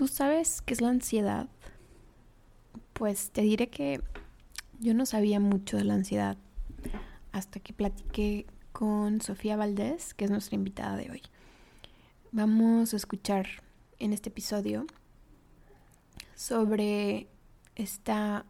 ¿Tú 0.00 0.08
sabes 0.08 0.62
qué 0.62 0.72
es 0.72 0.80
la 0.80 0.88
ansiedad? 0.88 1.46
Pues 2.94 3.32
te 3.32 3.42
diré 3.42 3.68
que 3.68 4.00
yo 4.78 4.94
no 4.94 5.04
sabía 5.04 5.40
mucho 5.40 5.76
de 5.76 5.84
la 5.84 5.92
ansiedad 5.92 6.38
hasta 7.32 7.60
que 7.60 7.74
platiqué 7.74 8.46
con 8.72 9.20
Sofía 9.20 9.58
Valdés, 9.58 10.14
que 10.14 10.24
es 10.24 10.30
nuestra 10.30 10.54
invitada 10.54 10.96
de 10.96 11.10
hoy. 11.10 11.22
Vamos 12.32 12.94
a 12.94 12.96
escuchar 12.96 13.46
en 13.98 14.14
este 14.14 14.30
episodio 14.30 14.86
sobre 16.34 17.28
esta 17.76 18.46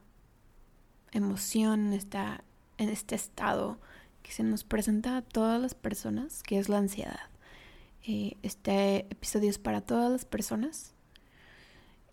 emoción, 1.10 1.92
esta, 1.94 2.44
en 2.78 2.90
este 2.90 3.16
estado 3.16 3.80
que 4.22 4.30
se 4.30 4.44
nos 4.44 4.62
presenta 4.62 5.16
a 5.16 5.22
todas 5.22 5.60
las 5.60 5.74
personas, 5.74 6.44
que 6.44 6.60
es 6.60 6.68
la 6.68 6.78
ansiedad. 6.78 7.28
Eh, 8.06 8.36
este 8.42 8.98
episodio 9.10 9.50
es 9.50 9.58
para 9.58 9.80
todas 9.80 10.12
las 10.12 10.24
personas 10.24 10.94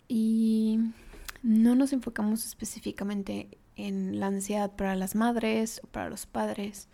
y 0.08 0.78
no 1.42 1.74
nos 1.74 1.92
enfocamos 1.92 2.44
específicamente 2.44 3.48
en 3.76 4.18
la 4.18 4.26
ansiedad 4.26 4.74
para 4.74 4.96
las 4.96 5.14
madres 5.14 5.80
o 5.84 5.86
para 5.86 6.10
los 6.10 6.26
padres 6.26 6.88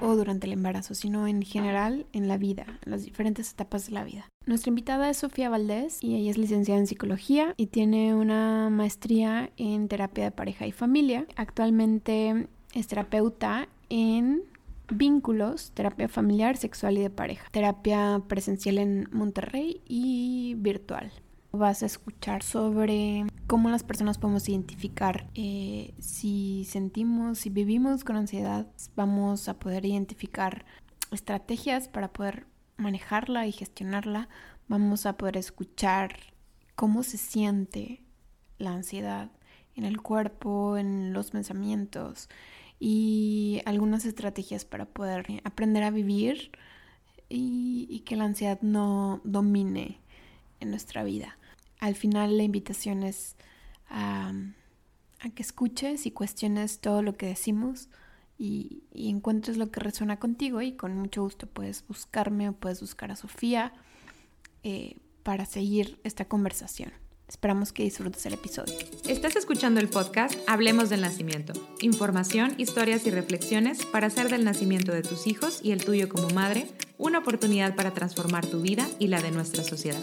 o 0.00 0.16
durante 0.16 0.46
el 0.46 0.52
embarazo, 0.52 0.94
sino 0.94 1.26
en 1.26 1.42
general 1.42 2.06
en 2.12 2.28
la 2.28 2.38
vida, 2.38 2.78
en 2.84 2.92
las 2.92 3.04
diferentes 3.04 3.52
etapas 3.52 3.86
de 3.86 3.92
la 3.92 4.04
vida. 4.04 4.28
Nuestra 4.46 4.70
invitada 4.70 5.10
es 5.10 5.18
Sofía 5.18 5.48
Valdés 5.48 6.02
y 6.02 6.16
ella 6.16 6.30
es 6.30 6.38
licenciada 6.38 6.80
en 6.80 6.86
psicología 6.86 7.54
y 7.56 7.66
tiene 7.66 8.14
una 8.14 8.70
maestría 8.70 9.50
en 9.56 9.88
terapia 9.88 10.24
de 10.24 10.30
pareja 10.30 10.66
y 10.66 10.72
familia. 10.72 11.26
Actualmente 11.36 12.48
es 12.74 12.86
terapeuta 12.86 13.68
en 13.88 14.42
vínculos, 14.90 15.72
terapia 15.72 16.08
familiar, 16.08 16.56
sexual 16.56 16.98
y 16.98 17.02
de 17.02 17.10
pareja, 17.10 17.46
terapia 17.50 18.22
presencial 18.26 18.78
en 18.78 19.08
Monterrey 19.12 19.82
y 19.86 20.54
virtual. 20.58 21.12
Vas 21.52 21.82
a 21.82 21.86
escuchar 21.86 22.44
sobre 22.44 23.26
cómo 23.48 23.70
las 23.70 23.82
personas 23.82 24.18
podemos 24.18 24.48
identificar 24.48 25.26
eh, 25.34 25.94
si 25.98 26.64
sentimos, 26.64 27.40
si 27.40 27.50
vivimos 27.50 28.04
con 28.04 28.14
ansiedad, 28.14 28.68
vamos 28.94 29.48
a 29.48 29.58
poder 29.58 29.84
identificar 29.84 30.64
estrategias 31.10 31.88
para 31.88 32.12
poder 32.12 32.46
manejarla 32.76 33.48
y 33.48 33.52
gestionarla. 33.52 34.28
Vamos 34.68 35.06
a 35.06 35.16
poder 35.16 35.36
escuchar 35.36 36.14
cómo 36.76 37.02
se 37.02 37.18
siente 37.18 38.04
la 38.58 38.70
ansiedad 38.70 39.32
en 39.74 39.84
el 39.84 40.00
cuerpo, 40.00 40.76
en 40.76 41.12
los 41.12 41.32
pensamientos 41.32 42.28
y 42.78 43.60
algunas 43.64 44.04
estrategias 44.04 44.64
para 44.64 44.86
poder 44.86 45.26
aprender 45.42 45.82
a 45.82 45.90
vivir 45.90 46.52
y, 47.28 47.88
y 47.90 48.00
que 48.00 48.14
la 48.14 48.26
ansiedad 48.26 48.60
no 48.62 49.20
domine 49.24 49.98
en 50.60 50.70
nuestra 50.70 51.02
vida 51.02 51.39
al 51.80 51.94
final 51.94 52.36
la 52.36 52.42
invitación 52.42 53.02
es 53.02 53.36
a, 53.88 54.32
que 55.34 55.42
escuches 55.42 56.06
y 56.06 56.12
cuestiones 56.12 56.78
todo 56.80 57.02
lo 57.02 57.16
que 57.16 57.26
decimos 57.26 57.88
y, 58.38 58.84
encuentres 58.94 59.56
lo 59.56 59.70
que 59.70 59.80
resuena 59.80 60.18
contigo 60.18 60.62
y 60.62 60.72
con 60.72 60.96
mucho 60.96 61.22
gusto 61.22 61.46
puedes 61.46 61.86
buscarme 61.88 62.48
o 62.48 62.52
puedes 62.52 62.80
buscar 62.80 63.10
a 63.10 63.16
Sofía 63.16 63.72
eh, 64.62 64.96
para 65.22 65.46
seguir 65.46 65.98
esta 66.04 66.26
conversación. 66.26 66.92
Esperamos 67.28 67.72
que 67.72 67.84
disfrutes 67.84 68.26
el 68.26 68.34
episodio. 68.34 68.74
Estás 69.06 69.36
escuchando 69.36 69.78
el 69.80 69.88
podcast 69.88 70.34
Hablemos 70.48 70.90
del 70.90 71.02
Nacimiento. 71.02 71.52
Información, 71.80 72.54
historias 72.58 73.06
y 73.06 73.10
reflexiones 73.10 73.86
para 73.86 74.08
hacer 74.08 74.30
del 74.30 74.44
nacimiento 74.44 74.92
de 74.92 75.02
tus 75.02 75.26
hijos 75.26 75.60
y 75.62 75.70
el 75.70 75.84
tuyo 75.84 76.08
como 76.08 76.28
madre 76.30 76.66
una 76.98 77.20
oportunidad 77.20 77.76
para 77.76 77.92
transformar 77.92 78.46
tu 78.46 78.60
vida 78.60 78.88
y 78.98 79.06
la 79.06 79.22
de 79.22 79.30
nuestra 79.30 79.62
sociedad. 79.62 80.02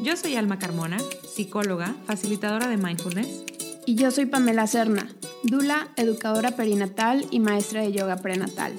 Yo 0.00 0.16
soy 0.16 0.34
Alma 0.34 0.58
Carmona, 0.58 0.98
psicóloga, 1.22 1.94
facilitadora 2.04 2.66
de 2.66 2.76
mindfulness. 2.76 3.44
Y 3.86 3.94
yo 3.94 4.10
soy 4.10 4.26
Pamela 4.26 4.66
Serna, 4.66 5.08
dula, 5.44 5.88
educadora 5.96 6.52
perinatal 6.52 7.26
y 7.30 7.38
maestra 7.38 7.82
de 7.82 7.92
yoga 7.92 8.16
prenatal. 8.16 8.72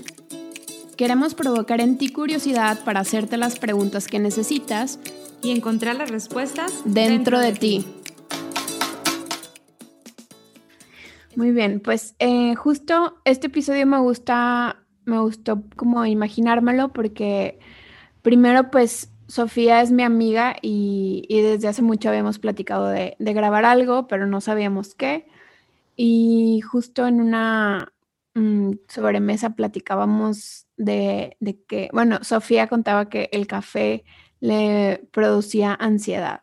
Queremos 0.97 1.33
provocar 1.33 1.79
en 1.79 1.97
ti 1.97 2.09
curiosidad 2.09 2.83
para 2.83 2.99
hacerte 2.99 3.37
las 3.37 3.59
preguntas 3.59 4.07
que 4.07 4.19
necesitas 4.19 4.99
y 5.41 5.51
encontrar 5.51 5.95
las 5.95 6.11
respuestas 6.11 6.81
dentro, 6.85 7.39
de, 7.39 7.53
ti. 7.53 7.85
Muy 11.35 11.51
bien, 11.51 11.79
pues 11.79 12.15
eh, 12.19 12.55
justo 12.55 13.21
este 13.23 13.47
episodio 13.47 13.85
me 13.85 13.99
gusta, 13.99 14.83
me 15.05 15.19
gustó 15.19 15.63
como 15.75 16.05
imaginármelo 16.05 16.91
porque 16.91 17.59
primero 18.21 18.69
pues 18.69 19.09
Sofía 19.27 19.81
es 19.81 19.91
mi 19.91 20.03
amiga 20.03 20.55
y, 20.61 21.25
desde 21.29 21.67
hace 21.67 21.81
mucho 21.81 22.09
habíamos 22.09 22.39
platicado 22.39 22.87
de, 22.87 23.15
grabar 23.19 23.65
algo, 23.65 24.07
pero 24.07 24.27
no 24.27 24.41
sabíamos 24.41 24.95
qué. 24.95 25.27
Y 25.95 26.61
justo 26.61 27.07
en 27.07 27.21
una 27.21 27.93
mm, 28.35 28.73
sobremesa 28.87 29.51
platicábamos 29.51 30.67
de, 30.77 31.37
que, 31.67 31.89
bueno, 31.93 32.19
Sofía 32.23 32.67
contaba 32.67 33.09
que 33.09 33.29
el 33.31 33.47
café 33.47 34.05
le 34.39 35.07
producía 35.11 35.73
ansiedad. 35.73 36.41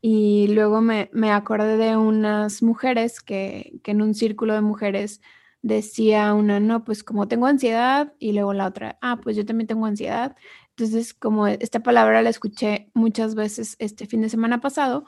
Y 0.00 0.48
luego 0.48 0.80
me, 0.82 1.08
acordé 1.32 1.76
de 1.76 1.96
unas 1.96 2.62
mujeres 2.62 3.20
que, 3.20 3.80
que 3.82 3.92
en 3.92 4.02
un 4.02 4.14
círculo 4.14 4.54
de 4.54 4.60
mujeres 4.60 5.20
decía 5.64 6.34
una, 6.34 6.60
no, 6.60 6.84
pues 6.84 7.02
como 7.02 7.26
tengo 7.26 7.46
ansiedad, 7.46 8.12
y 8.18 8.32
luego 8.32 8.52
la 8.52 8.66
otra, 8.66 8.98
ah, 9.00 9.18
pues 9.22 9.34
yo 9.34 9.46
también 9.46 9.66
tengo 9.66 9.86
ansiedad. 9.86 10.36
Entonces, 10.76 11.14
como 11.14 11.46
esta 11.46 11.80
palabra 11.80 12.22
la 12.22 12.30
escuché 12.30 12.90
muchas 12.94 13.36
veces 13.36 13.76
este 13.78 14.06
fin 14.06 14.22
de 14.22 14.28
semana 14.28 14.60
pasado 14.60 15.04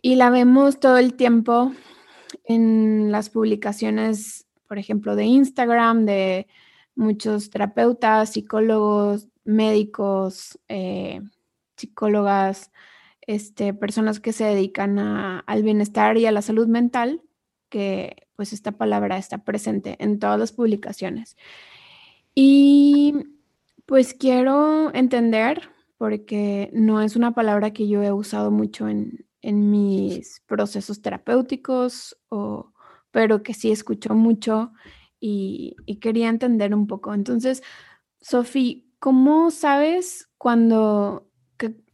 y 0.00 0.14
la 0.14 0.30
vemos 0.30 0.78
todo 0.78 0.98
el 0.98 1.14
tiempo 1.14 1.72
en 2.44 3.10
las 3.10 3.30
publicaciones, 3.30 4.46
por 4.68 4.78
ejemplo, 4.78 5.16
de 5.16 5.24
Instagram, 5.24 6.04
de 6.06 6.46
muchos 6.94 7.50
terapeutas, 7.50 8.30
psicólogos, 8.30 9.28
médicos, 9.44 10.60
eh, 10.68 11.22
psicólogas, 11.76 12.70
este, 13.22 13.74
personas 13.74 14.20
que 14.20 14.32
se 14.32 14.44
dedican 14.44 14.98
al 14.98 15.62
bienestar 15.64 16.16
y 16.18 16.26
a 16.26 16.32
la 16.32 16.42
salud 16.42 16.68
mental, 16.68 17.22
que 17.68 18.28
pues 18.36 18.52
esta 18.52 18.72
palabra 18.72 19.18
está 19.18 19.38
presente 19.38 19.96
en 19.98 20.20
todas 20.20 20.38
las 20.38 20.52
publicaciones. 20.52 21.36
Y 22.34 23.14
pues 23.88 24.12
quiero 24.12 24.94
entender, 24.94 25.70
porque 25.96 26.68
no 26.74 27.00
es 27.00 27.16
una 27.16 27.32
palabra 27.32 27.72
que 27.72 27.88
yo 27.88 28.02
he 28.02 28.12
usado 28.12 28.50
mucho 28.50 28.86
en, 28.86 29.24
mis 29.40 30.42
procesos 30.46 31.00
terapéuticos, 31.00 32.18
o, 32.28 32.74
pero 33.10 33.42
que 33.42 33.54
sí 33.54 33.70
escucho 33.70 34.14
mucho 34.14 34.72
y, 35.18 35.74
quería 36.02 36.28
entender 36.28 36.74
un 36.74 36.86
poco. 36.86 37.14
Entonces, 37.14 37.62
Sofía, 38.20 38.76
¿cómo 38.98 39.50
sabes 39.50 40.28
cuando 40.36 41.26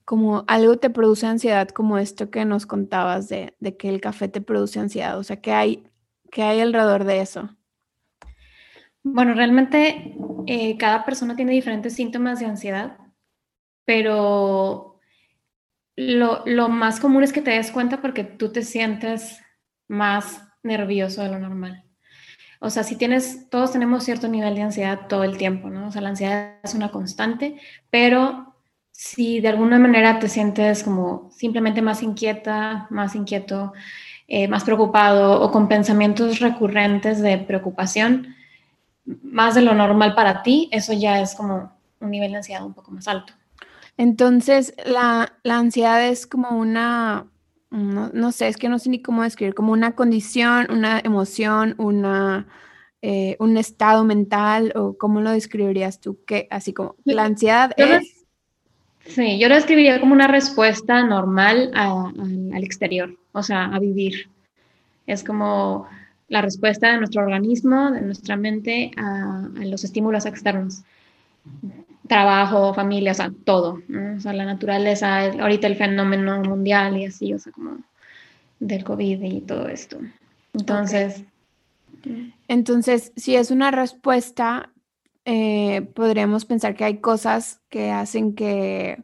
como 0.05 0.45
algo 0.49 0.79
te 0.79 0.91
produce 0.91 1.27
ansiedad, 1.27 1.69
como 1.69 1.99
esto 1.99 2.29
que 2.29 2.45
nos 2.45 2.67
contabas 2.67 3.29
de, 3.29 3.57
que 3.79 3.89
el 3.89 4.01
café 4.01 4.27
te 4.27 4.41
produce 4.41 4.81
ansiedad? 4.81 5.17
O 5.17 5.23
sea, 5.23 5.41
¿qué 5.41 5.53
hay, 5.53 5.85
qué 6.33 6.43
hay 6.43 6.61
alrededor 6.61 7.05
de 7.05 7.21
eso? 7.21 7.51
Bueno, 9.05 9.35
realmente 9.35 10.17
eh, 10.47 10.79
cada 10.79 11.05
persona 11.05 11.37
tiene 11.37 11.53
diferentes 11.53 11.95
síntomas 11.95 12.41
de 12.41 12.47
ansiedad, 12.47 12.97
pero 13.85 14.99
lo, 15.97 16.69
más 16.71 17.01
común 17.01 17.23
es 17.23 17.33
que 17.33 17.43
te 17.43 17.53
des 17.53 17.71
cuenta 17.71 18.01
porque 18.01 18.25
tú 18.25 18.51
te 18.51 18.63
sientes 18.63 19.41
más 19.89 20.43
nervioso 20.63 21.23
de 21.23 21.29
lo 21.29 21.39
normal. 21.39 21.85
O 22.61 22.71
sea, 22.71 22.83
si 22.83 22.97
tienes, 22.97 23.51
todos 23.51 23.73
tenemos 23.73 24.05
cierto 24.05 24.27
nivel 24.29 24.55
de 24.55 24.63
ansiedad 24.63 25.07
todo 25.09 25.25
el 25.25 25.37
tiempo, 25.37 25.69
¿no? 25.71 25.89
O 25.89 25.93
sea, 25.93 26.01
la 26.01 26.11
ansiedad 26.11 26.57
es 26.65 26.75
una 26.75 26.91
constante, 26.91 27.61
pero 27.91 28.57
si 28.91 29.41
de 29.41 29.49
alguna 29.49 29.79
manera 29.79 30.19
te 30.19 30.29
sientes 30.31 30.83
como 30.83 31.31
simplemente 31.31 31.83
más 31.83 32.03
inquieta, 32.03 32.87
más 32.91 33.15
inquieto, 33.15 33.75
eh, 34.29 34.49
más 34.49 34.65
preocupado 34.65 35.43
o 35.43 35.51
con 35.51 35.69
pensamientos 35.69 36.41
recurrentes 36.41 37.21
de 37.21 37.37
preocupación, 37.39 38.35
más 39.07 39.55
de 39.55 39.63
lo 39.63 39.75
normal 39.75 40.15
para 40.15 40.43
ti, 40.43 40.69
eso 40.73 40.93
ya 40.93 41.21
es 41.21 41.35
como 41.35 41.73
un 42.01 42.11
nivel 42.11 42.31
de 42.33 42.39
ansiedad 42.39 42.65
un 42.65 42.75
poco 42.75 42.91
más 42.91 43.09
alto. 43.09 43.33
Entonces, 43.97 44.75
la, 44.85 45.33
ansiedad 45.45 46.07
es 46.07 46.27
como 46.27 46.51
una, 46.59 47.27
no, 47.71 48.33
sé, 48.33 48.49
es 48.49 48.57
que 48.57 48.69
no 48.69 48.79
sé 48.79 48.91
ni 48.91 49.03
cómo 49.03 49.23
describir, 49.23 49.55
como 49.55 49.73
una 49.73 49.95
condición, 49.95 50.67
una 50.71 51.01
emoción, 51.01 51.75
una, 51.79 52.47
eh, 53.03 53.37
un 53.39 53.57
estado 53.57 54.05
mental, 54.05 54.73
o 54.75 54.97
cómo 54.99 55.21
lo 55.21 55.31
describirías 55.31 56.01
tú, 56.01 56.19
que 56.27 56.49
así 56.51 56.73
como 56.73 56.97
la 57.05 57.25
ansiedad 57.25 57.73
es... 57.77 58.25
sí, 59.07 59.39
yo 59.39 59.49
lo 59.49 59.55
describiría 59.55 60.01
como 60.01 60.13
una 60.13 60.27
respuesta 60.27 61.03
normal 61.05 61.71
al 61.75 62.65
exterior, 62.65 63.17
o 63.33 63.43
sea, 63.43 63.67
a 63.67 63.79
vivir. 63.79 64.29
Es 65.07 65.23
como 65.23 65.87
la 66.35 66.43
respuesta 66.43 66.91
de 66.91 66.99
nuestro 66.99 67.23
organismo, 67.23 67.93
de 67.93 68.01
nuestra 68.01 68.37
mente 68.37 68.91
a, 68.97 69.49
los 69.65 69.85
estímulos 69.85 70.27
externos. 70.27 70.83
trabajo, 72.09 72.75
familia, 72.75 73.13
o 73.13 73.15
sea, 73.15 73.33
todo, 73.45 73.81
o 74.17 74.21
sea, 74.21 74.33
la 74.33 74.45
naturaleza, 74.45 75.31
ahorita 75.31 75.69
el 75.69 75.77
fenómeno 75.77 76.43
mundial 76.43 76.99
y 76.99 77.07
así, 77.07 77.33
o 77.33 77.39
sea, 77.39 77.53
como 77.53 77.79
del 78.59 78.83
COVID 78.83 79.23
y 79.23 79.41
todo 79.43 79.69
esto. 79.69 79.99
Entonces... 80.53 81.23
Entonces, 82.49 83.13
si 83.17 83.37
es 83.37 83.51
una 83.51 83.71
respuesta, 83.71 84.71
eh, 85.25 85.83
podríamos 85.95 86.45
pensar 86.45 86.75
que 86.75 86.85
hay 86.85 86.99
cosas 86.99 87.63
que 87.71 87.91
hacen 87.93 88.35
que 88.35 89.03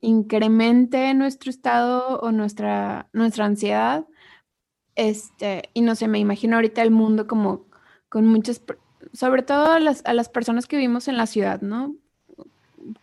incremente 0.00 1.14
nuestro 1.14 1.50
estado 1.50 2.18
o 2.20 2.32
nuestra, 2.32 3.08
nuestra 3.12 3.44
ansiedad. 3.44 4.06
Este, 4.96 5.70
y 5.74 5.82
no 5.82 5.94
sé, 5.94 6.08
me 6.08 6.18
imagino 6.18 6.56
ahorita 6.56 6.82
el 6.82 6.90
mundo 6.90 7.26
como 7.26 7.66
con 8.08 8.26
muchas, 8.26 8.62
sobre 9.12 9.42
todo 9.42 9.72
a 9.72 9.80
las, 9.80 10.04
a 10.06 10.14
las 10.14 10.28
personas 10.30 10.66
que 10.66 10.76
vivimos 10.76 11.06
en 11.06 11.18
la 11.18 11.26
ciudad, 11.26 11.60
¿no? 11.60 11.94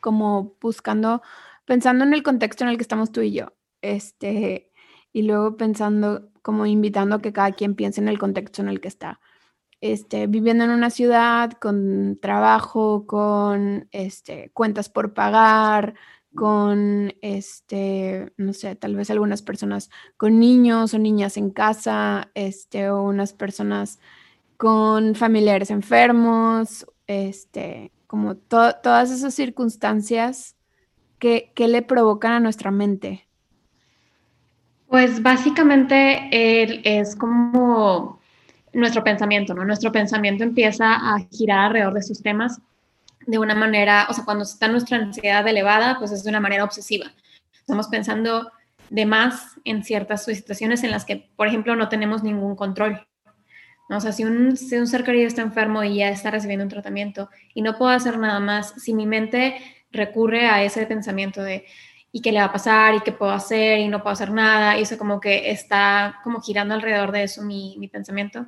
Como 0.01 0.55
buscando, 0.59 1.21
pensando 1.65 2.03
en 2.03 2.13
el 2.13 2.23
contexto 2.23 2.63
en 2.63 2.71
el 2.71 2.77
que 2.77 2.81
estamos 2.81 3.11
tú 3.11 3.21
y 3.21 3.33
yo. 3.33 3.53
Este, 3.81 4.71
y 5.13 5.21
luego 5.23 5.55
pensando, 5.55 6.31
como 6.41 6.65
invitando 6.65 7.15
a 7.15 7.21
que 7.21 7.33
cada 7.33 7.51
quien 7.51 7.75
piense 7.75 8.01
en 8.01 8.09
el 8.09 8.19
contexto 8.19 8.61
en 8.61 8.69
el 8.69 8.81
que 8.81 8.87
está. 8.87 9.19
Este, 9.81 10.27
viviendo 10.27 10.63
en 10.63 10.71
una 10.71 10.89
ciudad 10.89 11.51
con 11.53 12.17
trabajo, 12.21 13.05
con 13.05 13.87
este, 13.91 14.49
cuentas 14.53 14.89
por 14.89 15.13
pagar, 15.13 15.95
con, 16.35 17.13
este, 17.21 18.31
no 18.37 18.53
sé, 18.53 18.75
tal 18.75 18.95
vez 18.95 19.09
algunas 19.09 19.41
personas 19.41 19.89
con 20.17 20.39
niños 20.39 20.93
o 20.93 20.99
niñas 20.99 21.37
en 21.37 21.51
casa, 21.51 22.31
este, 22.33 22.89
o 22.89 23.03
unas 23.03 23.33
personas 23.33 23.99
con 24.57 25.15
familiares 25.15 25.69
enfermos, 25.69 26.85
este, 27.07 27.91
como 28.07 28.35
todas 28.35 29.11
esas 29.11 29.33
circunstancias 29.33 30.55
que, 31.19 31.51
que 31.55 31.67
le 31.67 31.81
provocan 31.81 32.33
a 32.33 32.39
nuestra 32.39 32.71
mente. 32.71 33.27
Pues 34.87 35.23
básicamente 35.23 36.29
es 36.31 37.15
como 37.15 38.19
nuestro 38.73 39.03
pensamiento, 39.03 39.53
¿no? 39.53 39.65
Nuestro 39.65 39.91
pensamiento 39.91 40.43
empieza 40.43 40.93
a 40.93 41.19
girar 41.31 41.67
alrededor 41.67 41.93
de 41.93 41.99
esos 41.99 42.21
temas 42.21 42.61
de 43.25 43.37
una 43.37 43.55
manera, 43.55 44.07
o 44.09 44.13
sea, 44.13 44.25
cuando 44.25 44.43
está 44.43 44.67
nuestra 44.67 44.97
ansiedad 44.97 45.47
elevada, 45.47 45.97
pues 45.99 46.11
es 46.11 46.23
de 46.23 46.29
una 46.29 46.39
manera 46.39 46.63
obsesiva. 46.63 47.11
Estamos 47.53 47.87
pensando 47.87 48.51
de 48.89 49.05
más 49.05 49.59
en 49.63 49.83
ciertas 49.83 50.25
situaciones 50.25 50.83
en 50.83 50.91
las 50.91 51.05
que, 51.05 51.29
por 51.35 51.47
ejemplo, 51.47 51.75
no 51.75 51.89
tenemos 51.89 52.23
ningún 52.23 52.55
control. 52.55 53.07
¿no? 53.89 53.97
O 53.97 53.99
sea, 53.99 54.11
si 54.11 54.23
un, 54.23 54.55
si 54.57 54.77
un 54.77 54.87
ser 54.87 55.03
querido 55.03 55.27
está 55.27 55.41
enfermo 55.41 55.83
y 55.83 55.97
ya 55.97 56.09
está 56.09 56.31
recibiendo 56.31 56.63
un 56.63 56.69
tratamiento 56.69 57.29
y 57.53 57.61
no 57.61 57.77
puedo 57.77 57.91
hacer 57.91 58.17
nada 58.17 58.39
más, 58.39 58.73
si 58.77 58.93
mi 58.93 59.05
mente 59.05 59.57
recurre 59.91 60.47
a 60.47 60.63
ese 60.63 60.85
pensamiento 60.85 61.41
de, 61.41 61.65
y 62.11 62.21
qué 62.21 62.31
le 62.31 62.39
va 62.39 62.45
a 62.45 62.51
pasar 62.51 62.95
y 62.95 63.01
qué 63.01 63.11
puedo 63.11 63.31
hacer 63.31 63.79
y 63.79 63.87
no 63.87 64.01
puedo 64.01 64.13
hacer 64.13 64.31
nada, 64.31 64.77
y 64.77 64.83
eso 64.83 64.97
como 64.97 65.19
que 65.19 65.51
está 65.51 66.19
como 66.23 66.41
girando 66.41 66.73
alrededor 66.73 67.11
de 67.11 67.23
eso 67.23 67.41
mi, 67.43 67.75
mi 67.79 67.87
pensamiento, 67.87 68.47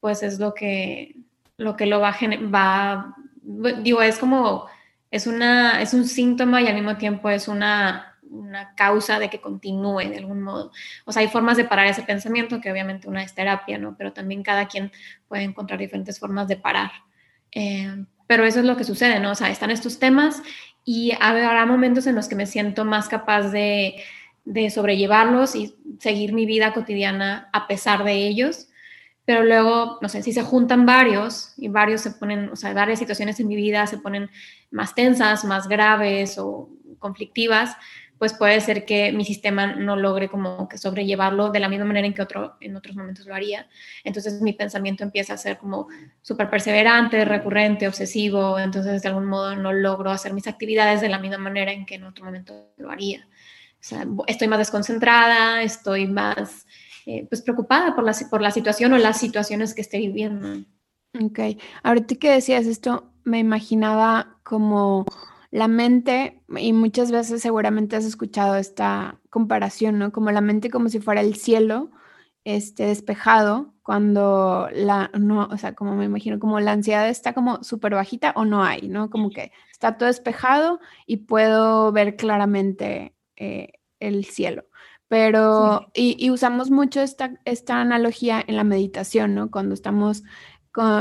pues 0.00 0.22
es 0.22 0.38
lo 0.38 0.54
que 0.54 1.16
lo, 1.56 1.76
que 1.76 1.86
lo 1.86 2.00
va, 2.00 2.16
va, 2.52 3.14
digo, 3.42 4.02
es 4.02 4.18
como, 4.18 4.66
es, 5.10 5.26
una, 5.26 5.82
es 5.82 5.94
un 5.94 6.06
síntoma 6.06 6.62
y 6.62 6.68
al 6.68 6.74
mismo 6.74 6.96
tiempo 6.96 7.28
es 7.30 7.48
una, 7.48 8.18
una 8.22 8.74
causa 8.74 9.18
de 9.18 9.28
que 9.28 9.40
continúe 9.40 10.08
de 10.08 10.18
algún 10.18 10.42
modo. 10.42 10.72
O 11.04 11.12
sea, 11.12 11.22
hay 11.22 11.28
formas 11.28 11.56
de 11.56 11.64
parar 11.64 11.86
ese 11.86 12.02
pensamiento, 12.02 12.60
que 12.60 12.70
obviamente 12.70 13.08
una 13.08 13.22
es 13.22 13.34
terapia, 13.34 13.78
¿no? 13.78 13.96
Pero 13.96 14.12
también 14.12 14.42
cada 14.42 14.66
quien 14.68 14.90
puede 15.28 15.42
encontrar 15.42 15.78
diferentes 15.78 16.18
formas 16.18 16.48
de 16.48 16.56
parar. 16.56 16.90
Eh, 17.52 18.04
pero 18.26 18.44
eso 18.46 18.60
es 18.60 18.64
lo 18.64 18.76
que 18.76 18.84
sucede, 18.84 19.20
¿no? 19.20 19.32
O 19.32 19.34
sea, 19.34 19.50
están 19.50 19.70
estos 19.70 19.98
temas 19.98 20.42
y 20.84 21.12
habrá 21.20 21.66
momentos 21.66 22.06
en 22.06 22.14
los 22.14 22.28
que 22.28 22.34
me 22.34 22.46
siento 22.46 22.84
más 22.84 23.08
capaz 23.08 23.50
de, 23.50 24.02
sobrellevarlos 24.70 25.54
y 25.54 25.76
seguir 26.00 26.32
mi 26.32 26.46
vida 26.46 26.72
cotidiana 26.72 27.48
a 27.52 27.68
pesar 27.68 28.04
de 28.04 28.14
ellos. 28.14 28.68
Pero 29.24 29.44
luego, 29.44 29.98
no 30.00 30.08
sé, 30.08 30.22
si 30.22 30.32
se 30.32 30.42
juntan 30.42 30.84
varios 30.84 31.54
y 31.56 31.68
varios 31.68 32.00
se 32.00 32.10
ponen, 32.10 32.48
o 32.50 32.56
sea, 32.56 32.74
varias 32.74 32.98
situaciones 32.98 33.38
en 33.38 33.48
mi 33.48 33.56
vida 33.56 33.86
se 33.86 33.98
ponen 33.98 34.30
más 34.70 34.94
tensas, 34.94 35.44
más 35.44 35.68
graves 35.68 36.38
o 36.38 36.70
conflictivas, 36.98 37.76
pues 38.22 38.34
puede 38.34 38.60
ser 38.60 38.84
que 38.84 39.10
mi 39.10 39.24
sistema 39.24 39.74
no 39.74 39.96
logre 39.96 40.28
como 40.28 40.68
que 40.68 40.78
sobrellevarlo 40.78 41.50
de 41.50 41.58
la 41.58 41.68
misma 41.68 41.86
manera 41.86 42.06
en 42.06 42.14
que 42.14 42.22
otro, 42.22 42.56
en 42.60 42.76
otros 42.76 42.94
momentos 42.94 43.26
lo 43.26 43.34
haría. 43.34 43.68
Entonces 44.04 44.40
mi 44.40 44.52
pensamiento 44.52 45.02
empieza 45.02 45.34
a 45.34 45.36
ser 45.36 45.58
como 45.58 45.88
súper 46.20 46.48
perseverante, 46.48 47.24
recurrente, 47.24 47.88
obsesivo, 47.88 48.60
entonces 48.60 49.02
de 49.02 49.08
algún 49.08 49.26
modo 49.26 49.56
no 49.56 49.72
logro 49.72 50.12
hacer 50.12 50.34
mis 50.34 50.46
actividades 50.46 51.00
de 51.00 51.08
la 51.08 51.18
misma 51.18 51.38
manera 51.38 51.72
en 51.72 51.84
que 51.84 51.96
en 51.96 52.04
otro 52.04 52.24
momento 52.24 52.70
lo 52.76 52.92
haría. 52.92 53.26
O 53.26 53.84
sea, 53.84 54.06
estoy 54.28 54.46
más 54.46 54.60
desconcentrada, 54.60 55.60
estoy 55.62 56.06
más 56.06 56.64
eh, 57.06 57.26
pues 57.28 57.42
preocupada 57.42 57.94
por 57.94 58.04
la, 58.04 58.14
por 58.30 58.42
la 58.42 58.50
situación 58.50 58.92
o 58.92 58.98
las 58.98 59.18
situaciones 59.18 59.74
que 59.74 59.82
estoy 59.82 60.06
viviendo. 60.08 60.64
Ok, 61.20 61.40
ahorita 61.82 62.14
que 62.16 62.30
decías 62.30 62.66
esto, 62.66 63.12
me 63.24 63.38
imaginaba 63.38 64.38
como 64.42 65.04
la 65.50 65.68
mente, 65.68 66.40
y 66.56 66.72
muchas 66.72 67.12
veces 67.12 67.42
seguramente 67.42 67.96
has 67.96 68.06
escuchado 68.06 68.56
esta 68.56 69.20
comparación, 69.28 69.98
¿no? 69.98 70.10
Como 70.10 70.30
la 70.30 70.40
mente 70.40 70.70
como 70.70 70.88
si 70.88 70.98
fuera 70.98 71.20
el 71.20 71.36
cielo, 71.36 71.90
este, 72.44 72.86
despejado, 72.86 73.74
cuando 73.82 74.68
la, 74.72 75.10
no, 75.18 75.48
o 75.50 75.58
sea, 75.58 75.74
como 75.74 75.94
me 75.94 76.06
imagino, 76.06 76.38
como 76.38 76.58
la 76.60 76.72
ansiedad 76.72 77.08
está 77.08 77.34
como 77.34 77.62
súper 77.62 77.94
bajita 77.94 78.32
o 78.36 78.44
no 78.44 78.64
hay, 78.64 78.88
¿no? 78.88 79.10
Como 79.10 79.30
que 79.30 79.52
está 79.70 79.98
todo 79.98 80.06
despejado 80.06 80.80
y 81.06 81.18
puedo 81.18 81.92
ver 81.92 82.16
claramente 82.16 83.14
eh, 83.36 83.72
el 84.00 84.24
cielo. 84.24 84.64
Pero, 85.12 85.90
y, 85.92 86.30
usamos 86.30 86.70
mucho 86.70 87.02
esta, 87.02 87.38
esta 87.44 87.82
analogía 87.82 88.42
en 88.46 88.56
la 88.56 88.64
meditación, 88.64 89.34
¿no? 89.34 89.50
Cuando 89.50 89.74
estamos 89.74 90.22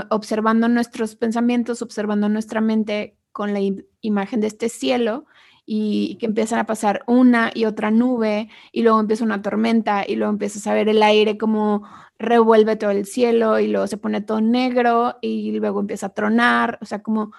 observando 0.10 0.68
nuestros 0.68 1.16
pensamientos, 1.16 1.82
observando 1.82 2.28
nuestra 2.28 2.60
mente, 2.60 3.16
con 3.32 3.54
la 3.54 3.62
imagen 4.02 4.42
de 4.42 4.48
este 4.48 4.68
cielo 4.68 5.28
y 5.66 6.18
que 6.18 6.26
empiezan 6.26 6.60
a 6.60 6.66
pasar 6.66 7.04
una 7.08 7.52
y 7.54 7.64
otra 7.64 7.90
nube 7.90 8.50
y 8.74 8.82
luego 8.82 9.00
empieza 9.00 9.24
una 9.24 9.42
tormenta 9.42 10.04
y 10.06 10.18
luego 10.18 10.34
empiezas 10.34 10.68
a 10.68 10.74
ver 10.74 10.90
el 10.90 11.02
aire 11.04 11.38
como 11.38 11.84
revuelve 12.20 12.76
todo 12.76 12.92
el 12.92 13.06
cielo 13.06 13.62
y 13.62 13.70
luego 13.70 13.88
se 13.88 13.96
pone 13.96 14.20
todo 14.20 14.42
negro 14.42 15.20
y 15.22 15.54
luego 15.54 15.80
empieza 15.80 16.08
a 16.08 16.14
tronar, 16.14 16.80
o 16.82 16.86
sea, 16.86 17.02
como, 17.02 17.32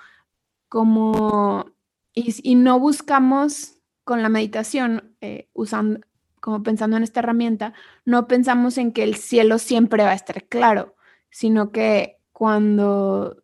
como, 0.71 1.67
y, 2.15 2.55
no 2.55 2.81
buscamos 2.81 3.77
con 4.05 4.23
la 4.23 4.31
meditación, 4.31 5.15
eh, 5.21 5.51
usando, 5.53 6.01
como 6.43 6.63
pensando 6.63 6.99
en 6.99 7.05
esta 7.05 7.21
herramienta, 7.21 7.73
no 8.05 8.27
pensamos 8.27 8.77
en 8.77 8.93
que 8.93 9.05
el 9.05 9.15
cielo 9.17 9.59
siempre 9.59 10.03
va 10.05 10.11
a 10.11 10.15
estar 10.15 10.45
claro, 10.45 10.95
sino 11.31 11.73
que 11.73 12.19
cuando 12.33 13.43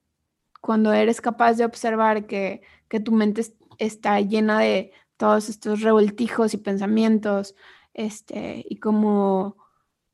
cuando 0.60 0.92
eres 0.92 1.20
capaz 1.20 1.54
de 1.54 1.64
observar 1.64 2.26
que, 2.26 2.60
tu 3.04 3.12
mente 3.12 3.42
está 3.78 4.20
llena 4.20 4.60
de 4.60 4.92
todos 5.16 5.48
estos 5.48 5.80
revoltijos 5.82 6.54
y 6.54 6.58
pensamientos, 6.58 7.54
este, 7.94 8.64
y 8.68 8.76
como 8.76 9.56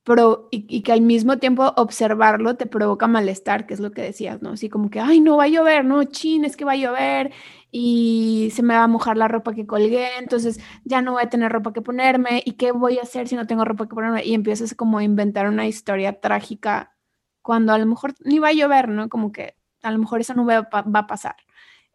pro, 0.04 0.48
y, 0.50 0.82
que 0.82 0.92
al 0.92 1.00
mismo 1.00 1.38
tiempo 1.38 1.72
observarlo 1.76 2.56
te 2.56 2.66
provoca 2.66 3.06
malestar, 3.08 3.66
que 3.66 3.74
es 3.74 3.80
lo 3.80 3.92
que 3.92 4.02
decías, 4.02 4.42
¿no? 4.42 4.50
Así 4.50 4.68
como 4.68 4.90
que, 4.90 5.00
ay, 5.00 5.20
no 5.20 5.38
va 5.38 5.44
a 5.44 5.48
llover, 5.48 5.84
no, 5.84 6.04
chin, 6.04 6.44
es 6.44 6.56
que 6.56 6.64
va 6.66 6.72
a 6.72 6.76
llover 6.76 7.32
y 7.70 8.50
se 8.54 8.62
me 8.62 8.74
va 8.74 8.84
a 8.84 8.88
mojar 8.88 9.16
la 9.16 9.28
ropa 9.28 9.54
que 9.54 9.66
colgué, 9.66 10.18
entonces 10.18 10.60
ya 10.84 11.02
no 11.02 11.12
voy 11.12 11.22
a 11.24 11.30
tener 11.30 11.50
ropa 11.50 11.72
que 11.72 11.82
ponerme, 11.82 12.42
¿y 12.44 12.52
qué 12.52 12.72
voy 12.72 12.98
a 12.98 13.02
hacer 13.02 13.28
si 13.28 13.34
no 13.36 13.46
tengo 13.46 13.64
ropa 13.64 13.88
que 13.88 13.94
ponerme? 13.94 14.24
Y 14.24 14.34
empiezas 14.34 14.74
como 14.74 14.98
a 14.98 15.04
inventar 15.04 15.48
una 15.48 15.66
historia 15.66 16.20
trágica 16.20 16.94
cuando 17.42 17.72
a 17.72 17.78
lo 17.78 17.86
mejor 17.86 18.14
ni 18.24 18.38
va 18.38 18.48
a 18.48 18.52
llover, 18.52 18.88
¿no? 18.88 19.08
Como 19.08 19.32
que 19.32 19.56
a 19.82 19.90
lo 19.90 19.98
mejor 19.98 20.20
esa 20.20 20.34
nube 20.34 20.60
va, 20.60 20.84
a 21.00 21.06
pasar. 21.06 21.36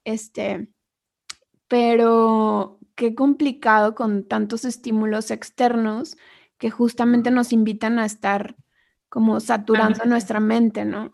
Este, 0.04 0.70
pero 1.68 2.80
qué 2.96 3.16
complicado 3.16 3.96
con 3.96 4.28
tantos 4.28 4.66
estímulos 4.66 5.32
externos 5.32 6.18
que 6.60 6.70
justamente 6.70 7.32
nos 7.32 7.51
invitan 7.51 7.98
a 7.98 8.06
estar 8.06 8.56
como 9.08 9.39
saturando 9.39 10.06
nuestra 10.06 10.39
mente, 10.39 10.86
¿no? 10.86 11.13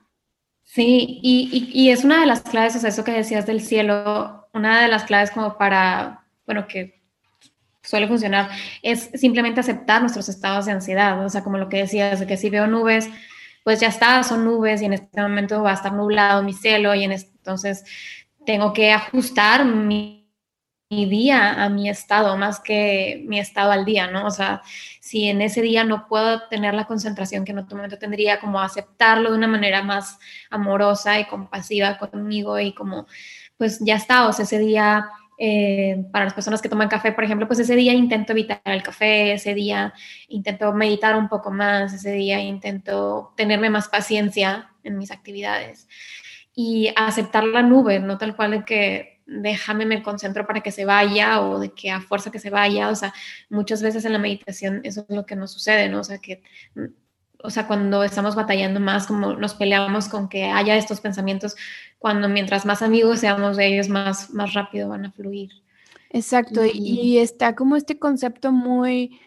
Sí, 0.64 1.20
y, 1.22 1.90
es 1.90 2.04
una 2.04 2.20
de 2.20 2.25
las 2.25 2.42
claves, 2.42 2.75
o 2.75 2.80
sea, 2.80 2.90
eso 2.90 3.04
que 3.04 3.12
decías 3.12 3.46
del 3.46 3.62
cielo, 3.62 4.50
una 4.52 4.82
de 4.82 4.88
las 4.88 5.04
claves 5.06 5.32
como 5.32 5.58
para, 5.58 6.25
bueno, 6.46 6.68
que 6.68 7.02
suele 7.84 8.08
funcionar, 8.08 8.50
es 8.82 9.12
simplemente 9.14 9.60
aceptar 9.60 10.02
nuestros 10.02 10.28
estados 10.28 10.66
de 10.66 10.72
ansiedad, 10.72 11.24
o 11.24 11.30
sea, 11.30 11.44
como 11.44 11.60
lo 11.60 11.70
que 11.70 11.78
decías, 11.78 12.20
de 12.20 12.25
que 12.25 12.36
si 12.36 12.50
veo 12.50 12.66
nubes, 12.66 13.08
pues 13.64 13.80
ya 13.80 13.88
está, 13.88 14.24
son 14.24 14.44
nubes 14.44 14.82
y 14.82 14.86
en 14.86 14.94
este 14.94 15.22
momento 15.22 15.62
va 15.62 15.72
a 15.72 15.75
estar 15.75 15.94
nublado 15.94 16.42
mi 16.42 16.54
cielo 16.54 16.96
y 16.96 17.04
en 17.04 17.12
entonces 17.12 17.86
tengo 18.46 18.74
que 18.74 18.92
ajustar 18.92 19.66
mi 19.66 20.25
día 20.89 21.63
a 21.63 21.70
mi 21.70 21.89
estado 21.89 22.38
más 22.38 22.60
que 22.60 23.24
mi 23.27 23.39
estado 23.39 23.72
al 23.72 23.86
día, 23.86 24.08
¿no? 24.08 24.27
O 24.27 24.32
sea, 24.32 24.62
si 25.00 25.27
en 25.27 25.42
ese 25.42 25.62
día 25.62 25.84
no 25.84 26.08
puedo 26.08 26.48
tener 26.48 26.74
la 26.74 26.86
concentración 26.86 27.44
que 27.44 27.51
en 27.51 27.60
otro 27.60 27.75
momento 27.75 27.98
tendría, 27.98 28.39
como 28.39 28.62
aceptarlo 28.62 29.32
de 29.32 29.38
una 29.38 29.48
manera 29.48 29.82
más 29.84 30.20
amorosa 30.50 31.20
y 31.20 31.25
compasiva 31.25 31.98
conmigo 31.98 32.60
y 32.60 32.74
como, 32.74 33.08
pues 33.58 33.80
ya 33.80 33.96
está, 33.96 34.27
o 34.27 34.34
sea, 34.34 34.44
ese 34.44 34.60
día 34.60 35.10
eh, 35.38 36.06
para 36.12 36.25
las 36.25 36.34
personas 36.34 36.62
que 36.62 36.70
toman 36.70 36.88
café, 36.88 37.12
por 37.12 37.24
ejemplo, 37.24 37.48
pues 37.48 37.60
ese 37.60 37.75
día 37.75 37.94
intento 37.94 38.34
evitar 38.34 38.62
el 38.65 38.84
café, 38.84 39.34
ese 39.34 39.54
día 39.54 39.94
intento 40.27 40.72
meditar 40.74 41.15
un 41.15 41.27
poco 41.30 41.51
más, 41.51 41.94
ese 41.94 42.12
día 42.12 42.39
intento 42.39 43.34
tenerme 43.36 43.70
más 43.70 43.89
paciencia 43.89 44.72
en 44.84 44.98
mis 44.98 45.12
actividades 45.12 45.88
y 46.56 46.94
aceptar 46.96 47.44
la 47.44 47.63
nube, 47.63 48.00
no 48.00 48.18
tal 48.18 48.36
cual 48.36 48.51
de 48.51 48.65
que 48.65 49.15
déjame 49.25 49.86
me 49.86 50.03
concentro 50.03 50.46
para 50.46 50.62
que 50.62 50.72
se 50.72 50.86
vaya 50.86 51.41
o 51.41 51.60
de 51.60 51.72
que 51.72 51.91
a 51.91 52.01
fuerza 52.01 52.32
que 52.32 52.39
se 52.39 52.50
vaya, 52.50 52.89
o 52.89 52.96
sea, 52.96 53.13
muchas 53.50 53.82
veces 53.82 54.05
en 54.05 54.13
la 54.13 54.20
meditación 54.20 54.82
eso 54.84 55.05
es 55.08 55.15
lo 55.15 55.25
que 55.25 55.36
nos 55.36 55.51
sucede, 55.51 55.89
¿no? 55.89 56.00
O 56.00 56.03
sea, 56.03 56.20
que 56.20 56.44
o 57.46 57.50
sea, 57.50 57.67
cuando 57.67 58.03
estamos 58.03 58.36
batallando 58.36 58.79
más, 58.79 59.08
como 59.08 59.34
nos 59.34 59.53
peleamos 59.53 60.10
con 60.10 60.27
que 60.29 60.46
haya 60.46 60.75
estos 60.75 61.00
pensamientos, 61.00 61.55
cuando 62.00 62.27
mientras 62.27 62.65
más 62.65 62.82
amigos 62.82 63.20
seamos 63.20 63.58
de 63.58 63.67
ellos, 63.67 63.88
más, 63.88 64.32
más 64.32 64.53
rápido 64.53 64.89
van 64.89 65.05
a 65.05 65.12
fluir. 65.12 65.51
Exacto, 66.10 66.62
y, 66.65 67.17
está 67.17 67.55
como 67.55 67.75
este 67.75 68.00
concepto 68.00 68.51
muy, 68.51 69.20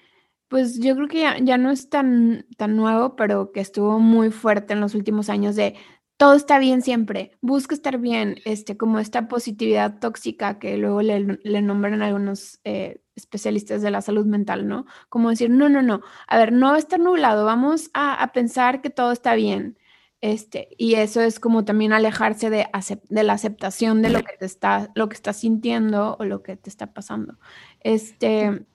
pues 0.49 0.81
yo 0.81 0.97
creo 0.97 1.09
que 1.09 1.21
ya, 1.21 1.39
ya, 1.39 1.59
no 1.59 1.71
es 1.71 1.91
tan, 1.91 2.47
tan 2.57 2.77
nuevo, 2.77 3.15
pero 3.15 3.53
que 3.53 3.61
estuvo 3.61 3.99
muy 4.01 4.31
fuerte 4.31 4.73
en 4.73 4.81
los 4.81 4.95
últimos 4.95 5.29
años 5.29 5.55
de 5.55 5.75
todo 6.19 6.35
está 6.35 6.59
bien 6.59 6.83
siempre, 6.83 7.39
busca 7.41 7.75
estar 7.77 7.99
bien, 7.99 8.39
este, 8.45 8.77
como 8.77 8.99
esta 8.99 9.29
positividad 9.29 10.01
tóxica 10.01 10.59
que 10.59 10.77
luego 10.77 11.01
le, 11.01 11.23
nombran 11.63 12.03
algunos 12.03 12.61
eh, 12.65 13.01
especialistas 13.15 13.83
de 13.83 13.93
la 13.93 14.03
salud 14.03 14.27
mental, 14.27 14.67
¿no? 14.67 14.85
Como 15.09 15.31
decir, 15.31 15.49
no, 15.49 15.69
no, 15.69 15.81
no, 15.81 16.03
a 16.27 16.37
ver, 16.37 16.53
no 16.53 16.75
está 16.75 16.99
nublado, 16.99 17.45
vamos 17.45 17.91
a, 17.95 18.31
pensar 18.35 18.83
que 18.83 18.91
todo 18.91 19.13
está 19.13 19.35
bien. 19.37 19.79
Este, 20.21 20.69
y 20.77 20.95
eso 20.95 21.21
es 21.21 21.39
como 21.39 21.65
también 21.65 21.93
alejarse 21.93 22.51
de, 22.51 22.67
de 23.09 23.23
la 23.23 23.33
aceptación 23.35 24.03
de 24.03 24.11
lo 24.11 24.25
que 24.25 24.37
te 24.37 24.47
está, 24.47 24.91
lo 24.97 25.09
que 25.09 25.15
estás 25.15 25.37
sintiendo 25.37 26.17
o 26.19 26.25
lo 26.25 26.43
que 26.43 26.57
te 26.57 26.69
está 26.69 26.93
pasando. 26.93 27.39
Este, 27.81 28.67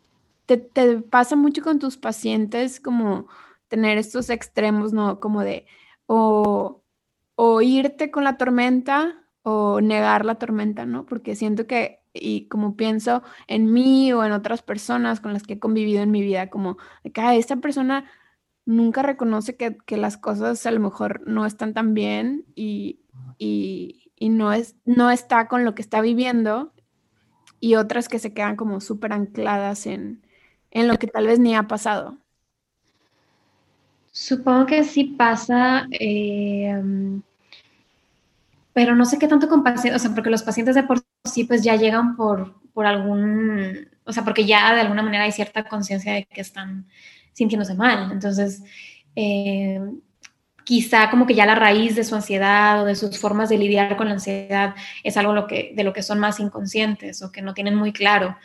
te, 0.45 0.57
te 0.57 1.01
pasa 1.01 1.35
mucho 1.35 1.61
con 1.61 1.79
tus 1.79 1.97
pacientes 1.97 2.79
como 2.79 3.27
tener 3.67 3.97
estos 3.97 4.29
extremos, 4.29 4.93
¿no? 4.93 5.19
Como 5.19 5.41
de, 5.41 5.65
o 6.05 6.82
o 7.35 7.61
irte 7.61 8.11
con 8.11 8.23
la 8.23 8.37
tormenta 8.37 9.23
o 9.43 9.81
negar 9.81 10.25
la 10.25 10.35
tormenta, 10.35 10.85
¿no? 10.85 11.05
Porque 11.05 11.35
siento 11.35 11.67
que, 11.67 11.99
y 12.13 12.47
como 12.47 12.75
pienso 12.75 13.23
en 13.47 13.71
mí 13.71 14.13
o 14.13 14.23
en 14.23 14.31
otras 14.31 14.61
personas 14.61 15.19
con 15.19 15.33
las 15.33 15.43
que 15.43 15.53
he 15.53 15.59
convivido 15.59 16.01
en 16.01 16.11
mi 16.11 16.21
vida, 16.21 16.49
como 16.49 16.77
que 17.13 17.37
esta 17.37 17.57
persona 17.57 18.05
nunca 18.65 19.01
reconoce 19.01 19.57
que, 19.57 19.97
las 19.97 20.17
cosas 20.17 20.65
a 20.65 20.71
lo 20.71 20.79
mejor 20.79 21.21
no 21.27 21.45
están 21.45 21.73
tan 21.73 21.93
bien 21.93 22.45
y, 22.55 22.99
no, 24.21 24.53
es, 24.53 24.75
no 24.85 25.11
está 25.11 25.47
con 25.47 25.65
lo 25.65 25.75
que 25.75 25.81
está 25.81 26.01
viviendo, 26.01 26.73
y 27.59 27.75
otras 27.75 28.09
que 28.09 28.19
se 28.19 28.33
quedan 28.33 28.57
como 28.57 28.81
súper 28.81 29.13
ancladas 29.13 29.85
en, 29.85 30.21
en 30.71 30.89
lo 30.89 30.97
que 30.97 31.07
tal 31.07 31.27
vez 31.27 31.39
ni 31.39 31.55
ha 31.55 31.63
pasado. 31.67 32.17
Supongo 34.15 34.67
que 34.67 34.83
sí 34.83 35.05
pasa, 35.05 35.87
eh, 35.89 36.79
pero 38.71 38.95
no 38.95 39.05
sé 39.05 39.17
qué 39.17 39.27
tanto 39.27 39.49
con 39.49 39.63
pacientes, 39.63 39.99
o 39.99 40.05
sea, 40.05 40.13
porque 40.13 40.29
los 40.29 40.43
pacientes 40.43 40.75
de 40.75 40.83
por 40.83 41.01
sí 41.25 41.45
pues 41.45 41.63
ya 41.63 41.75
llegan 41.77 42.15
por, 42.15 42.61
por 42.73 42.85
algún, 42.85 43.89
o 44.03 44.13
sea, 44.13 44.23
porque 44.23 44.45
ya 44.45 44.75
de 44.75 44.81
alguna 44.81 45.01
manera 45.01 45.23
hay 45.23 45.31
cierta 45.31 45.63
conciencia 45.63 46.13
de 46.13 46.25
que 46.25 46.41
están 46.41 46.85
sintiéndose 47.33 47.73
mal. 47.73 48.11
Entonces, 48.11 48.61
eh, 49.15 49.81
quizá 50.63 51.09
como 51.09 51.25
que 51.25 51.33
ya 51.33 51.47
la 51.47 51.55
raíz 51.55 51.95
de 51.95 52.03
su 52.03 52.13
ansiedad 52.13 52.83
o 52.83 52.85
de 52.85 52.95
sus 52.95 53.19
formas 53.19 53.49
de 53.49 53.57
lidiar 53.57 53.97
con 53.97 54.09
la 54.09 54.13
ansiedad 54.13 54.75
es 55.03 55.17
algo 55.17 55.33
lo 55.33 55.47
que, 55.47 55.73
de 55.75 55.83
lo 55.83 55.91
que 55.91 56.03
son 56.03 56.19
más 56.19 56.39
inconscientes 56.39 57.23
o 57.23 57.31
que 57.31 57.41
no 57.41 57.55
tienen 57.55 57.75
muy 57.75 57.93
claro. 57.93 58.37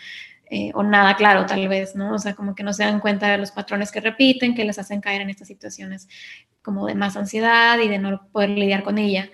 Eh, 0.50 0.70
o 0.74 0.82
nada 0.82 1.14
claro 1.16 1.44
tal 1.44 1.68
vez, 1.68 1.94
¿no? 1.94 2.14
O 2.14 2.18
sea, 2.18 2.34
como 2.34 2.54
que 2.54 2.62
no 2.62 2.72
se 2.72 2.82
dan 2.82 3.00
cuenta 3.00 3.30
de 3.30 3.38
los 3.38 3.50
patrones 3.50 3.92
que 3.92 4.00
repiten, 4.00 4.54
que 4.54 4.64
les 4.64 4.78
hacen 4.78 5.00
caer 5.02 5.20
en 5.20 5.28
estas 5.28 5.48
situaciones 5.48 6.08
como 6.62 6.86
de 6.86 6.94
más 6.94 7.16
ansiedad 7.16 7.78
y 7.78 7.88
de 7.88 7.98
no 7.98 8.26
poder 8.32 8.50
lidiar 8.50 8.82
con 8.82 8.98
ella. 8.98 9.30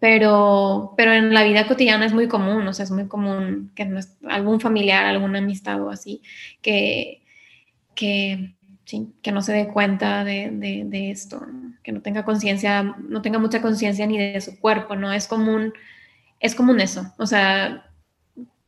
Pero, 0.00 0.94
pero 0.96 1.12
en 1.12 1.32
la 1.34 1.44
vida 1.44 1.66
cotidiana 1.66 2.04
es 2.04 2.12
muy 2.12 2.28
común, 2.28 2.66
o 2.68 2.72
sea, 2.72 2.84
es 2.84 2.90
muy 2.90 3.08
común 3.08 3.72
que 3.74 3.88
algún 4.28 4.60
familiar, 4.60 5.06
alguna 5.06 5.38
amistad 5.38 5.80
o 5.82 5.90
así, 5.90 6.20
que, 6.60 7.22
que, 7.94 8.54
sí, 8.84 9.14
que 9.22 9.32
no 9.32 9.40
se 9.40 9.52
dé 9.54 9.68
cuenta 9.68 10.24
de, 10.24 10.50
de, 10.52 11.10
esto, 11.10 11.46
que 11.82 11.92
no 11.92 12.02
tenga 12.02 12.24
conciencia, 12.24 12.82
no 12.82 13.22
tenga 13.22 13.38
mucha 13.38 13.62
conciencia 13.62 14.06
ni 14.06 14.18
de 14.18 14.40
su 14.40 14.58
cuerpo, 14.60 14.94
¿no? 14.94 15.12
Es 15.12 15.26
común, 15.26 15.72
es 16.38 16.54
común 16.54 16.80
eso, 16.80 17.12
o 17.16 17.26
sea, 17.26 17.86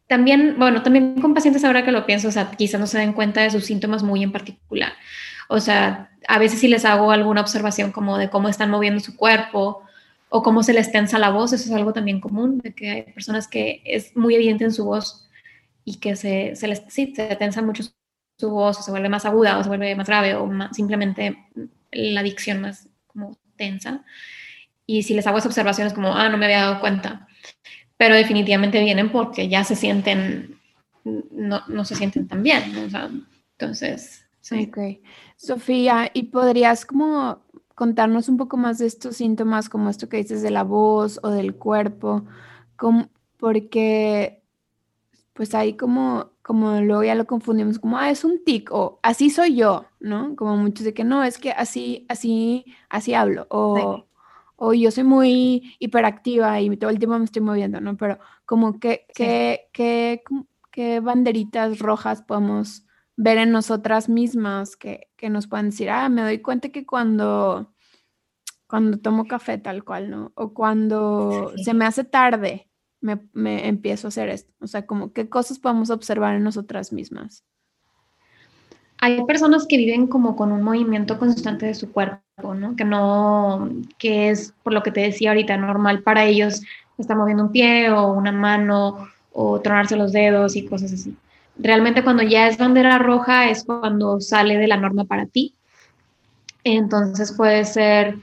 también, 0.06 0.56
bueno, 0.58 0.82
también 0.82 1.20
con 1.20 1.34
pacientes 1.34 1.64
ahora 1.64 1.84
que 1.84 1.92
lo 1.92 2.06
pienso, 2.06 2.28
o 2.28 2.32
sea, 2.32 2.50
quizás 2.50 2.80
no 2.80 2.86
se 2.86 2.98
den 2.98 3.12
cuenta 3.12 3.42
de 3.42 3.50
sus 3.50 3.64
síntomas 3.64 4.02
muy 4.02 4.22
en 4.22 4.32
particular. 4.32 4.92
O 5.48 5.60
sea, 5.60 6.10
a 6.28 6.38
veces 6.38 6.60
si 6.60 6.68
les 6.68 6.84
hago 6.84 7.10
alguna 7.10 7.40
observación 7.40 7.92
como 7.92 8.18
de 8.18 8.30
cómo 8.30 8.48
están 8.48 8.70
moviendo 8.70 9.00
su 9.00 9.16
cuerpo 9.16 9.82
o 10.28 10.42
cómo 10.42 10.62
se 10.62 10.72
les 10.72 10.92
tensa 10.92 11.18
la 11.18 11.30
voz, 11.30 11.52
eso 11.52 11.64
es 11.64 11.72
algo 11.74 11.92
también 11.92 12.20
común, 12.20 12.58
de 12.58 12.74
que 12.74 12.90
hay 12.90 13.02
personas 13.02 13.48
que 13.48 13.82
es 13.84 14.16
muy 14.16 14.34
evidente 14.34 14.64
en 14.64 14.72
su 14.72 14.84
voz 14.84 15.28
y 15.84 15.98
que 15.98 16.16
se, 16.16 16.56
se 16.56 16.68
les 16.68 16.82
sí, 16.88 17.12
se 17.14 17.36
tensa 17.36 17.62
mucho 17.62 17.84
su 18.38 18.50
voz, 18.50 18.78
o 18.78 18.82
se 18.82 18.90
vuelve 18.90 19.08
más 19.08 19.24
aguda 19.24 19.58
o 19.58 19.62
se 19.62 19.68
vuelve 19.68 19.94
más 19.94 20.08
grave 20.08 20.34
o 20.34 20.48
simplemente 20.72 21.36
la 21.92 22.22
dicción 22.22 22.60
más 22.60 22.88
como 23.06 23.38
tensa. 23.56 24.04
Y 24.86 25.02
si 25.02 25.14
les 25.14 25.26
hago 25.26 25.38
esas 25.38 25.46
observaciones 25.46 25.94
como, 25.94 26.14
ah, 26.14 26.28
no 26.28 26.36
me 26.36 26.44
había 26.44 26.60
dado 26.60 26.80
cuenta 26.80 27.26
pero 27.96 28.14
definitivamente 28.14 28.82
vienen 28.82 29.10
porque 29.10 29.48
ya 29.48 29.64
se 29.64 29.76
sienten, 29.76 30.58
no, 31.04 31.62
no 31.68 31.84
se 31.84 31.94
sienten 31.94 32.28
tan 32.28 32.42
bien, 32.42 32.62
entonces, 33.52 34.26
sí. 34.40 34.68
Ok. 34.68 34.78
Sofía, 35.36 36.10
¿y 36.12 36.24
podrías 36.24 36.84
como 36.84 37.44
contarnos 37.74 38.28
un 38.28 38.36
poco 38.36 38.56
más 38.56 38.78
de 38.78 38.86
estos 38.86 39.16
síntomas, 39.16 39.68
como 39.68 39.90
esto 39.90 40.08
que 40.08 40.16
dices 40.16 40.42
de 40.42 40.50
la 40.50 40.62
voz 40.62 41.20
o 41.22 41.30
del 41.30 41.54
cuerpo? 41.54 42.24
porque 43.38 44.42
pues 45.32 45.54
ahí 45.54 45.76
como, 45.76 46.30
como 46.42 46.80
luego 46.80 47.04
ya 47.04 47.14
lo 47.14 47.26
confundimos, 47.26 47.78
como, 47.78 47.98
ah, 47.98 48.10
es 48.10 48.24
un 48.24 48.42
tic, 48.42 48.72
o 48.72 48.98
así 49.02 49.28
soy 49.30 49.56
yo, 49.56 49.84
¿no? 50.00 50.34
Como 50.34 50.56
muchos 50.56 50.84
de 50.84 50.94
que 50.94 51.04
no, 51.04 51.22
es 51.22 51.38
que 51.38 51.52
así, 51.52 52.06
así, 52.08 52.64
así 52.88 53.12
hablo, 53.12 53.46
o 53.50 54.05
o 54.56 54.72
yo 54.72 54.90
soy 54.90 55.04
muy 55.04 55.76
hiperactiva 55.78 56.60
y 56.60 56.76
todo 56.76 56.90
el 56.90 56.98
tiempo 56.98 57.18
me 57.18 57.24
estoy 57.24 57.42
moviendo, 57.42 57.80
¿no? 57.80 57.96
Pero 57.96 58.18
como 58.44 58.80
que, 58.80 59.06
qué 59.12 61.00
banderitas 61.00 61.78
rojas 61.78 62.22
podemos 62.22 62.86
ver 63.16 63.38
en 63.38 63.50
nosotras 63.50 64.08
mismas 64.08 64.76
que, 64.76 65.08
nos 65.30 65.46
puedan 65.46 65.70
decir, 65.70 65.90
ah, 65.90 66.08
me 66.08 66.22
doy 66.22 66.38
cuenta 66.38 66.68
que 66.68 66.86
cuando, 66.86 67.74
cuando 68.66 68.98
tomo 68.98 69.26
café 69.26 69.58
tal 69.58 69.84
cual, 69.84 70.10
¿no? 70.10 70.32
O 70.34 70.52
cuando 70.52 71.52
se 71.56 71.74
me 71.74 71.86
hace 71.86 72.04
tarde, 72.04 72.70
me, 73.00 73.28
me 73.32 73.68
empiezo 73.68 74.06
a 74.06 74.08
hacer 74.08 74.28
esto. 74.28 74.52
O 74.60 74.66
sea, 74.66 74.86
como 74.86 75.12
qué 75.12 75.28
cosas 75.28 75.58
podemos 75.58 75.90
observar 75.90 76.34
en 76.34 76.44
nosotras 76.44 76.92
mismas. 76.92 77.44
Hay 78.98 79.24
personas 79.26 79.66
que 79.66 79.76
viven 79.76 80.06
como 80.06 80.36
con 80.36 80.52
un 80.52 80.62
movimiento 80.62 81.18
constante 81.18 81.66
de 81.66 81.74
su 81.74 81.92
cuerpo, 81.92 82.25
¿no? 82.42 82.76
Que 82.76 82.84
no, 82.84 83.70
que 83.98 84.28
es 84.28 84.52
por 84.62 84.74
lo 84.74 84.82
que 84.82 84.90
te 84.90 85.00
decía 85.00 85.30
ahorita, 85.30 85.56
normal 85.56 86.02
para 86.02 86.26
ellos 86.26 86.62
estar 86.98 87.16
moviendo 87.16 87.44
un 87.44 87.52
pie 87.52 87.90
o 87.90 88.12
una 88.12 88.32
mano 88.32 89.08
o 89.32 89.60
tronarse 89.60 89.96
los 89.96 90.12
dedos 90.12 90.54
y 90.54 90.66
cosas 90.66 90.92
así. 90.92 91.16
Realmente 91.58 92.04
cuando 92.04 92.22
ya 92.22 92.48
es 92.48 92.58
bandera 92.58 92.98
roja 92.98 93.48
es 93.48 93.64
cuando 93.64 94.20
sale 94.20 94.58
de 94.58 94.66
la 94.66 94.76
norma 94.76 95.04
para 95.04 95.24
ti. 95.24 95.54
Entonces 96.62 97.32
puede 97.32 97.64
ser 97.64 98.16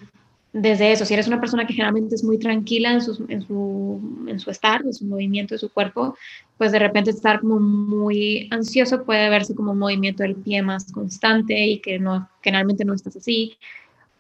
desde 0.51 0.91
eso, 0.91 1.05
si 1.05 1.15
eres 1.15 1.27
una 1.27 1.39
persona 1.39 1.65
que 1.65 1.73
generalmente 1.73 2.13
es 2.13 2.23
muy 2.23 2.37
tranquila 2.37 2.93
en 2.93 3.01
su, 3.01 3.25
en 3.27 3.41
su, 3.41 4.27
en 4.27 4.39
su 4.39 4.51
estar, 4.51 4.81
en 4.85 4.93
su 4.93 5.05
movimiento 5.05 5.55
de 5.55 5.59
su 5.59 5.73
cuerpo, 5.73 6.15
pues 6.59 6.71
de 6.71 6.77
repente 6.77 7.09
estar 7.09 7.39
como 7.39 7.59
muy 7.59 8.47
ansioso 8.51 9.03
puede 9.03 9.29
verse 9.29 9.55
como 9.55 9.71
un 9.71 9.79
movimiento 9.79 10.21
del 10.21 10.35
pie 10.35 10.61
más 10.61 10.91
constante 10.91 11.59
y 11.65 11.79
que 11.79 11.97
no, 11.97 12.29
generalmente 12.43 12.85
no 12.85 12.93
estás 12.93 13.15
así. 13.15 13.57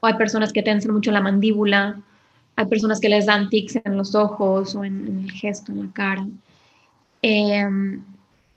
Hay 0.05 0.15
personas 0.15 0.51
que 0.51 0.61
tensan 0.61 0.93
mucho 0.93 1.11
la 1.11 1.21
mandíbula, 1.21 1.99
hay 2.55 2.65
personas 2.65 2.99
que 2.99 3.09
les 3.09 3.25
dan 3.25 3.49
tics 3.49 3.77
en 3.83 3.97
los 3.97 4.15
ojos 4.15 4.75
o 4.75 4.83
en, 4.83 5.25
el 5.25 5.31
gesto, 5.31 5.71
en 5.71 5.87
la 5.87 5.93
cara. 5.93 6.27
Em, 7.21 8.03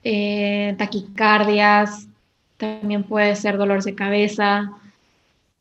eh, 0.03 0.75
taquicardias, 0.77 2.07
también 2.57 3.03
puede 3.03 3.35
ser 3.35 3.57
dolores 3.57 3.85
de 3.85 3.95
cabeza, 3.95 4.71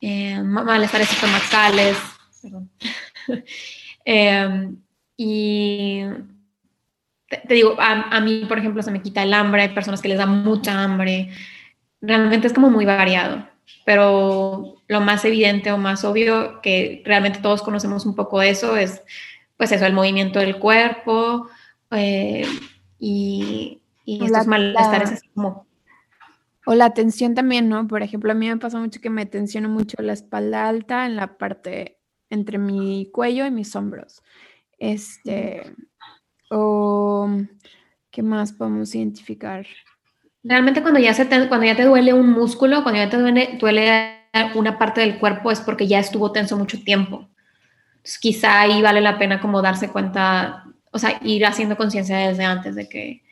eh, 0.00 0.42
malestares 0.42 1.10
estomacales, 1.12 1.96
perdón. 2.42 2.70
Em, 4.08 4.76
y 5.16 6.02
te, 7.28 7.54
digo, 7.54 7.74
a, 7.78 8.20
mí, 8.20 8.44
por 8.46 8.58
ejemplo, 8.58 8.82
se 8.82 8.92
me 8.92 9.02
quita 9.02 9.24
el 9.24 9.34
hambre, 9.34 9.62
hay 9.62 9.68
personas 9.70 10.00
que 10.00 10.08
les 10.08 10.18
da 10.18 10.26
mucha 10.26 10.80
hambre. 10.80 11.30
Realmente 12.00 12.46
es 12.46 12.52
como 12.52 12.70
muy 12.70 12.84
variado, 12.84 13.48
pero 13.84 14.75
lo 14.88 15.00
más 15.00 15.24
evidente 15.24 15.72
o 15.72 15.78
más 15.78 16.04
obvio 16.04 16.60
que 16.60 17.02
realmente 17.04 17.40
todos 17.40 17.62
conocemos 17.62 18.06
un 18.06 18.14
poco 18.14 18.40
de 18.40 18.50
eso 18.50 18.76
es, 18.76 19.02
pues 19.56 19.72
eso, 19.72 19.86
el 19.86 19.92
movimiento 19.92 20.38
del 20.38 20.58
cuerpo 20.58 21.48
eh, 21.90 22.46
y, 22.98 23.80
y 24.04 24.24
estos 24.24 24.46
malestares 24.46 25.12
así 25.12 25.28
como... 25.34 25.66
O 26.68 26.74
la 26.74 26.94
tensión 26.94 27.34
también, 27.34 27.68
¿no? 27.68 27.86
Por 27.86 28.02
ejemplo, 28.02 28.32
a 28.32 28.34
mí 28.34 28.48
me 28.48 28.56
pasa 28.56 28.80
mucho 28.80 29.00
que 29.00 29.10
me 29.10 29.24
tensiono 29.24 29.68
mucho 29.68 30.02
la 30.02 30.12
espalda 30.12 30.68
alta 30.68 31.06
en 31.06 31.14
la 31.14 31.38
parte 31.38 31.98
entre 32.28 32.58
mi 32.58 33.08
cuello 33.12 33.46
y 33.46 33.52
mis 33.52 33.76
hombros. 33.76 34.22
Este, 34.78 35.62
o 36.50 37.30
¿qué 38.10 38.22
más 38.22 38.52
podemos 38.52 38.94
identificar? 38.94 39.66
Realmente 40.42 40.82
cuando 40.82 41.00
ya, 41.00 41.14
se 41.14 41.24
te, 41.24 41.48
cuando 41.48 41.66
ya 41.66 41.76
te 41.76 41.84
duele 41.84 42.12
un 42.12 42.30
músculo, 42.30 42.82
cuando 42.82 43.00
ya 43.00 43.10
te 43.10 43.18
duele, 43.18 43.58
duele 43.60 44.15
una 44.54 44.78
parte 44.78 45.00
del 45.00 45.18
cuerpo 45.18 45.50
es 45.50 45.60
porque 45.60 45.86
ya 45.86 45.98
estuvo 45.98 46.32
tenso 46.32 46.56
mucho 46.56 46.82
tiempo. 46.82 47.28
Entonces, 47.96 48.18
quizá 48.18 48.60
ahí 48.60 48.82
vale 48.82 49.00
la 49.00 49.18
pena 49.18 49.40
como 49.40 49.62
darse 49.62 49.88
cuenta, 49.90 50.64
o 50.92 50.98
sea, 50.98 51.18
ir 51.22 51.44
haciendo 51.44 51.76
conciencia 51.76 52.16
desde 52.18 52.44
antes 52.44 52.74
de 52.74 52.88
que 52.88 53.22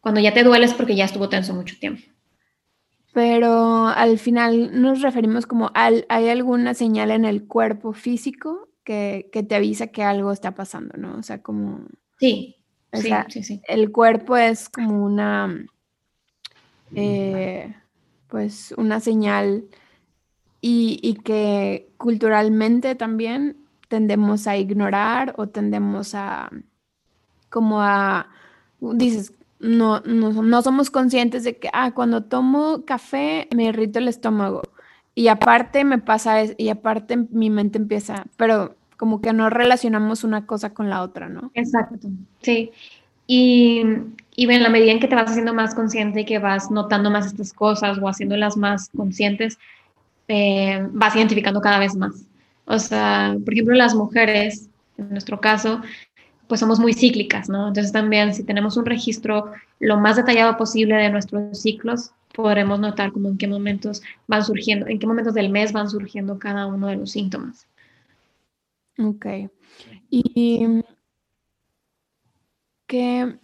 cuando 0.00 0.20
ya 0.20 0.32
te 0.32 0.42
duele 0.42 0.66
es 0.66 0.74
porque 0.74 0.96
ya 0.96 1.04
estuvo 1.04 1.28
tenso 1.28 1.54
mucho 1.54 1.76
tiempo. 1.78 2.02
Pero 3.12 3.88
al 3.88 4.18
final 4.18 4.80
nos 4.80 5.02
referimos 5.02 5.46
como 5.46 5.70
al, 5.74 6.06
hay 6.08 6.28
alguna 6.28 6.74
señal 6.74 7.10
en 7.10 7.24
el 7.24 7.46
cuerpo 7.46 7.92
físico 7.92 8.68
que, 8.84 9.28
que 9.32 9.42
te 9.42 9.56
avisa 9.56 9.88
que 9.88 10.02
algo 10.02 10.30
está 10.32 10.54
pasando, 10.54 10.96
¿no? 10.96 11.16
O 11.16 11.22
sea, 11.22 11.42
como... 11.42 11.86
Sí, 12.18 12.56
sí, 13.28 13.42
sí, 13.42 13.62
El 13.66 13.90
cuerpo 13.90 14.36
es 14.36 14.68
como 14.68 15.04
una, 15.04 15.66
eh, 16.94 17.74
pues 18.28 18.72
una 18.76 19.00
señal 19.00 19.64
y, 20.60 21.14
que 21.24 21.88
culturalmente 21.96 22.94
también 22.94 23.56
tendemos 23.88 24.46
a 24.46 24.56
ignorar 24.56 25.34
o 25.36 25.48
tendemos 25.48 26.14
a, 26.14 26.50
como 27.48 27.80
a, 27.80 28.28
dices, 28.80 29.32
no, 29.58 30.00
no, 30.00 30.42
no 30.42 30.62
somos 30.62 30.90
conscientes 30.90 31.44
de 31.44 31.56
que, 31.56 31.70
ah, 31.72 31.92
cuando 31.92 32.24
tomo 32.24 32.84
café 32.84 33.48
me 33.54 33.64
irrito 33.64 33.98
el 33.98 34.08
estómago. 34.08 34.62
Y 35.14 35.28
aparte 35.28 35.84
me 35.84 35.98
pasa, 35.98 36.42
y 36.56 36.68
aparte 36.68 37.16
mi 37.30 37.50
mente 37.50 37.78
empieza, 37.78 38.24
pero 38.36 38.76
como 38.96 39.20
que 39.20 39.32
no 39.32 39.50
relacionamos 39.50 40.24
una 40.24 40.46
cosa 40.46 40.72
con 40.72 40.88
la 40.88 41.02
otra, 41.02 41.28
¿no? 41.28 41.50
Exacto, 41.54 42.08
sí. 42.42 42.70
Y, 43.26 43.82
y 44.36 44.50
en 44.50 44.62
la 44.62 44.68
medida 44.68 44.92
en 44.92 45.00
que 45.00 45.08
te 45.08 45.14
vas 45.14 45.30
haciendo 45.30 45.54
más 45.54 45.74
consciente 45.74 46.20
y 46.20 46.24
que 46.24 46.38
vas 46.38 46.70
notando 46.70 47.10
más 47.10 47.26
estas 47.26 47.52
cosas 47.52 47.98
o 47.98 48.08
haciéndolas 48.08 48.56
más 48.56 48.90
conscientes, 48.96 49.58
eh, 50.32 50.86
vas 50.92 51.16
identificando 51.16 51.60
cada 51.60 51.80
vez 51.80 51.96
más. 51.96 52.24
O 52.64 52.78
sea, 52.78 53.36
por 53.44 53.52
ejemplo, 53.52 53.74
las 53.74 53.96
mujeres, 53.96 54.70
en 54.96 55.10
nuestro 55.10 55.40
caso, 55.40 55.82
pues 56.46 56.60
somos 56.60 56.78
muy 56.78 56.94
cíclicas, 56.94 57.48
¿no? 57.48 57.66
Entonces 57.66 57.92
también 57.92 58.32
si 58.32 58.44
tenemos 58.44 58.76
un 58.76 58.86
registro 58.86 59.50
lo 59.80 59.98
más 59.98 60.14
detallado 60.14 60.56
posible 60.56 60.94
de 60.94 61.10
nuestros 61.10 61.60
ciclos, 61.60 62.12
podremos 62.32 62.78
notar 62.78 63.10
como 63.10 63.28
en 63.28 63.38
qué 63.38 63.48
momentos 63.48 64.02
van 64.28 64.44
surgiendo, 64.44 64.86
en 64.86 65.00
qué 65.00 65.06
momentos 65.08 65.34
del 65.34 65.50
mes 65.50 65.72
van 65.72 65.90
surgiendo 65.90 66.38
cada 66.38 66.66
uno 66.66 66.86
de 66.86 66.96
los 66.96 67.10
síntomas. 67.10 67.66
Ok. 68.98 69.26
¿Y 70.10 70.82
qué, 72.86 73.36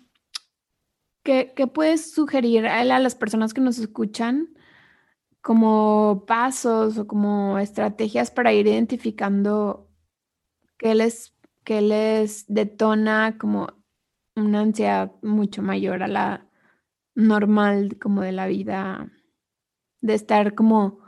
qué, 1.24 1.66
puedes 1.66 2.12
sugerir 2.12 2.68
a, 2.68 2.84
las 2.84 3.16
personas 3.16 3.52
que 3.52 3.60
nos 3.60 3.78
escuchan 3.78 4.55
como 5.46 6.24
pasos 6.26 6.98
o 6.98 7.06
como 7.06 7.56
estrategias 7.60 8.32
para 8.32 8.52
ir 8.52 8.66
identificando 8.66 9.88
qué 10.76 10.96
les, 10.96 11.36
qué 11.62 11.80
les 11.82 12.46
detona 12.48 13.38
como 13.38 13.68
una 14.34 14.62
ansiedad 14.62 15.12
mucho 15.22 15.62
mayor 15.62 16.02
a 16.02 16.08
la 16.08 16.50
normal 17.14 17.96
como 18.02 18.22
de 18.22 18.32
la 18.32 18.48
vida, 18.48 19.08
de 20.00 20.14
estar 20.14 20.56
como 20.56 20.98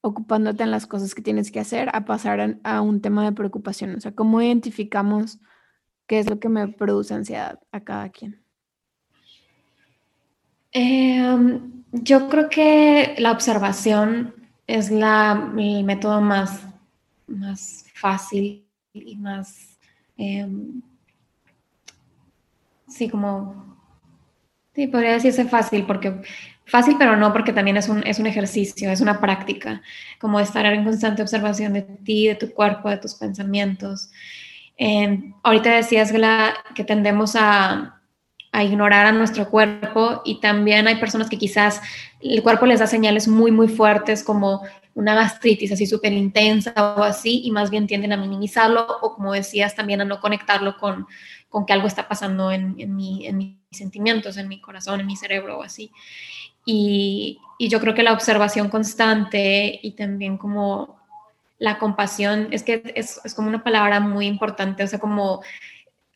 ocupándote 0.00 0.64
en 0.64 0.72
las 0.72 0.88
cosas 0.88 1.14
que 1.14 1.22
tienes 1.22 1.52
que 1.52 1.60
hacer 1.60 1.88
a 1.92 2.04
pasar 2.04 2.58
a, 2.64 2.80
un 2.80 3.00
tema 3.00 3.24
de 3.24 3.30
preocupación? 3.30 3.94
O 3.94 4.00
sea, 4.00 4.12
¿cómo 4.12 4.42
identificamos 4.42 5.38
qué 6.08 6.18
es 6.18 6.28
lo 6.28 6.40
que 6.40 6.48
me 6.48 6.66
produce 6.66 7.14
ansiedad 7.14 7.60
a 7.70 7.84
cada 7.84 8.08
quien? 8.08 8.44
Em, 10.72 11.83
yo 12.02 12.28
creo 12.28 12.48
que 12.48 13.14
la 13.18 13.32
observación 13.32 14.34
es 14.66 14.90
la, 14.90 15.52
el 15.56 15.84
método 15.84 16.20
más, 16.20 16.66
más 17.26 17.86
fácil 17.94 18.66
y 18.92 19.16
más, 19.16 19.78
em, 20.16 20.82
sí, 22.88 23.08
como, 23.08 23.76
sí, 24.74 24.86
podría 24.86 25.12
decirse 25.12 25.44
fácil 25.44 25.84
porque 25.86 26.20
Fácil, 26.66 26.96
pero 26.98 27.16
no, 27.16 27.32
porque 27.32 27.52
también 27.52 27.76
es 27.76 27.88
un, 27.88 28.02
es 28.06 28.18
un 28.18 28.26
ejercicio, 28.26 28.90
es 28.90 29.02
una 29.02 29.20
práctica, 29.20 29.82
como 30.18 30.40
estar 30.40 30.64
en 30.64 30.84
constante 30.84 31.20
observación 31.20 31.74
de 31.74 31.82
ti, 31.82 32.28
de 32.28 32.36
tu 32.36 32.52
cuerpo, 32.52 32.88
de 32.88 32.96
tus 32.96 33.14
pensamientos. 33.14 34.10
ahorita 35.42 35.70
decías, 35.70 36.10
que 36.74 36.84
tendemos 36.84 37.36
a, 37.36 38.00
a 38.54 38.62
ignorar 38.62 39.04
a 39.04 39.12
nuestro 39.12 39.50
cuerpo 39.50 40.22
y 40.24 40.36
también 40.36 40.86
hay 40.86 40.94
personas 40.94 41.28
que 41.28 41.38
quizás 41.38 41.82
el 42.20 42.40
cuerpo 42.40 42.66
les 42.66 42.78
da 42.78 42.86
señales 42.86 43.26
muy, 43.26 43.50
muy 43.50 43.66
fuertes 43.66 44.22
como 44.22 44.62
una 44.94 45.16
gastritis 45.16 45.72
así 45.72 45.86
súper 45.86 46.12
intensa 46.12 46.72
o 46.96 47.02
así 47.02 47.42
y 47.44 47.50
más 47.50 47.68
bien 47.68 47.88
tienden 47.88 48.12
a 48.12 48.16
minimizarlo 48.16 48.86
o 49.02 49.12
como 49.12 49.32
decías 49.32 49.74
también 49.74 50.02
a 50.02 50.04
no 50.04 50.20
conectarlo 50.20 50.76
con, 50.76 51.08
con 51.48 51.66
que 51.66 51.72
algo 51.72 51.88
está 51.88 52.06
pasando 52.06 52.52
en, 52.52 52.76
en, 52.78 52.94
mi, 52.94 53.26
en 53.26 53.38
mis 53.38 53.56
sentimientos, 53.72 54.36
en 54.36 54.46
mi 54.46 54.60
corazón, 54.60 55.00
en 55.00 55.06
mi 55.06 55.16
cerebro 55.16 55.58
o 55.58 55.62
así. 55.64 55.90
Y, 56.64 57.40
yo 57.58 57.80
creo 57.80 57.94
que 57.94 58.04
la 58.04 58.12
observación 58.12 58.68
constante 58.68 59.80
y 59.82 59.92
también 59.92 60.38
como 60.38 60.96
la 61.58 61.78
compasión, 61.78 62.48
es 62.52 62.62
que 62.62 62.82
es, 62.94 63.20
es, 63.24 63.34
como 63.34 63.48
una 63.48 63.64
palabra 63.64 63.98
muy 63.98 64.26
importante, 64.26 64.84
o 64.84 64.86
sea, 64.86 64.98
como 64.98 65.42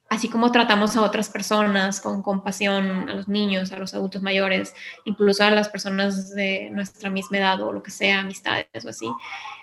así 0.09 0.29
como 0.29 0.51
tratamos 0.51 0.97
a 0.97 1.03
otras 1.03 1.29
personas 1.29 2.01
con 2.01 2.23
compasión, 2.23 3.09
a 3.09 3.15
los 3.15 3.29
niños, 3.29 3.73
a 3.73 3.79
los 3.79 3.95
adultos 3.95 4.23
mayores, 4.23 4.75
incluso 5.05 5.45
a 5.45 5.51
las 5.51 5.69
personas 5.69 6.35
de 6.35 6.71
nuestra 6.71 7.11
misma 7.11 7.39
edad 7.39 7.61
o 7.61 7.73
lo 7.73 7.83
que 7.83 7.91
sea, 7.91 8.21
amistades 8.21 8.85
o 8.85 8.89
así, 8.89 9.07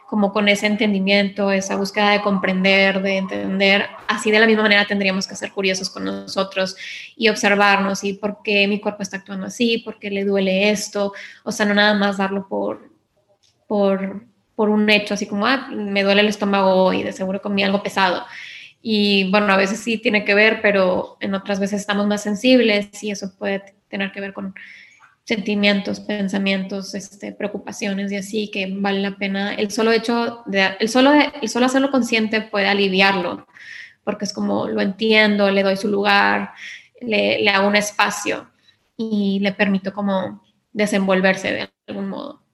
como 0.08 0.32
con 0.32 0.48
ese 0.48 0.68
entendimiento, 0.68 1.52
esa 1.52 1.76
búsqueda 1.78 2.12
de 2.12 2.22
comprender, 2.22 3.02
de 3.02 3.18
entender, 3.18 3.88
así 4.08 4.30
de 4.30 4.40
la 4.40 4.46
misma 4.46 4.64
manera 4.64 4.86
tendríamos 4.86 5.28
que 5.28 5.36
ser 5.36 5.52
curiosos 5.52 5.90
con 5.90 6.06
nosotros 6.06 6.76
y 7.16 7.30
observarnos 7.30 8.04
y 8.04 8.14
por 8.14 8.44
qué 8.44 8.68
mi 8.68 8.80
cuerpo 8.80 9.02
está 9.02 9.18
actuando 9.18 9.48
así, 9.48 9.80
por 9.80 9.98
qué 9.98 10.12
le 10.12 10.26
duele 10.26 10.70
esto, 10.70 11.14
o 11.44 11.52
sea, 11.52 11.66
no 11.66 11.74
nada 11.74 11.96
más 11.96 12.18
darlo 12.18 12.48
por, 12.48 12.92
por, 13.68 14.24
por 14.56 14.70
un 14.70 14.88
hecho, 14.92 15.16
así 15.16 15.26
como, 15.26 15.48
ah, 15.48 15.70
me 15.72 16.04
duele 16.04 16.22
el 16.22 16.28
estómago 16.28 16.94
y 16.94 17.02
de 17.02 17.12
seguro 17.12 17.42
comí 17.42 17.64
algo 17.64 17.82
pesado. 17.82 18.26
Y 18.88 19.32
bueno, 19.32 19.52
a 19.52 19.58
veces 19.58 19.80
sí 19.80 19.98
tiene 19.98 20.24
que 20.24 20.36
ver, 20.36 20.62
pero 20.62 21.18
en 21.20 21.34
otras 21.34 21.60
veces 21.60 21.82
estamos 21.82 22.06
más 22.06 22.22
sensibles 22.22 23.02
y 23.02 23.10
eso 23.10 23.36
puede 23.36 23.64
tener 23.88 24.12
que 24.12 24.22
ver 24.22 24.32
con 24.32 24.54
sentimientos, 25.24 26.00
pensamientos, 26.02 26.94
este, 26.94 27.32
preocupaciones 27.32 28.12
y 28.12 28.18
así, 28.18 28.52
que 28.52 28.72
vale 28.72 29.00
la 29.00 29.18
pena. 29.18 29.56
El 29.56 29.72
solo 29.72 29.92
hecho 29.92 30.44
de, 30.46 30.76
el 30.80 30.88
solo, 30.88 31.14
el 31.14 31.50
solo 31.50 31.66
hacerlo 31.66 31.90
consciente 31.90 32.42
puede 32.42 32.68
aliviarlo, 32.68 33.48
porque 34.04 34.26
es 34.26 34.34
como 34.34 34.68
lo 34.68 34.82
entiendo, 34.82 35.50
le 35.50 35.64
doy 35.64 35.78
su 35.78 35.88
lugar, 35.88 36.52
le, 37.02 37.40
le 37.42 37.50
hago 37.50 37.68
un 37.68 37.78
espacio 37.78 38.52
y 38.96 39.40
le 39.42 39.52
permito 39.54 39.94
como 39.94 40.44
desenvolverse 40.74 41.52
de 41.52 41.70
algún 41.88 42.10
modo. 42.10 42.45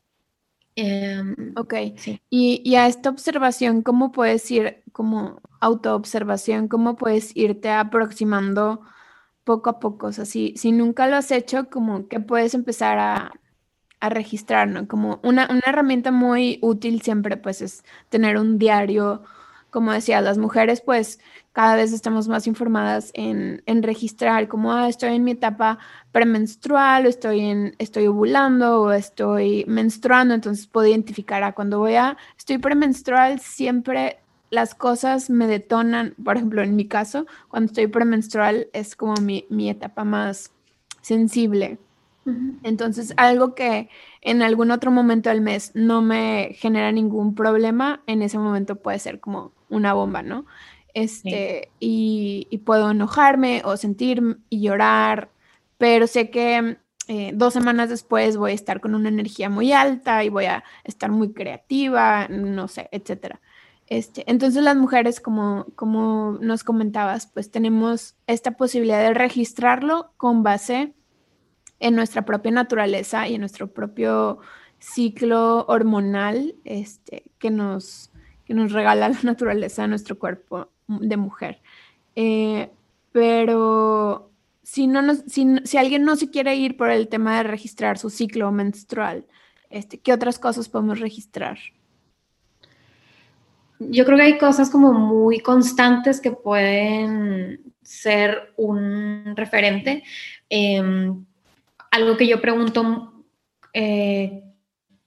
Em, 0.76 1.54
ok, 1.58 1.74
sí. 1.98 2.22
y, 2.30 2.62
y, 2.64 2.76
a 2.76 2.88
esta 2.88 3.10
observación, 3.10 3.82
¿cómo 3.82 4.12
puedes 4.12 4.50
ir, 4.52 4.84
como 4.94 5.42
autoobservación, 5.60 6.68
cómo 6.68 6.96
puedes 6.96 7.36
irte 7.36 7.70
aproximando 7.70 8.82
poco 9.44 9.70
a 9.70 9.80
poco. 9.80 10.08
O 10.08 10.12
sea, 10.12 10.26
si, 10.26 10.56
nunca 10.72 11.08
lo 11.08 11.16
has 11.18 11.32
hecho, 11.32 11.70
como 11.70 12.08
que 12.08 12.20
puedes 12.20 12.54
empezar 12.54 13.00
a, 13.00 13.32
registrar, 14.02 14.68
¿no? 14.68 14.88
Como 14.88 15.20
una, 15.24 15.48
herramienta 15.66 16.12
muy 16.12 16.58
útil 16.64 17.02
siempre, 17.04 17.38
pues, 17.38 17.62
es 17.62 17.84
tener 18.10 18.38
un 18.38 18.58
diario. 18.58 19.24
Como 19.72 19.92
decía, 19.92 20.22
las 20.22 20.38
mujeres, 20.38 20.82
pues, 20.82 21.20
cada 21.54 21.76
vez 21.76 21.92
estamos 21.94 22.28
más 22.28 22.46
informadas 22.46 23.12
en, 23.16 23.64
registrar, 23.82 24.48
como, 24.48 24.74
ah, 24.74 24.88
estoy 24.88 25.16
en 25.16 25.24
mi 25.24 25.32
etapa 25.32 25.80
premenstrual, 26.12 27.08
o 27.08 27.10
estoy, 27.10 27.40
en, 27.40 27.76
estoy 27.80 28.06
ovulando, 28.08 28.82
o 28.82 28.92
estoy 28.92 29.66
menstruando, 29.68 30.36
entonces 30.36 30.68
puedo 30.68 30.88
identificar 30.88 31.42
a 31.44 31.54
cuando 31.54 31.80
voy 31.80 31.96
a, 31.96 32.18
estoy 32.38 32.60
premenstrual, 32.60 33.40
siempre 33.40 34.20
las 34.52 34.76
cosas 34.76 35.30
me 35.30 35.48
detonan, 35.48 36.14
por 36.24 36.36
ejemplo, 36.36 36.62
en 36.62 36.76
mi 36.76 36.88
caso, 36.88 37.26
cuando 37.48 37.68
estoy 37.68 37.88
premenstrual 37.88 38.68
es 38.74 38.96
como 38.96 39.16
mi, 39.16 39.46
mi 39.50 39.70
etapa 39.70 40.04
más 40.04 40.52
sensible. 41.02 41.80
Entonces, 42.64 43.14
algo 43.18 43.56
que 43.56 43.90
en 44.22 44.44
algún 44.44 44.70
otro 44.70 44.92
momento 44.92 45.30
del 45.30 45.42
mes 45.42 45.72
no 45.74 46.04
me 46.04 46.52
genera 46.54 46.92
ningún 46.92 47.34
problema, 47.34 48.04
en 48.06 48.22
ese 48.22 48.38
momento 48.38 48.76
puede 48.76 49.00
ser 49.00 49.20
como 49.20 49.54
una 49.70 49.94
bomba, 49.94 50.22
¿no? 50.22 50.46
Este, 50.94 51.72
y, 51.80 52.48
y, 52.52 52.60
puedo 52.60 52.92
enojarme 52.92 53.62
o 53.66 53.78
sentir 53.78 54.38
y 54.50 54.62
llorar, 54.62 55.30
pero 55.78 56.06
sé 56.06 56.30
que 56.30 56.78
eh, 57.08 57.32
dos 57.34 57.54
semanas 57.54 57.90
después 57.90 58.38
voy 58.38 58.52
a 58.52 58.54
estar 58.56 58.80
con 58.80 58.94
una 58.94 59.10
energía 59.10 59.50
muy 59.50 59.72
alta 59.74 60.24
y 60.24 60.30
voy 60.30 60.46
a 60.46 60.64
estar 60.84 61.12
muy 61.12 61.34
creativa, 61.34 62.28
no 62.30 62.68
sé, 62.68 62.88
etcétera. 62.92 63.42
Este, 63.88 64.24
entonces 64.32 64.64
las 64.64 64.78
mujeres, 64.78 65.20
como, 65.20 65.66
como 65.76 66.38
nos 66.40 66.64
comentabas, 66.64 67.28
pues 67.28 67.52
tenemos 67.52 68.16
esta 68.28 68.52
posibilidad 68.52 69.02
de 69.02 69.14
registrarlo 69.14 70.14
con 70.18 70.44
base 70.44 70.94
en 71.82 71.96
nuestra 71.96 72.22
propia 72.24 72.52
naturaleza 72.52 73.28
y 73.28 73.36
en 73.36 73.42
nuestro 73.42 73.68
propio 73.68 74.40
ciclo 74.80 75.66
hormonal 75.68 76.56
este, 76.64 77.24
que, 77.40 77.50
nos, 77.50 78.12
que 78.46 78.54
nos 78.54 78.72
regala 78.72 79.10
la 79.10 79.20
naturaleza 79.24 79.82
de 79.82 79.88
nuestro 79.90 80.18
cuerpo 80.18 80.70
de 80.88 81.18
mujer. 81.18 81.62
Eh, 82.16 82.70
pero 83.12 84.32
si, 84.64 84.88
no 84.88 85.02
nos, 85.02 85.24
si, 85.28 85.78
alguien 85.78 86.06
no 86.06 86.16
se 86.16 86.30
quiere 86.30 86.56
ir 86.56 86.78
por 86.78 86.92
el 86.92 87.08
tema 87.08 87.38
de 87.38 87.44
registrar 87.44 87.98
su 87.98 88.10
ciclo 88.10 88.52
menstrual, 88.52 89.26
este, 89.70 89.98
¿qué 90.00 90.14
otras 90.14 90.38
cosas 90.38 90.70
podemos 90.70 91.00
registrar? 91.00 91.58
Yo 93.80 94.06
creo 94.06 94.18
que 94.18 94.24
hay 94.24 94.38
cosas 94.38 94.70
como 94.70 94.94
muy 94.94 95.40
constantes 95.40 96.22
que 96.22 96.32
pueden 96.32 97.74
ser 97.82 98.54
un 98.56 99.34
referente. 99.36 100.04
Em, 100.48 101.26
algo 101.92 102.18
que 102.18 102.28
yo 102.28 102.42
pregunto 102.42 103.14
eh, 103.74 104.44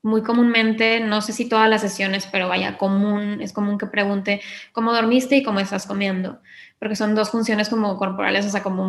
muy 0.02 0.22
comúnmente, 0.22 1.00
no 1.00 1.22
sé 1.22 1.32
si 1.32 1.48
todas 1.48 1.68
las 1.68 1.80
sesiones, 1.80 2.28
pero 2.30 2.48
vaya, 2.48 2.76
común, 2.76 3.40
es 3.40 3.52
común 3.52 3.78
que 3.78 3.86
pregunte 3.86 4.42
cómo 4.72 4.92
dormiste 4.92 5.36
y 5.36 5.42
cómo 5.42 5.60
estás 5.60 5.86
comiendo, 5.86 6.40
porque 6.78 6.94
son 6.94 7.14
dos 7.14 7.30
funciones 7.30 7.70
como 7.70 7.96
corporales, 7.96 8.44
o 8.44 8.50
sea, 8.50 8.62
como 8.62 8.88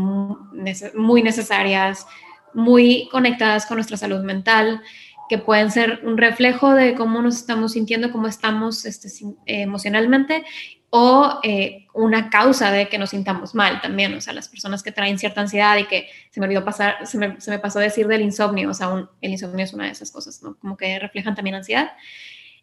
muy 0.94 1.24
necesarias, 1.24 2.06
muy 2.54 3.08
conectadas 3.12 3.66
con 3.66 3.78
nuestra 3.78 3.98
salud 3.98 4.24
mental 4.24 4.82
que 5.30 5.38
pueden 5.38 5.72
ser 5.72 6.02
un 6.04 6.18
reflejo 6.18 6.74
de 6.74 6.96
cómo 6.96 7.22
nos 7.22 7.38
estamos 7.38 7.72
sintiendo, 7.72 8.12
cómo 8.12 8.28
estamos 8.28 8.86
este, 8.86 9.08
emocionalmente 9.46 10.44
o 10.90 11.40
eh, 11.44 11.85
una 11.96 12.30
causa 12.30 12.72
de 12.72 12.90
que 12.90 12.98
nos 12.98 13.12
sintamos 13.12 13.56
mal 13.56 13.82
también, 13.82 14.14
o 14.14 14.22
sea, 14.22 14.34
las 14.34 14.50
personas 14.50 14.84
que 14.84 14.92
traen 14.92 15.18
cierta 15.18 15.42
ansiedad 15.42 15.78
y 15.78 15.86
que 15.86 16.10
se 16.30 16.40
me 16.40 16.46
olvidó 16.46 16.66
pasar, 16.66 17.08
se 17.08 17.18
me, 17.18 17.40
se 17.40 17.50
me 17.50 17.60
pasó 17.60 17.80
decir 17.80 18.08
del 18.08 18.22
insomnio, 18.22 18.70
o 18.70 18.74
sea, 18.74 19.08
el 19.22 19.32
insomnio 19.32 19.64
es 19.64 19.74
una 19.74 19.86
de 19.86 19.92
esas 19.92 20.12
cosas, 20.12 20.44
¿no? 20.44 20.58
Como 20.58 20.76
que 20.76 21.00
reflejan 21.00 21.36
también 21.36 21.56
ansiedad. 21.56 21.94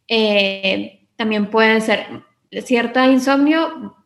Eh, 0.07 1.07
también 1.17 1.47
puede 1.51 1.81
ser 1.81 2.07
cierta 2.65 3.07
insomnio 3.07 3.97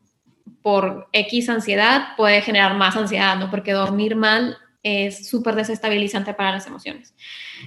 por 0.63 1.09
X 1.13 1.49
ansiedad, 1.49 2.09
puede 2.17 2.41
generar 2.43 2.77
más 2.77 2.97
ansiedad, 2.97 3.37
¿no? 3.37 3.51
Porque 3.51 3.73
dormir 3.73 4.15
mal 4.15 4.57
es 4.83 5.29
súper 5.29 5.57
desestabilizante 5.57 6.35
para 6.35 6.53
las 6.53 6.69
emociones. 6.69 7.15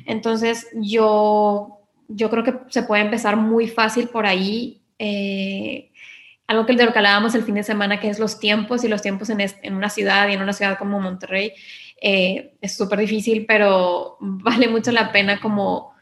Entonces, 0.05 0.67
yo, 0.75 1.81
yo 2.07 2.29
creo 2.29 2.43
que 2.45 2.55
se 2.69 2.83
puede 2.83 3.01
empezar 3.01 3.35
muy 3.35 3.67
fácil 3.67 4.07
por 4.07 4.25
ahí. 4.25 4.81
Eh, 4.97 5.88
algo 6.49 6.65
que 6.65 6.73
de 6.73 6.83
lo 6.83 6.91
que 6.91 6.97
hablábamos 6.97 7.35
el 7.35 7.43
fin 7.43 7.53
de 7.53 7.63
semana, 7.63 7.99
que 7.99 8.09
es 8.09 8.17
los 8.17 8.39
tiempos 8.39 8.83
y 8.83 8.87
los 8.87 9.03
tiempos 9.03 9.29
en, 9.29 9.39
en 9.39 9.75
una 9.75 9.87
ciudad 9.87 10.27
y 10.27 10.33
en 10.33 10.41
una 10.41 10.51
ciudad 10.51 10.79
como 10.79 10.99
Monterrey, 10.99 11.53
eh, 12.01 12.55
es 12.59 12.75
súper 12.75 12.97
difícil, 12.97 13.45
pero 13.47 14.17
vale 14.19 14.67
mucho 14.67 14.91
la 14.91 15.11
pena 15.11 15.39
como 15.39 15.93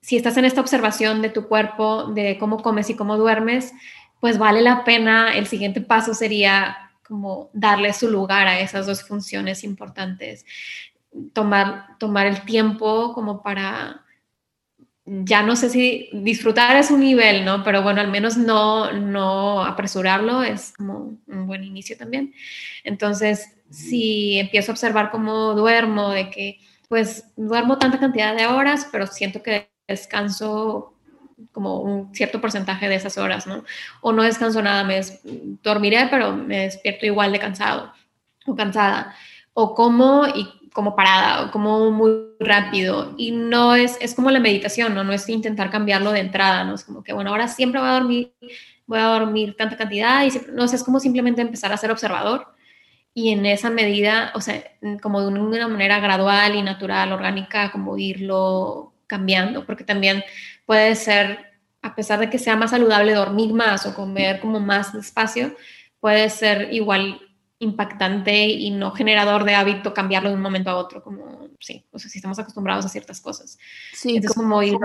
si 0.00 0.16
estás 0.16 0.36
en 0.36 0.44
esta 0.44 0.60
observación 0.60 1.20
de 1.20 1.30
tu 1.30 1.48
cuerpo, 1.48 2.04
de 2.04 2.38
cómo 2.38 2.62
comes 2.62 2.88
y 2.90 2.94
cómo 2.94 3.16
duermes, 3.16 3.72
pues 4.20 4.38
vale 4.38 4.62
la 4.62 4.84
pena, 4.84 5.36
el 5.36 5.48
siguiente 5.48 5.80
paso 5.80 6.14
sería 6.14 6.92
como 7.04 7.50
darle 7.52 7.92
su 7.92 8.08
lugar 8.08 8.46
a 8.46 8.60
esas 8.60 8.86
dos 8.86 9.02
funciones 9.02 9.64
importantes, 9.64 10.46
tomar, 11.32 11.98
tomar 11.98 12.26
el 12.26 12.42
tiempo 12.42 13.14
como 13.14 13.42
para, 13.42 14.04
ya 15.10 15.42
no 15.42 15.56
sé 15.56 15.70
si 15.70 16.10
disfrutar 16.12 16.76
es 16.76 16.90
un 16.90 17.00
nivel, 17.00 17.44
¿no? 17.44 17.64
Pero 17.64 17.82
bueno, 17.82 18.00
al 18.00 18.10
menos 18.10 18.36
no, 18.36 18.92
no 18.92 19.64
apresurarlo 19.64 20.42
es 20.42 20.72
como 20.76 21.16
un 21.26 21.46
buen 21.46 21.64
inicio 21.64 21.96
también. 21.96 22.34
Entonces, 22.84 23.56
si 23.70 24.38
empiezo 24.38 24.70
a 24.70 24.74
observar 24.74 25.10
cómo 25.10 25.54
duermo, 25.54 26.10
de 26.10 26.30
que 26.30 26.58
pues 26.88 27.24
duermo 27.36 27.78
tanta 27.78 27.98
cantidad 27.98 28.36
de 28.36 28.46
horas, 28.46 28.88
pero 28.90 29.06
siento 29.06 29.42
que 29.42 29.70
descanso 29.86 30.94
como 31.52 31.80
un 31.80 32.14
cierto 32.14 32.40
porcentaje 32.40 32.88
de 32.88 32.96
esas 32.96 33.16
horas, 33.16 33.46
¿no? 33.46 33.64
O 34.00 34.12
no 34.12 34.22
descanso 34.22 34.60
nada, 34.60 34.84
me 34.84 35.00
dormiré, 35.62 36.08
pero 36.10 36.34
me 36.36 36.60
despierto 36.60 37.06
igual 37.06 37.32
de 37.32 37.38
cansado 37.38 37.92
o 38.46 38.54
cansada. 38.54 39.14
O 39.54 39.74
como 39.74 40.26
y 40.26 40.48
como 40.72 40.96
parada, 40.96 41.44
o 41.46 41.50
como 41.50 41.90
muy 41.90 42.10
rápido. 42.40 43.14
Y 43.16 43.32
no 43.32 43.74
es, 43.74 43.96
es 44.00 44.14
como 44.14 44.30
la 44.30 44.40
meditación, 44.40 44.94
¿no? 44.94 45.04
No 45.04 45.12
es 45.12 45.28
intentar 45.28 45.70
cambiarlo 45.70 46.12
de 46.12 46.20
entrada, 46.20 46.64
¿no? 46.64 46.74
Es 46.74 46.84
como 46.84 47.02
que, 47.02 47.12
bueno, 47.12 47.30
ahora 47.30 47.48
siempre 47.48 47.80
voy 47.80 47.88
a 47.88 47.92
dormir, 47.94 48.32
voy 48.86 48.98
a 48.98 49.04
dormir 49.04 49.56
tanta 49.56 49.76
cantidad 49.76 50.24
y 50.24 50.30
no 50.52 50.68
sé, 50.68 50.76
es 50.76 50.84
como 50.84 51.00
simplemente 51.00 51.42
empezar 51.42 51.72
a 51.72 51.76
ser 51.76 51.90
observador 51.90 52.46
y 53.18 53.30
en 53.30 53.46
esa 53.46 53.68
medida, 53.68 54.30
o 54.36 54.40
sea, 54.40 54.62
como 55.02 55.20
de 55.20 55.26
una 55.26 55.66
manera 55.66 55.98
gradual 55.98 56.54
y 56.54 56.62
natural, 56.62 57.12
orgánica, 57.12 57.72
como 57.72 57.98
irlo 57.98 58.92
cambiando, 59.08 59.66
porque 59.66 59.82
también 59.82 60.22
puede 60.66 60.94
ser, 60.94 61.58
a 61.82 61.96
pesar 61.96 62.20
de 62.20 62.30
que 62.30 62.38
sea 62.38 62.54
más 62.54 62.70
saludable 62.70 63.14
dormir 63.14 63.52
más 63.52 63.86
o 63.86 63.94
comer 63.96 64.38
como 64.38 64.60
más 64.60 64.92
despacio, 64.92 65.56
puede 65.98 66.30
ser 66.30 66.72
igual 66.72 67.20
impactante 67.60 68.46
y 68.46 68.70
no 68.70 68.92
generador 68.92 69.44
de 69.44 69.54
hábito 69.54 69.92
cambiarlo 69.92 70.28
de 70.28 70.36
un 70.36 70.42
momento 70.42 70.70
a 70.70 70.76
otro, 70.76 71.02
como, 71.02 71.48
sí, 71.58 71.84
o 71.90 71.98
sea, 71.98 72.08
si 72.08 72.18
estamos 72.18 72.38
acostumbrados 72.38 72.86
a 72.86 72.88
ciertas 72.88 73.20
cosas. 73.20 73.58
Sí, 73.92 74.20
como, 74.22 74.62
el, 74.62 74.78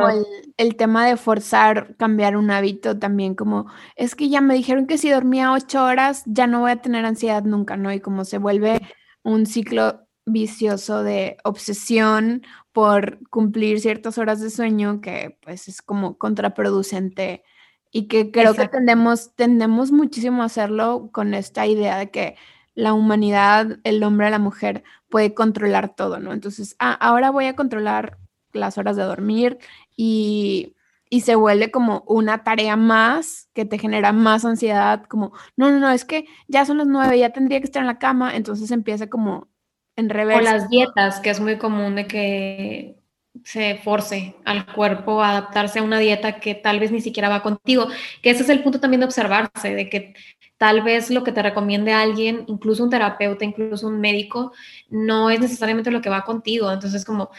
el, 0.58 0.76
tema 0.76 1.06
de 1.06 1.18
forzar 1.18 1.96
cambiar 1.98 2.36
un 2.36 2.50
hábito 2.50 2.98
también, 2.98 3.36
como, 3.36 3.68
es 3.96 4.16
que 4.16 4.30
ya 4.30 4.42
me 4.42 4.56
dijeron 4.56 4.88
que 4.88 4.98
si 4.98 5.12
dormía 5.12 5.54
ocho 5.54 5.84
horas 5.84 6.24
ya 6.26 6.48
no 6.48 6.62
voy 6.62 6.72
a 6.72 6.82
tener 6.82 7.06
ansiedad 7.06 7.44
nunca, 7.44 7.78
¿no? 7.78 7.94
Y 7.94 8.00
como 8.00 8.26
se 8.26 8.40
vuelve 8.40 8.82
un 9.22 9.46
ciclo 9.46 10.08
vicioso 10.26 11.04
de 11.04 11.38
obsesión 11.44 12.44
por 12.72 13.20
cumplir 13.30 13.80
ciertas 13.82 14.18
horas 14.18 14.42
de 14.42 14.50
sueño 14.50 15.02
que 15.02 15.38
pues 15.42 15.68
es 15.68 15.82
como 15.82 16.18
contraproducente 16.18 17.44
y 17.92 18.08
que 18.08 18.32
creo 18.32 18.56
que 18.56 18.68
tendemos, 18.68 19.36
tendemos 19.36 19.92
muchísimo 19.92 20.42
a 20.42 20.48
hacerlo 20.48 21.10
con 21.12 21.36
esta 21.36 21.68
idea 21.68 21.98
de 21.98 22.10
que 22.10 22.36
la 22.76 22.94
humanidad, 22.94 23.80
el 23.84 24.04
hombre, 24.04 24.30
la 24.30 24.40
mujer 24.40 24.84
puede 25.10 25.34
controlar 25.34 25.96
todo, 25.96 26.20
¿no? 26.20 26.34
Entonces, 26.34 26.76
ah, 26.80 26.94
ahora 26.94 27.30
voy 27.30 27.46
a 27.46 27.56
controlar 27.56 28.18
las 28.52 28.78
horas 28.78 28.96
de 28.96 29.04
dormir 29.04 29.60
y, 29.96 30.76
y 31.10 31.22
se 31.22 31.36
vuelve 31.36 31.72
como 31.72 32.04
una 32.08 32.44
tarea 32.44 32.76
más 32.76 33.50
que 33.54 33.66
te 33.66 33.78
genera 33.78 34.12
más 34.12 34.46
ansiedad, 34.46 35.04
como, 35.06 35.34
no, 35.56 35.72
no, 35.72 35.80
no, 35.80 35.92
es 35.92 36.06
que 36.06 36.26
ya 36.48 36.66
son 36.66 36.78
las 36.80 36.88
nueve, 36.88 37.20
ya 37.20 37.30
tendría 37.30 37.60
que 37.60 37.66
estar 37.66 37.82
en 37.82 37.88
la 37.88 38.00
cama, 38.00 38.36
entonces 38.36 38.72
empieza 38.72 39.08
como 39.08 39.48
en 39.96 40.10
O 40.12 40.42
las 40.42 40.70
dietas, 40.70 41.20
que 41.20 41.30
es 41.30 41.40
muy 41.40 41.58
común 41.58 41.96
de 41.96 42.08
que 42.08 42.96
se 43.44 43.78
force 43.78 44.36
al 44.46 44.66
cuerpo 44.74 45.22
a 45.22 45.32
adaptarse 45.32 45.80
a 45.80 45.84
una 45.84 46.00
dieta 46.00 46.40
que 46.40 46.56
tal 46.56 46.80
vez 46.80 46.92
ni 46.92 47.02
siquiera 47.02 47.30
va 47.30 47.44
contigo, 47.44 47.88
que 48.22 48.32
ese 48.32 48.44
es 48.44 48.50
el 48.50 48.64
punto 48.64 48.80
también 48.80 49.02
de 49.02 49.06
observarse, 49.06 49.76
de 49.76 49.90
que 49.90 50.14
tal 50.58 50.82
vez 50.82 51.10
lo 51.10 51.24
que 51.24 51.32
te 51.32 51.42
recomiende 51.42 51.92
alguien, 51.94 52.46
incluso 52.48 52.84
un 52.84 52.90
terapeuta, 52.90 53.46
incluso 53.46 53.88
un 53.88 54.00
médico, 54.00 54.54
no 54.90 55.30
es 55.30 55.40
necesariamente 55.40 55.92
lo 55.92 56.02
que 56.02 56.10
va 56.10 56.24
contigo. 56.24 56.72
Entonces, 56.72 57.06
como 57.06 57.32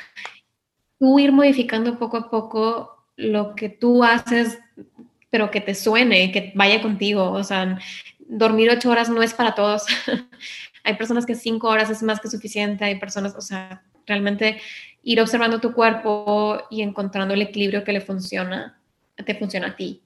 tú 0.98 1.18
ir 1.18 1.32
modificando 1.32 1.98
poco 1.98 2.16
a 2.16 2.30
poco 2.30 3.06
lo 3.16 3.54
que 3.54 3.68
tú 3.68 4.04
haces, 4.04 4.58
pero 5.30 5.50
que 5.50 5.60
te 5.60 5.74
suene, 5.74 6.30
que 6.32 6.52
vaya 6.54 6.80
contigo. 6.80 7.30
O 7.32 7.42
sea, 7.42 7.78
dormir 8.20 8.70
ocho 8.70 8.90
horas 8.90 9.08
no 9.10 9.22
es 9.22 9.34
para 9.34 9.54
todos. 9.54 9.84
Hay 10.84 10.96
personas 10.96 11.26
que 11.26 11.34
cinco 11.34 11.68
horas 11.68 11.90
es 11.90 12.02
más 12.02 12.20
que 12.20 12.28
suficiente, 12.28 12.84
hay 12.84 13.00
personas, 13.00 13.34
o 13.34 13.40
sea, 13.40 13.82
realmente 14.06 14.60
ir 15.02 15.18
observando 15.18 15.58
tu 15.58 15.72
cuerpo 15.72 16.60
y 16.70 16.82
encontrando 16.82 17.32
el 17.32 17.40
equilibrio 17.40 17.84
que 17.84 17.92
le 17.92 18.02
funciona, 18.02 18.78
te 19.16 19.34
funciona 19.34 19.68
a 19.68 19.76
ti. 19.76 20.03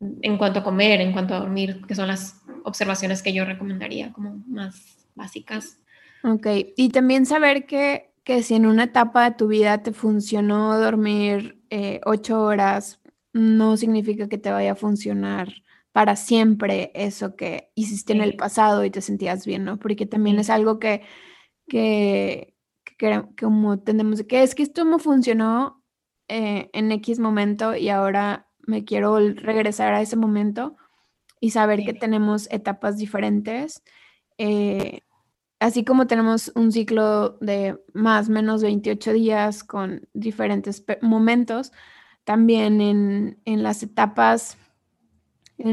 En 0.00 0.38
cuanto 0.38 0.60
a 0.60 0.64
comer, 0.64 1.00
en 1.00 1.12
cuanto 1.12 1.34
a 1.34 1.40
dormir, 1.40 1.82
que 1.86 1.94
son 1.94 2.08
las 2.08 2.40
observaciones 2.64 3.22
que 3.22 3.32
yo 3.32 3.44
recomendaría 3.44 4.12
como 4.12 4.42
más 4.46 4.98
básicas. 5.14 5.78
Ok, 6.22 6.46
y 6.76 6.90
también 6.90 7.26
saber 7.26 7.66
que, 7.66 8.12
que 8.24 8.42
si 8.42 8.54
en 8.54 8.66
una 8.66 8.84
etapa 8.84 9.24
de 9.24 9.36
tu 9.36 9.48
vida 9.48 9.82
te 9.82 9.92
funcionó 9.92 10.78
dormir 10.78 11.60
eh, 11.70 12.00
ocho 12.04 12.42
horas, 12.42 13.00
no 13.32 13.76
significa 13.76 14.28
que 14.28 14.38
te 14.38 14.50
vaya 14.50 14.72
a 14.72 14.76
funcionar 14.76 15.48
para 15.92 16.16
siempre 16.16 16.92
eso 16.94 17.34
que 17.34 17.70
hiciste 17.74 18.12
en 18.12 18.20
el 18.20 18.36
pasado 18.36 18.84
y 18.84 18.90
te 18.90 19.00
sentías 19.00 19.46
bien, 19.46 19.64
¿no? 19.64 19.78
Porque 19.78 20.06
también 20.06 20.38
es 20.38 20.50
algo 20.50 20.78
que, 20.78 21.02
que, 21.68 22.54
que, 22.98 23.22
como 23.38 23.80
tenemos, 23.80 24.22
que 24.22 24.42
es 24.42 24.54
que 24.54 24.62
esto 24.62 24.84
me 24.84 24.98
funcionó 24.98 25.84
eh, 26.28 26.70
en 26.72 26.92
X 26.92 27.18
momento 27.18 27.74
y 27.74 27.88
ahora 27.88 28.47
me 28.68 28.84
quiero 28.84 29.18
regresar 29.18 29.94
a 29.94 30.02
ese 30.02 30.16
momento 30.16 30.76
y 31.40 31.50
saber 31.50 31.84
que 31.84 31.94
tenemos 31.94 32.48
etapas 32.50 32.98
diferentes. 32.98 33.82
Eh, 34.36 35.00
así 35.58 35.84
como 35.84 36.06
tenemos 36.06 36.52
un 36.54 36.70
ciclo 36.70 37.38
de 37.40 37.78
más 37.94 38.28
o 38.28 38.32
menos 38.32 38.62
28 38.62 39.12
días 39.14 39.64
con 39.64 40.06
diferentes 40.12 40.84
momentos, 41.00 41.72
también 42.24 42.82
en, 42.82 43.40
en 43.46 43.62
las 43.62 43.82
etapas 43.82 44.58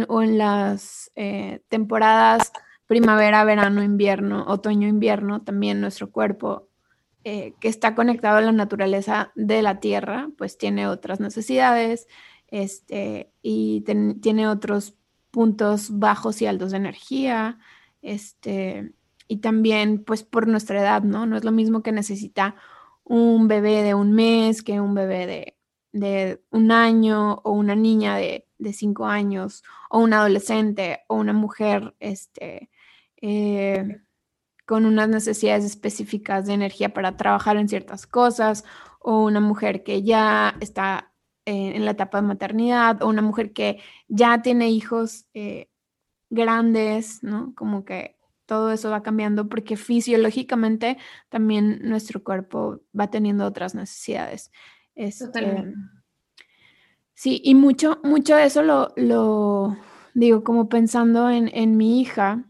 o 0.08 0.21
en 0.21 0.38
las 0.38 1.12
eh, 1.15 1.62
temporadas 1.67 2.53
primavera, 2.88 3.43
verano, 3.43 3.84
invierno, 3.84 4.45
otoño, 4.47 4.88
invierno, 4.88 5.41
también 5.41 5.81
nuestro 5.81 6.12
cuerpo 6.12 6.69
eh, 7.27 7.55
que 7.60 7.67
está 7.67 7.95
conectado 7.95 8.38
a 8.38 8.41
la 8.41 8.51
naturaleza 8.51 9.31
de 9.36 9.63
la 9.63 9.79
tierra, 9.79 10.29
pues 10.38 10.58
tiene 10.58 10.88
otras 10.88 11.19
necesidades 11.19 12.08
este, 12.55 13.33
y 13.41 13.81
tiene 14.21 14.47
otros 14.47 14.95
puntos 15.29 15.99
bajos 15.99 16.41
y 16.41 16.45
altos 16.45 16.71
de 16.71 16.77
energía, 16.77 17.59
este, 18.01 18.93
y 19.27 19.37
también 19.37 20.05
pues 20.05 20.23
por 20.23 20.47
nuestra 20.47 20.79
edad, 20.79 21.03
¿no? 21.03 21.25
No 21.25 21.35
es 21.35 21.43
lo 21.43 21.51
mismo 21.51 21.83
que 21.83 21.91
necesita 21.91 22.55
un 23.03 23.49
bebé 23.49 23.83
de 23.83 23.93
un 23.93 24.13
mes 24.13 24.63
que 24.63 24.79
un 24.79 24.93
bebé 24.93 25.27
de, 25.27 25.57
de 25.91 26.43
un 26.49 26.71
año 26.71 27.41
o 27.43 27.51
una 27.51 27.75
niña 27.75 28.15
de, 28.15 28.47
de, 28.57 28.71
cinco 28.71 29.05
años 29.05 29.61
o 29.89 29.99
un 29.99 30.13
adolescente 30.13 31.01
o 31.09 31.15
una 31.15 31.33
mujer 31.33 31.93
este, 31.99 32.69
eh, 33.17 33.99
con 34.65 34.85
unas 34.85 35.09
necesidades 35.09 35.65
específicas 35.65 36.45
de 36.45 36.53
energía 36.53 36.93
para 36.93 37.17
trabajar 37.17 37.57
en 37.57 37.67
ciertas 37.67 38.07
cosas 38.07 38.63
o 38.99 39.25
una 39.25 39.41
mujer 39.41 39.83
que 39.83 40.03
ya 40.03 40.55
está 40.61 41.11
en 41.45 41.86
la 41.86 41.91
etapa 41.91 42.21
de 42.21 42.27
maternidad 42.27 43.01
o 43.03 43.08
una 43.08 43.21
mujer 43.21 43.53
que 43.53 43.79
ya 44.08 44.41
tiene 44.41 44.69
hijos 44.69 45.27
eh, 45.34 45.69
grandes, 46.29 47.23
¿no? 47.23 47.53
Como 47.55 47.86
que 47.86 48.17
todo 48.45 48.71
eso 48.71 48.89
va 48.89 49.03
cambiando 49.03 49.47
porque 49.49 49.77
fisiológicamente 49.77 50.97
también 51.29 51.79
nuestro 51.84 52.23
cuerpo 52.23 52.81
va 52.97 53.10
teniendo 53.10 53.45
otras 53.45 53.75
necesidades. 53.75 54.51
Este, 54.95 55.73
sí, 57.13 57.41
y 57.43 57.55
mucho, 57.55 57.99
mucho 58.03 58.36
de 58.36 58.45
eso 58.45 58.62
lo, 58.63 58.93
lo 58.95 59.77
digo 60.13 60.43
como 60.43 60.69
pensando 60.69 61.29
en, 61.29 61.49
en, 61.53 61.75
mi 61.75 62.01
hija 62.01 62.45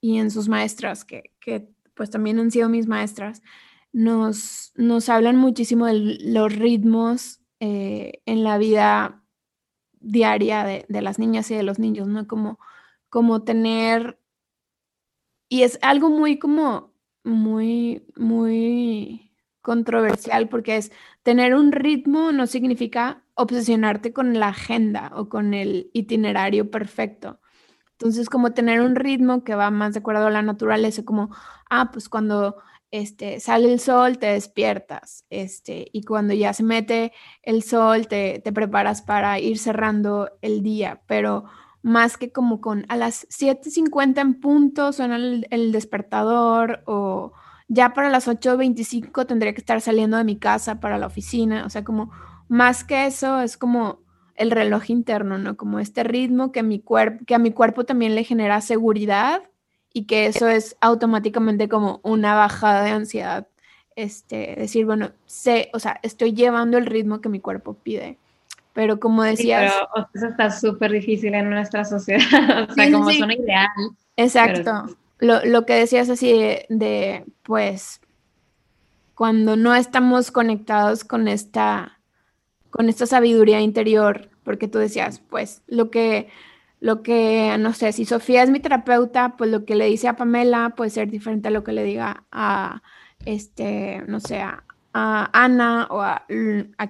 y 0.00 0.18
en 0.18 0.30
sus 0.30 0.48
maestras, 0.48 1.04
que, 1.04 1.32
que, 1.40 1.70
pues 1.94 2.10
también 2.10 2.38
han 2.38 2.50
sido 2.50 2.68
mis 2.68 2.86
maestras, 2.86 3.42
nos, 3.92 4.72
nos 4.76 5.08
hablan 5.08 5.36
muchísimo 5.36 5.86
de 5.86 6.18
los 6.20 6.54
ritmos 6.54 7.40
eh, 7.60 8.22
en 8.26 8.44
la 8.44 8.58
vida 8.58 9.22
diaria 10.00 10.64
de, 10.64 10.86
de, 10.88 11.02
las 11.02 11.18
niñas 11.18 11.50
y 11.50 11.56
de 11.56 11.62
los 11.62 11.78
niños, 11.78 12.06
¿no? 12.08 12.26
Como, 12.26 12.58
como 13.08 13.42
tener, 13.42 14.20
y 15.48 15.62
es 15.62 15.78
algo 15.82 16.10
muy 16.10 16.38
como, 16.38 16.92
muy, 17.24 18.06
muy 18.16 19.28
controversial 19.62 20.48
porque 20.48 20.76
es 20.78 20.92
tener 21.22 21.54
un 21.54 21.72
ritmo 21.72 22.32
no 22.32 22.46
significa 22.46 23.22
obsesionarte 23.34 24.14
con 24.14 24.38
la 24.38 24.48
agenda 24.48 25.12
o 25.14 25.28
con 25.28 25.52
el 25.52 25.90
itinerario 25.92 26.70
perfecto. 26.70 27.38
Entonces, 27.92 28.30
como 28.30 28.52
tener 28.52 28.80
un 28.80 28.96
ritmo 28.96 29.44
que 29.44 29.54
va 29.54 29.70
más 29.70 29.92
de 29.92 30.00
acuerdo 30.00 30.26
a 30.26 30.30
la 30.30 30.42
naturaleza, 30.42 31.04
como, 31.04 31.30
ah, 31.68 31.90
pues 31.92 32.08
cuando 32.08 32.56
este, 32.90 33.40
sale 33.40 33.72
el 33.72 33.80
sol, 33.80 34.18
te 34.18 34.26
despiertas, 34.28 35.24
este, 35.30 35.88
y 35.92 36.02
cuando 36.04 36.32
ya 36.34 36.52
se 36.52 36.62
mete 36.62 37.12
el 37.42 37.62
sol, 37.62 38.08
te, 38.08 38.40
preparas 38.52 39.02
para 39.02 39.38
ir 39.38 39.58
cerrando 39.58 40.30
el 40.40 40.62
día, 40.62 41.02
pero 41.06 41.44
más 41.82 42.16
que 42.16 42.32
como 42.32 42.60
con 42.60 42.86
a 42.88 42.96
las 42.96 43.28
7.50 43.28 44.20
en 44.20 44.40
punto 44.40 44.92
suena 44.92 45.16
el, 45.16 45.72
despertador 45.72 46.82
o 46.86 47.32
ya 47.68 47.92
para 47.92 48.10
las 48.10 48.26
8.25 48.26 49.26
tendría 49.26 49.52
que 49.52 49.60
estar 49.60 49.80
saliendo 49.80 50.16
de 50.16 50.24
mi 50.24 50.38
casa 50.38 50.80
para 50.80 50.98
la 50.98 51.06
oficina, 51.06 51.66
o 51.66 51.70
sea, 51.70 51.84
como 51.84 52.10
más 52.48 52.84
que 52.84 53.06
eso 53.06 53.40
es 53.42 53.56
como 53.58 54.00
el 54.34 54.50
reloj 54.50 54.88
interno, 54.90 55.36
¿no? 55.36 55.56
Como 55.56 55.78
este 55.78 56.04
ritmo 56.04 56.52
que, 56.52 56.62
mi 56.62 56.82
que 57.26 57.34
a 57.34 57.38
mi 57.38 57.52
cuerpo 57.52 57.84
también 57.84 58.14
le 58.14 58.24
genera 58.24 58.60
seguridad 58.60 59.42
y 59.92 60.04
que 60.04 60.26
eso 60.26 60.48
es 60.48 60.76
automáticamente 60.80 61.68
como 61.68 62.00
una 62.02 62.34
bajada 62.34 62.82
de 62.84 62.90
ansiedad. 62.90 63.48
Este, 63.96 64.54
decir, 64.56 64.86
bueno, 64.86 65.10
sé, 65.26 65.70
o 65.72 65.80
sea, 65.80 65.98
estoy 66.02 66.32
llevando 66.32 66.78
el 66.78 66.86
ritmo 66.86 67.20
que 67.20 67.28
mi 67.28 67.40
cuerpo 67.40 67.74
pide. 67.74 68.18
Pero 68.72 69.00
como 69.00 69.24
decías... 69.24 69.74
pero 69.92 70.08
eso 70.14 70.26
está 70.28 70.50
súper 70.50 70.92
difícil 70.92 71.34
en 71.34 71.50
nuestra 71.50 71.84
sociedad, 71.84 72.22
o 72.70 72.74
sea, 72.74 72.92
como 72.92 73.10
suena 73.10 73.34
ideal. 73.34 73.66
Exacto. 74.16 74.96
Lo, 75.18 75.44
lo, 75.44 75.66
que 75.66 75.72
decías 75.74 76.08
así 76.10 76.32
de, 76.32 76.66
de, 76.68 77.24
pues, 77.42 78.00
cuando 79.16 79.56
no 79.56 79.74
estamos 79.74 80.30
conectados 80.30 81.02
con 81.02 81.26
esta, 81.26 81.98
con 82.70 82.88
esta 82.88 83.04
sabiduría 83.04 83.60
interior, 83.60 84.30
porque 84.44 84.68
tú 84.68 84.78
decías, 84.78 85.20
pues, 85.28 85.62
lo 85.66 85.90
que 85.90 86.28
lo 86.80 87.02
que, 87.02 87.56
no 87.58 87.72
sé, 87.72 87.92
si 87.92 88.04
Sofía 88.04 88.42
es 88.42 88.50
mi 88.50 88.60
terapeuta, 88.60 89.36
pues 89.36 89.50
lo 89.50 89.64
que 89.64 89.74
le 89.74 89.86
dice 89.86 90.08
a 90.08 90.16
Pamela 90.16 90.74
puede 90.76 90.90
ser 90.90 91.10
diferente 91.10 91.48
a 91.48 91.50
lo 91.50 91.64
que 91.64 91.72
le 91.72 91.82
diga 91.82 92.24
a, 92.30 92.82
este, 93.24 94.02
no 94.06 94.20
sé, 94.20 94.40
a, 94.40 94.64
Ana 94.92 95.86
o 95.90 96.00
a, 96.00 96.26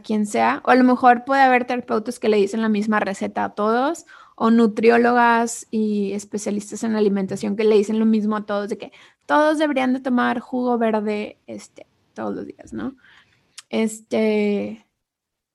quien 0.02 0.24
sea. 0.26 0.62
O 0.64 0.70
a 0.70 0.74
lo 0.76 0.84
mejor 0.84 1.24
puede 1.24 1.42
haber 1.42 1.66
terapeutas 1.66 2.18
que 2.18 2.28
le 2.30 2.38
dicen 2.38 2.62
la 2.62 2.70
misma 2.70 3.00
receta 3.00 3.44
a 3.44 3.54
todos, 3.54 4.06
o 4.34 4.50
nutriólogas 4.50 5.66
y 5.70 6.12
especialistas 6.12 6.84
en 6.84 6.96
alimentación 6.96 7.56
que 7.56 7.64
le 7.64 7.76
dicen 7.76 7.98
lo 7.98 8.06
mismo 8.06 8.36
a 8.36 8.46
todos, 8.46 8.68
de 8.70 8.78
que 8.78 8.92
todos 9.26 9.58
deberían 9.58 9.92
de 9.92 10.00
tomar 10.00 10.40
jugo 10.40 10.78
verde, 10.78 11.38
este, 11.46 11.86
todos 12.14 12.34
los 12.34 12.46
días, 12.46 12.72
¿no? 12.72 12.96
Este, 13.68 14.86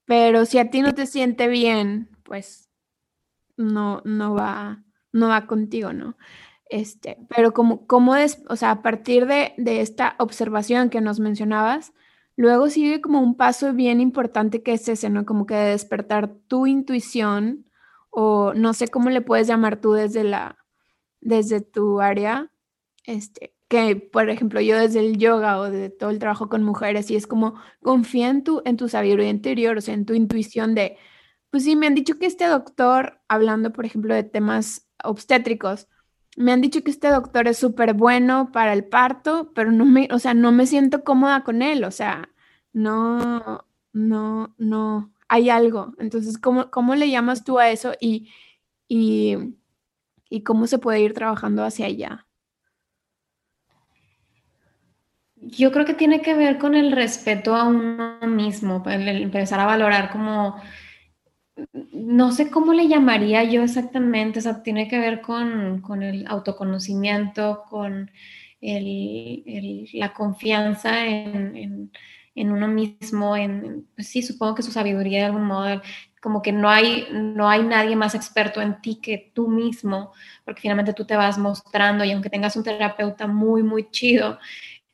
pero 0.05 0.45
si 0.45 0.59
a 0.59 0.69
ti 0.69 0.81
no 0.81 0.93
te 0.93 1.07
siente 1.07 1.47
bien, 1.47 2.09
pues 2.23 2.69
no, 3.57 4.01
no 4.05 4.33
va, 4.33 4.83
no 5.11 5.29
va 5.29 5.47
contigo, 5.47 5.93
¿no? 5.93 6.17
Este, 6.69 7.17
pero 7.29 7.53
como, 7.53 7.85
como 7.85 8.15
es, 8.15 8.41
o 8.49 8.55
sea, 8.55 8.71
a 8.71 8.81
partir 8.81 9.27
de, 9.27 9.53
esta 9.57 10.15
observación 10.17 10.89
que 10.89 11.01
nos 11.01 11.19
mencionabas, 11.19 11.93
luego 12.35 12.69
sigue 12.69 12.99
como 12.99 13.21
un 13.21 13.35
paso 13.37 13.73
bien 13.73 14.01
importante 14.01 14.63
que 14.63 14.73
es 14.73 14.89
ese, 14.89 15.09
¿no? 15.09 15.25
Como 15.25 15.45
que 15.45 15.53
de 15.53 15.69
despertar 15.69 16.33
tu 16.47 16.65
intuición, 16.65 17.65
o 18.09 18.53
no 18.55 18.73
sé 18.73 18.87
cómo 18.87 19.09
le 19.09 19.21
puedes 19.21 19.47
llamar 19.47 19.81
tú 19.81 19.93
desde 19.93 20.23
la, 20.23 20.57
desde 21.21 21.61
tu 21.61 22.01
área, 22.01 22.51
este, 23.05 23.53
que 23.67 23.95
por 23.95 24.29
ejemplo 24.29 24.61
yo 24.61 24.77
desde 24.77 24.99
el 24.99 25.17
yoga 25.17 25.59
o 25.59 25.69
de 25.69 25.89
todo 25.89 26.09
el 26.09 26.19
trabajo 26.19 26.49
con 26.49 26.63
mujeres, 26.63 27.11
y 27.11 27.15
es 27.15 27.27
como 27.27 27.55
confía 27.83 28.29
en 28.29 28.43
tu, 28.43 28.61
en 28.65 28.77
tu 28.77 28.89
sabiduría 28.89 29.29
interior, 29.29 29.77
o 29.77 29.81
sea, 29.81 29.93
en 29.93 30.05
tu 30.05 30.13
intuición 30.15 30.75
de 30.75 30.97
pues 31.53 31.65
sí, 31.65 31.75
me 31.75 31.85
han 31.85 31.93
dicho 31.93 32.17
que 32.17 32.25
este 32.25 32.47
doctor, 32.47 33.21
hablando 33.27 33.71
por 33.71 33.85
ejemplo 33.85 34.15
de 34.15 34.23
temas 34.23 34.87
obstétricos, 35.03 35.87
me 36.35 36.51
han 36.51 36.61
dicho 36.61 36.83
que 36.83 36.89
este 36.89 37.09
doctor 37.09 37.47
es 37.47 37.59
súper 37.59 37.93
bueno 37.93 38.51
para 38.51 38.73
el 38.73 38.85
parto, 38.85 39.51
pero 39.53 39.71
no 39.71 39.85
me, 39.85 40.07
o 40.11 40.17
sea, 40.17 40.33
no 40.33 40.51
me 40.51 40.65
siento 40.65 41.03
cómoda 41.03 41.43
con 41.43 41.61
él, 41.61 41.83
o 41.83 41.91
sea, 41.91 42.27
no, 42.71 43.67
no, 43.91 44.55
no, 44.57 45.13
hay 45.27 45.51
algo. 45.51 45.93
Entonces, 45.99 46.39
¿cómo, 46.39 46.71
cómo 46.71 46.95
le 46.95 47.11
llamas 47.11 47.43
tú 47.43 47.59
a 47.59 47.69
eso 47.69 47.93
y, 47.99 48.31
y, 48.87 49.37
y 50.31 50.41
cómo 50.41 50.65
se 50.65 50.79
puede 50.79 51.01
ir 51.01 51.13
trabajando 51.13 51.63
hacia 51.63 51.85
allá? 51.85 52.25
Yo 55.35 55.71
creo 55.71 55.85
que 55.85 55.93
tiene 55.93 56.23
que 56.23 56.33
ver 56.33 56.57
con 56.57 56.73
el 56.73 56.91
respeto 56.91 57.55
a 57.55 57.65
uno 57.65 58.17
mismo, 58.25 58.83
el 58.87 59.21
empezar 59.21 59.59
a 59.59 59.67
valorar 59.67 60.11
como 60.11 60.59
no 61.91 62.31
sé 62.31 62.49
cómo 62.49 62.73
le 62.73 62.87
llamaría 62.87 63.43
yo 63.43 63.63
exactamente, 63.63 64.39
o 64.39 64.41
sea, 64.41 64.63
tiene 64.63 64.87
que 64.87 64.99
ver 64.99 65.21
con, 65.21 66.03
el 66.03 66.25
autoconocimiento, 66.27 67.63
con 67.69 68.11
la 68.61 70.13
confianza 70.13 71.05
en, 71.05 71.91
uno 72.35 72.67
mismo, 72.67 73.35
en, 73.37 73.87
pues 73.95 74.07
sí, 74.07 74.23
supongo 74.23 74.55
que 74.55 74.63
su 74.63 74.71
sabiduría 74.71 75.19
de 75.19 75.25
algún 75.25 75.45
modo, 75.45 75.81
como 76.21 76.41
que 76.41 76.51
no 76.51 76.69
hay, 76.69 77.07
no 77.11 77.49
hay 77.49 77.63
nadie 77.63 77.95
más 77.95 78.15
experto 78.15 78.61
en 78.61 78.81
ti 78.81 78.99
que 79.01 79.31
tú 79.33 79.47
mismo, 79.49 80.13
porque 80.45 80.61
finalmente 80.61 80.93
tú 80.93 81.05
te 81.05 81.17
vas 81.17 81.37
mostrando 81.37 82.03
y 82.03 82.11
aunque 82.11 82.29
tengas 82.29 82.55
un 82.55 82.63
terapeuta 82.63 83.27
muy, 83.27 83.61
muy 83.61 83.89
chido, 83.91 84.39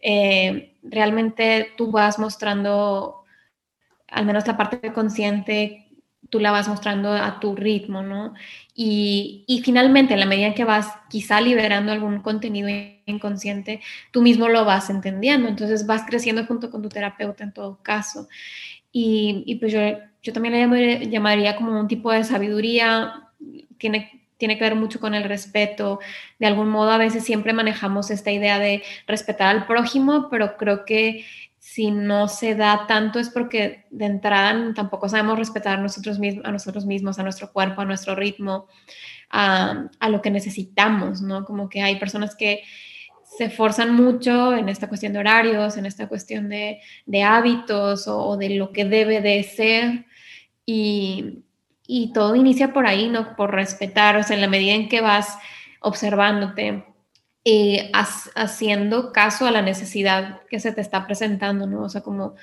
eh, 0.01 0.75
realmente 0.81 1.71
tú 1.77 1.91
vas 1.91 2.19
mostrando 2.19 3.23
al 4.07 4.25
menos 4.25 4.47
la 4.47 4.57
parte 4.57 4.91
consciente 4.91 5.88
tú 6.29 6.39
la 6.39 6.51
vas 6.51 6.67
mostrando 6.67 7.13
a 7.13 7.39
tu 7.39 7.55
ritmo, 7.55 8.01
¿no? 8.01 8.33
Y, 8.73 9.43
y, 9.47 9.61
finalmente, 9.61 10.13
en 10.13 10.19
la 10.19 10.25
medida 10.25 10.47
en 10.47 10.53
que 10.53 10.63
vas 10.63 10.87
quizá 11.09 11.41
liberando 11.41 11.91
algún 11.91 12.21
contenido 12.21 12.69
inconsciente, 13.05 13.81
tú 14.11 14.21
mismo 14.21 14.47
lo 14.47 14.65
vas 14.65 14.89
entendiendo, 14.89 15.47
entonces 15.49 15.85
vas 15.85 16.03
creciendo 16.07 16.45
junto 16.45 16.71
con 16.71 16.81
tu 16.81 16.89
terapeuta 16.89 17.43
en 17.43 17.53
todo 17.53 17.79
caso. 17.83 18.27
Y, 18.91 19.43
y 19.45 19.55
pues 19.55 19.73
yo, 19.73 19.79
yo 20.23 20.33
también 20.33 20.53
le 20.53 20.61
llamaría, 20.61 21.03
llamaría, 21.03 21.55
como 21.55 21.79
un 21.79 21.87
tipo 21.87 22.11
de 22.11 22.23
sabiduría, 22.23 23.29
tiene, 23.77 24.18
tiene 24.39 24.57
que 24.57 24.63
ver 24.63 24.75
mucho 24.75 24.99
con 24.99 25.13
el 25.13 25.25
respeto. 25.25 25.99
De 26.39 26.47
algún 26.47 26.69
modo, 26.69 26.91
a 26.91 26.97
veces 26.97 27.23
siempre 27.23 27.53
manejamos 27.53 28.09
esta 28.09 28.31
idea 28.31 28.57
de 28.57 28.81
respetar 29.05 29.55
al 29.55 29.67
prójimo, 29.67 30.29
pero 30.31 30.57
creo 30.57 30.85
que 30.85 31.25
si 31.59 31.91
no 31.91 32.29
se 32.29 32.55
da 32.55 32.87
tanto 32.87 33.19
es 33.19 33.29
porque 33.29 33.85
de 33.91 34.05
entrada 34.05 34.73
tampoco 34.73 35.09
sabemos 35.09 35.37
respetar 35.37 35.77
a 35.77 35.81
nosotros 35.81 36.17
mismos, 36.17 36.45
a 36.45 36.51
nosotros 36.51 36.85
mismos, 36.85 37.19
a 37.19 37.23
nuestro 37.23 37.51
cuerpo, 37.51 37.81
a 37.81 37.85
nuestro 37.85 38.15
ritmo, 38.15 38.67
a, 39.29 39.89
lo 40.09 40.21
que 40.21 40.31
necesitamos, 40.31 41.21
¿no? 41.21 41.43
Como 41.43 41.67
que 41.67 41.81
hay 41.81 41.99
personas 41.99 42.35
que 42.35 42.63
se 43.37 43.45
esforzan 43.45 43.93
mucho 43.93 44.55
en 44.55 44.69
esta 44.69 44.87
cuestión 44.87 45.11
de 45.11 45.19
horarios, 45.19 45.75
en 45.75 45.85
esta 45.85 46.07
cuestión 46.07 46.47
de, 46.47 46.79
hábitos 47.23 48.07
o, 48.07 48.37
de 48.37 48.51
lo 48.51 48.71
que 48.71 48.85
debe 48.85 49.21
de 49.21 49.43
ser 49.43 50.05
y, 50.65 51.43
y 51.91 52.13
todo 52.13 52.35
inicia 52.35 52.71
por 52.71 52.85
ahí, 52.85 53.09
¿no? 53.09 53.35
Por 53.35 53.51
respetar, 53.51 54.15
o 54.15 54.21
sea, 54.21 54.35
en 54.35 54.41
la 54.41 54.47
medida 54.47 54.75
en 54.75 54.89
que 54.89 55.01
vas 55.01 55.39
observándote, 55.79 56.85
eh, 57.43 57.91
haciendo 58.35 59.11
caso 59.11 59.47
a 59.47 59.51
la 59.51 59.63
necesidad 59.63 60.41
que 60.51 60.59
se 60.59 60.71
te 60.71 60.81
está 60.81 61.07
presentando, 61.07 61.65
¿no? 61.65 61.81
O 61.81 61.89
sea, 61.89 62.01
como 62.01 62.35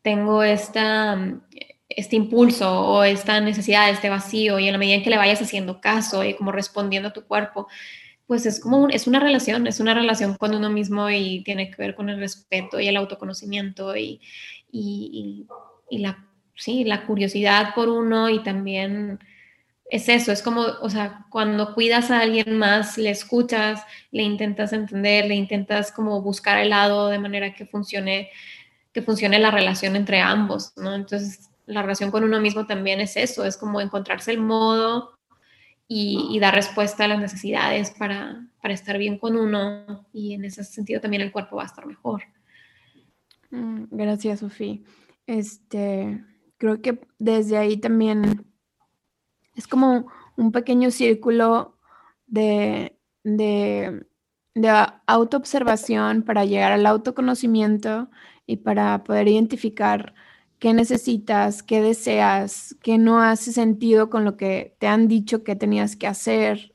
tengo 0.00 0.42
esta, 0.42 1.18
este 1.86 2.16
impulso 2.16 2.80
o 2.80 3.04
esta 3.04 3.42
necesidad, 3.42 3.90
este 3.90 4.08
vacío, 4.08 4.58
y 4.58 4.68
en 4.68 4.72
la 4.72 4.78
medida 4.78 4.94
en 4.94 5.02
que 5.02 5.10
le 5.10 5.18
vayas 5.18 5.42
haciendo 5.42 5.82
caso 5.82 6.24
y 6.24 6.32
como 6.34 6.50
respondiendo 6.50 7.10
a 7.10 7.12
tu 7.12 7.26
cuerpo, 7.26 7.68
pues 8.26 8.46
es 8.46 8.58
como 8.58 8.88
es 8.88 9.06
una 9.06 9.20
relación, 9.20 9.66
es 9.66 9.80
una 9.80 9.92
relación 9.92 10.34
con 10.36 10.54
uno 10.54 10.70
mismo 10.70 11.10
y 11.10 11.42
tiene 11.44 11.70
que 11.70 11.76
ver 11.76 11.94
con 11.94 12.08
el 12.08 12.18
respeto 12.18 12.80
y 12.80 12.88
el 12.88 12.96
autoconocimiento 12.96 13.94
y, 13.96 14.22
y, 14.72 15.46
y 15.90 15.98
la, 15.98 16.26
sí, 16.54 16.84
la 16.84 17.06
curiosidad 17.06 17.74
por 17.74 17.88
uno 17.88 18.28
y 18.28 18.42
también 18.42 19.18
es 19.90 20.08
eso, 20.08 20.32
es 20.32 20.42
como, 20.42 20.62
o 20.62 20.90
sea, 20.90 21.26
cuando 21.30 21.74
cuidas 21.74 22.10
a 22.10 22.20
alguien 22.20 22.56
más, 22.58 22.98
le 22.98 23.10
escuchas, 23.10 23.82
le 24.10 24.22
intentas 24.22 24.72
entender, 24.72 25.26
le 25.26 25.34
intentas 25.34 25.92
como 25.92 26.20
buscar 26.22 26.58
el 26.58 26.70
lado 26.70 27.08
de 27.08 27.18
manera 27.18 27.54
que 27.54 27.66
funcione, 27.66 28.30
que 28.92 29.02
funcione 29.02 29.38
la 29.38 29.50
relación 29.50 29.94
entre 29.94 30.20
ambos, 30.20 30.72
¿no? 30.76 30.94
Entonces, 30.94 31.50
la 31.66 31.82
relación 31.82 32.10
con 32.10 32.24
uno 32.24 32.40
mismo 32.40 32.66
también 32.66 33.00
es 33.00 33.16
eso, 33.16 33.44
es 33.44 33.56
como 33.56 33.80
encontrarse 33.80 34.30
el 34.32 34.40
modo 34.40 35.18
y, 35.86 36.38
dar 36.40 36.54
respuesta 36.54 37.04
a 37.04 37.08
las 37.08 37.20
necesidades 37.20 37.90
para, 37.90 38.46
para, 38.60 38.74
estar 38.74 38.98
bien 38.98 39.18
con 39.18 39.36
uno 39.36 40.06
y 40.12 40.34
en 40.34 40.44
ese 40.44 40.64
sentido 40.64 41.00
también 41.00 41.22
el 41.22 41.30
cuerpo 41.30 41.56
va 41.56 41.64
a 41.64 41.66
estar 41.66 41.86
mejor. 41.86 42.22
Mm, 43.50 43.84
gracias, 43.90 44.40
Sofía. 44.40 44.78
Este, 45.26 46.20
creo 46.58 46.80
que 46.80 47.00
desde 47.18 47.56
ahí 47.56 47.76
también 47.76 48.46
es 49.54 49.66
como 49.66 50.06
un 50.36 50.52
pequeño 50.52 50.90
círculo 50.90 51.76
de, 52.26 52.98
de, 53.22 54.06
autoobservación 55.06 56.22
para 56.22 56.44
llegar 56.44 56.72
al 56.72 56.86
autoconocimiento 56.86 58.08
y 58.46 58.58
para 58.58 59.02
poder 59.04 59.28
identificar 59.28 60.14
qué 60.58 60.72
necesitas, 60.72 61.62
qué 61.62 61.82
deseas, 61.82 62.76
qué 62.82 62.98
no 62.98 63.20
hace 63.20 63.52
sentido 63.52 64.10
con 64.10 64.24
lo 64.24 64.36
que 64.36 64.76
te 64.78 64.86
han 64.86 65.08
dicho 65.08 65.42
que 65.42 65.56
tenías 65.56 65.96
que 65.96 66.06
hacer 66.06 66.74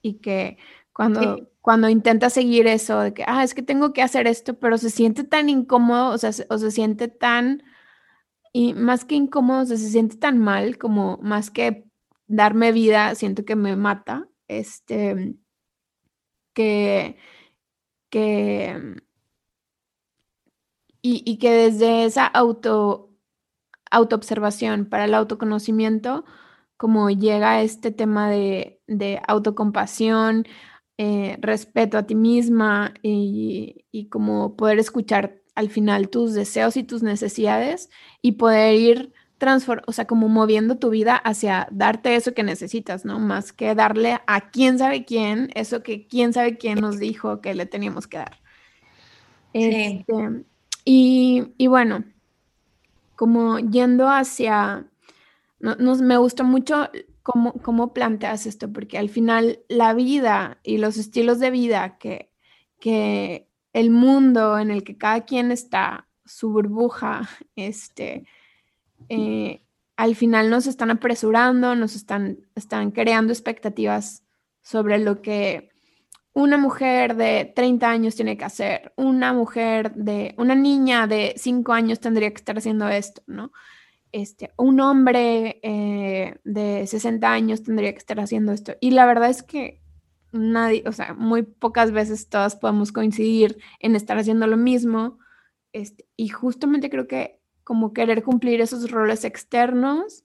y 0.00 0.14
que 0.14 0.58
cuando, 0.92 1.50
cuando 1.60 1.88
intentas 1.88 2.32
seguir 2.32 2.66
eso 2.68 3.00
de 3.00 3.12
que, 3.12 3.24
ah, 3.26 3.42
es 3.42 3.52
que 3.52 3.62
tengo 3.62 3.92
que 3.92 4.02
hacer 4.02 4.26
esto, 4.26 4.54
pero 4.54 4.78
se 4.78 4.90
siente 4.90 5.24
tan 5.24 5.48
incómodo, 5.48 6.10
o 6.10 6.18
sea, 6.18 6.30
o 6.48 6.58
se 6.58 6.70
siente 6.70 7.08
tan 7.08 7.62
y 8.56 8.72
más 8.72 9.04
que 9.04 9.16
incómodo, 9.16 9.66
se 9.66 9.76
siente 9.76 10.16
tan 10.16 10.38
mal 10.38 10.78
como 10.78 11.18
más 11.18 11.50
que 11.50 11.84
darme 12.26 12.72
vida, 12.72 13.14
siento 13.14 13.44
que 13.44 13.54
me 13.54 13.76
mata, 13.76 14.30
este, 14.48 15.36
que, 16.54 17.18
que, 18.08 18.96
y, 21.02 21.38
que 21.38 21.50
desde 21.52 22.06
esa 22.06 22.24
auto, 22.26 23.10
autoobservación 23.90 24.86
para 24.86 25.04
el 25.04 25.12
autoconocimiento, 25.12 26.24
como 26.78 27.10
llega 27.10 27.60
este 27.60 27.90
tema 27.90 28.30
de, 28.30 28.80
de 28.86 29.20
autocompasión, 29.28 30.46
eh, 30.96 31.36
respeto 31.42 31.98
a 31.98 32.06
ti 32.06 32.14
misma 32.14 32.94
y, 33.02 33.84
y 33.92 34.08
como 34.08 34.56
poder 34.56 34.78
escuchar 34.78 35.42
al 35.56 35.70
final 35.70 36.08
tus 36.08 36.34
deseos 36.34 36.76
y 36.76 36.84
tus 36.84 37.02
necesidades 37.02 37.90
y 38.22 38.32
poder 38.32 38.74
ir 38.74 39.12
o 39.86 39.92
sea, 39.92 40.06
como 40.06 40.28
moviendo 40.28 40.78
tu 40.78 40.90
vida 40.90 41.14
hacia 41.16 41.68
darte 41.70 42.16
eso 42.16 42.32
que 42.32 42.42
necesitas, 42.42 43.04
¿no? 43.04 43.18
Más 43.18 43.52
que 43.52 43.74
darle 43.74 44.18
a 44.26 44.50
quién 44.50 44.78
sabe 44.78 45.04
quién, 45.04 45.50
eso 45.54 45.82
que 45.82 46.06
quién 46.06 46.32
sabe 46.32 46.56
quién 46.56 46.80
nos 46.80 46.98
dijo 46.98 47.40
que 47.42 47.54
le 47.54 47.66
teníamos 47.66 48.06
que 48.06 48.18
dar. 48.18 48.40
Este, 49.52 50.44
y, 50.84 51.52
y, 51.58 51.66
bueno, 51.66 52.04
como 53.14 53.58
yendo 53.58 54.08
hacia, 54.08 54.86
nos, 55.60 56.00
me 56.00 56.16
gusta 56.16 56.42
mucho 56.42 56.88
cómo, 57.22 57.52
cómo 57.54 57.92
planteas 57.92 58.46
esto, 58.46 58.72
porque 58.72 58.96
al 58.96 59.10
final 59.10 59.60
la 59.68 59.92
vida 59.92 60.58
y 60.62 60.78
los 60.78 60.96
estilos 60.96 61.40
de 61.40 61.50
vida 61.50 61.98
que, 61.98 62.30
que 62.80 63.48
el 63.76 63.90
mundo 63.90 64.58
en 64.58 64.70
el 64.70 64.84
que 64.84 64.96
cada 64.96 65.26
quien 65.26 65.52
está, 65.52 66.08
su 66.24 66.50
burbuja, 66.50 67.28
este, 67.56 68.24
eh, 69.10 69.62
al 69.96 70.16
final 70.16 70.48
nos 70.48 70.66
están 70.66 70.90
apresurando, 70.90 71.74
nos 71.74 71.94
están, 71.94 72.38
están 72.54 72.90
creando 72.90 73.34
expectativas 73.34 74.24
sobre 74.62 74.98
lo 74.98 75.20
que 75.20 75.68
una 76.32 76.56
mujer 76.56 77.16
de 77.16 77.52
30 77.54 77.90
años 77.90 78.14
tiene 78.16 78.38
que 78.38 78.46
hacer, 78.46 78.94
una 78.96 79.34
mujer 79.34 79.92
de, 79.94 80.34
una 80.38 80.54
niña 80.54 81.06
de 81.06 81.34
5 81.36 81.70
años 81.74 82.00
tendría 82.00 82.30
que 82.30 82.36
estar 82.36 82.56
haciendo 82.56 82.88
esto, 82.88 83.22
¿no? 83.26 83.52
Este, 84.10 84.52
un 84.56 84.80
hombre 84.80 85.60
eh, 85.62 86.38
de 86.44 86.86
60 86.86 87.30
años 87.30 87.62
tendría 87.62 87.92
que 87.92 87.98
estar 87.98 88.20
haciendo 88.20 88.52
esto. 88.52 88.74
Y 88.80 88.92
la 88.92 89.04
verdad 89.04 89.28
es 89.28 89.42
que 89.42 89.82
nadie, 90.36 90.82
o 90.86 90.92
sea, 90.92 91.14
muy 91.14 91.42
pocas 91.42 91.92
veces 91.92 92.28
todas 92.28 92.56
podemos 92.56 92.92
coincidir 92.92 93.58
en 93.80 93.96
estar 93.96 94.18
haciendo 94.18 94.46
lo 94.46 94.56
mismo. 94.56 95.18
Este, 95.72 96.06
y 96.16 96.28
justamente 96.28 96.90
creo 96.90 97.06
que 97.06 97.40
como 97.64 97.92
querer 97.92 98.22
cumplir 98.22 98.60
esos 98.60 98.90
roles 98.90 99.24
externos 99.24 100.24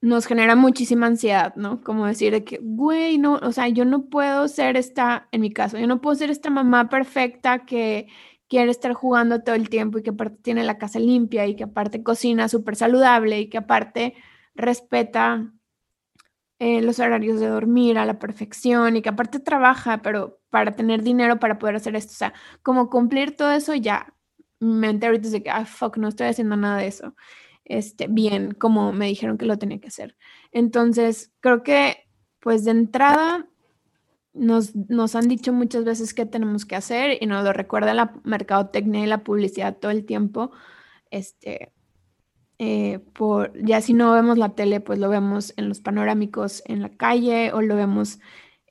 nos 0.00 0.26
genera 0.26 0.56
muchísima 0.56 1.06
ansiedad, 1.06 1.54
¿no? 1.54 1.80
Como 1.82 2.06
decir 2.06 2.44
que, 2.44 2.58
güey, 2.60 3.18
no, 3.18 3.34
o 3.34 3.52
sea, 3.52 3.68
yo 3.68 3.84
no 3.84 4.06
puedo 4.06 4.48
ser 4.48 4.76
esta, 4.76 5.28
en 5.30 5.40
mi 5.40 5.52
caso, 5.52 5.78
yo 5.78 5.86
no 5.86 6.00
puedo 6.00 6.16
ser 6.16 6.30
esta 6.30 6.50
mamá 6.50 6.88
perfecta 6.88 7.64
que 7.64 8.08
quiere 8.48 8.70
estar 8.70 8.92
jugando 8.94 9.42
todo 9.42 9.54
el 9.54 9.68
tiempo 9.70 9.98
y 9.98 10.02
que 10.02 10.10
aparte 10.10 10.38
tiene 10.42 10.64
la 10.64 10.76
casa 10.76 10.98
limpia 10.98 11.46
y 11.46 11.56
que 11.56 11.64
aparte 11.64 12.02
cocina 12.02 12.48
súper 12.48 12.76
saludable 12.76 13.40
y 13.40 13.48
que 13.48 13.58
aparte 13.58 14.14
respeta 14.54 15.52
eh, 16.58 16.82
los 16.82 16.98
horarios 17.00 17.40
de 17.40 17.48
dormir 17.48 17.98
a 17.98 18.06
la 18.06 18.18
perfección 18.18 18.96
y 18.96 19.02
que 19.02 19.08
aparte 19.08 19.40
trabaja, 19.40 20.02
pero 20.02 20.40
para 20.50 20.72
tener 20.76 21.02
dinero 21.02 21.38
para 21.38 21.58
poder 21.58 21.76
hacer 21.76 21.96
esto, 21.96 22.12
o 22.12 22.16
sea, 22.16 22.34
como 22.62 22.90
cumplir 22.90 23.36
todo 23.36 23.52
eso 23.52 23.74
ya 23.74 24.14
mente 24.62 25.06
ahorita 25.06 25.28
de 25.28 25.42
que, 25.42 25.50
ah, 25.50 25.66
fuck, 25.66 25.96
no 25.98 26.08
estoy 26.08 26.28
haciendo 26.28 26.56
nada 26.56 26.78
de 26.78 26.86
eso. 26.86 27.14
Este, 27.64 28.06
bien, 28.08 28.52
como 28.52 28.92
me 28.92 29.06
dijeron 29.06 29.38
que 29.38 29.46
lo 29.46 29.58
tenía 29.58 29.80
que 29.80 29.88
hacer. 29.88 30.16
Entonces, 30.52 31.32
creo 31.40 31.62
que, 31.62 32.08
pues 32.40 32.64
de 32.64 32.72
entrada, 32.72 33.48
nos, 34.32 34.74
nos 34.74 35.14
han 35.14 35.28
dicho 35.28 35.52
muchas 35.52 35.84
veces 35.84 36.14
qué 36.14 36.26
tenemos 36.26 36.64
que 36.64 36.76
hacer 36.76 37.18
y 37.20 37.26
nos 37.26 37.44
lo 37.44 37.52
recuerda 37.52 37.94
la 37.94 38.14
mercadotecnia 38.24 39.02
y 39.04 39.06
la 39.06 39.24
publicidad 39.24 39.76
todo 39.78 39.90
el 39.90 40.06
tiempo. 40.06 40.52
Este, 41.10 41.72
eh, 42.64 43.00
por, 43.12 43.52
ya 43.60 43.80
si 43.80 43.92
no 43.92 44.12
vemos 44.12 44.38
la 44.38 44.54
tele, 44.54 44.78
pues 44.78 45.00
lo 45.00 45.08
vemos 45.08 45.52
en 45.56 45.68
los 45.68 45.80
panorámicos 45.80 46.62
en 46.66 46.80
la 46.80 46.90
calle 46.90 47.52
o 47.52 47.60
lo 47.60 47.74
vemos 47.74 48.20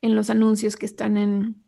en 0.00 0.14
los 0.14 0.30
anuncios 0.30 0.76
que 0.76 0.86
están 0.86 1.18
en, 1.18 1.62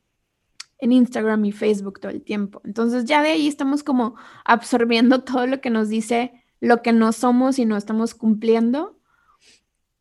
en 0.78 0.92
Instagram 0.92 1.44
y 1.44 1.52
Facebook 1.52 2.00
todo 2.00 2.12
el 2.12 2.22
tiempo. 2.22 2.62
Entonces 2.64 3.04
ya 3.04 3.22
de 3.22 3.32
ahí 3.32 3.46
estamos 3.46 3.84
como 3.84 4.14
absorbiendo 4.46 5.22
todo 5.24 5.46
lo 5.46 5.60
que 5.60 5.68
nos 5.68 5.90
dice 5.90 6.32
lo 6.60 6.80
que 6.80 6.94
no 6.94 7.12
somos 7.12 7.58
y 7.58 7.66
no 7.66 7.76
estamos 7.76 8.14
cumpliendo. 8.14 8.98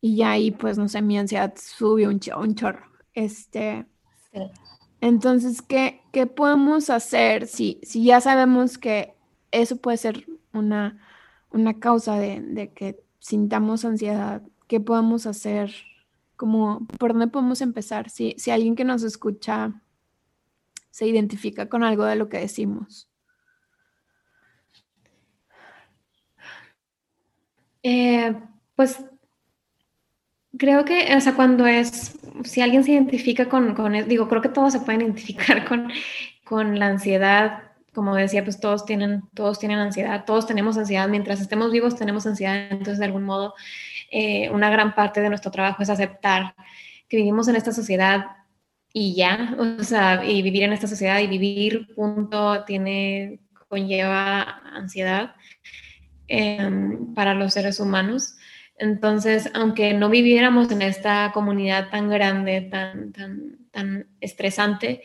Y 0.00 0.16
ya 0.16 0.30
ahí, 0.30 0.50
pues, 0.50 0.78
no 0.78 0.88
sé, 0.88 1.02
mi 1.02 1.18
ansiedad 1.18 1.52
subió 1.58 2.08
un, 2.08 2.20
un 2.38 2.54
chorro. 2.54 2.86
Este, 3.12 3.84
Entonces, 5.02 5.60
¿qué, 5.60 6.00
¿qué, 6.10 6.26
podemos 6.26 6.88
hacer 6.88 7.48
si, 7.48 7.80
si 7.82 8.02
ya 8.02 8.22
sabemos 8.22 8.78
que 8.78 9.14
eso 9.50 9.76
puede 9.76 9.98
ser 9.98 10.24
una, 10.54 10.98
una 11.54 11.78
causa 11.78 12.16
de, 12.16 12.40
de 12.40 12.72
que 12.72 13.00
sintamos 13.20 13.84
ansiedad, 13.84 14.42
qué 14.68 14.80
podemos 14.80 15.26
hacer, 15.26 15.72
como 16.36 16.86
por 16.98 17.12
dónde 17.12 17.28
podemos 17.28 17.60
empezar, 17.60 18.10
si, 18.10 18.34
si 18.38 18.50
alguien 18.50 18.76
que 18.76 18.84
nos 18.84 19.02
escucha 19.02 19.80
se 20.90 21.06
identifica 21.06 21.68
con 21.68 21.82
algo 21.82 22.04
de 22.04 22.16
lo 22.16 22.28
que 22.28 22.38
decimos. 22.38 23.08
Eh, 27.82 28.34
pues 28.74 29.04
creo 30.58 30.84
que, 30.84 31.14
o 31.16 31.20
sea, 31.20 31.34
cuando 31.34 31.66
es, 31.66 32.18
si 32.44 32.60
alguien 32.60 32.84
se 32.84 32.92
identifica 32.92 33.48
con, 33.48 33.74
con 33.74 33.92
digo, 34.08 34.28
creo 34.28 34.42
que 34.42 34.48
todos 34.48 34.72
se 34.72 34.80
pueden 34.80 35.02
identificar 35.02 35.64
con, 35.68 35.90
con 36.44 36.78
la 36.78 36.86
ansiedad, 36.86 37.73
como 37.94 38.14
decía, 38.14 38.44
pues 38.44 38.60
todos 38.60 38.84
tienen, 38.84 39.22
todos 39.34 39.58
tienen 39.58 39.78
ansiedad, 39.78 40.24
todos 40.24 40.46
tenemos 40.46 40.76
ansiedad, 40.76 41.08
mientras 41.08 41.40
estemos 41.40 41.72
vivos 41.72 41.96
tenemos 41.96 42.26
ansiedad, 42.26 42.68
entonces 42.70 42.98
de 42.98 43.04
algún 43.04 43.24
modo 43.24 43.54
eh, 44.10 44.50
una 44.50 44.70
gran 44.70 44.94
parte 44.94 45.20
de 45.20 45.28
nuestro 45.28 45.50
trabajo 45.50 45.82
es 45.82 45.90
aceptar 45.90 46.54
que 47.08 47.16
vivimos 47.16 47.48
en 47.48 47.56
esta 47.56 47.72
sociedad 47.72 48.26
y 48.92 49.14
ya, 49.14 49.56
o 49.58 49.82
sea, 49.82 50.24
y 50.24 50.42
vivir 50.42 50.64
en 50.64 50.72
esta 50.72 50.86
sociedad 50.86 51.20
y 51.20 51.26
vivir, 51.26 51.94
punto, 51.94 52.64
tiene, 52.64 53.40
conlleva 53.68 54.42
ansiedad 54.74 55.34
Em, 56.26 57.14
para 57.14 57.34
los 57.34 57.52
seres 57.52 57.80
humanos. 57.80 58.36
Entonces, 58.78 59.50
aunque 59.52 59.92
no 59.92 60.08
viviéramos 60.08 60.70
en 60.70 60.80
esta 60.80 61.30
comunidad 61.34 61.90
tan 61.90 62.08
grande, 62.08 62.62
tan, 62.62 63.12
tan, 63.12 63.58
tan 63.70 64.06
estresante, 64.20 65.02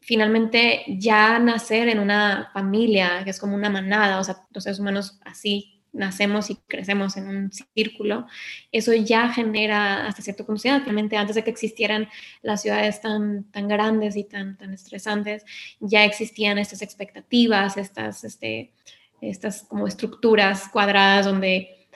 finalmente 0.00 0.84
ya 0.88 1.38
nacer 1.38 1.88
en 1.88 1.98
una 1.98 2.50
familia, 2.52 3.22
que 3.24 3.30
es 3.30 3.38
como 3.38 3.54
una 3.54 3.70
manada, 3.70 4.18
o 4.18 4.24
sea, 4.24 4.44
los 4.50 4.64
seres 4.64 4.80
humanos 4.80 5.20
así 5.24 5.80
nacemos 5.92 6.50
y 6.50 6.56
crecemos 6.68 7.16
en 7.16 7.28
un 7.28 7.50
círculo, 7.74 8.26
eso 8.70 8.94
ya 8.94 9.28
genera 9.32 10.06
hasta 10.06 10.22
cierto 10.22 10.46
punto, 10.46 10.62
Finalmente, 10.62 11.16
antes 11.16 11.36
de 11.36 11.44
que 11.44 11.50
existieran 11.50 12.08
las 12.42 12.62
ciudades 12.62 13.00
tan, 13.00 13.44
tan 13.50 13.68
grandes 13.68 14.16
y 14.16 14.24
tan, 14.24 14.56
tan 14.56 14.72
estresantes, 14.72 15.44
ya 15.80 16.04
existían 16.04 16.58
estas 16.58 16.82
expectativas, 16.82 17.76
estas, 17.76 18.24
este, 18.24 18.72
estas 19.20 19.62
como 19.62 19.86
estructuras 19.86 20.68
cuadradas 20.68 21.26
donde 21.26 21.88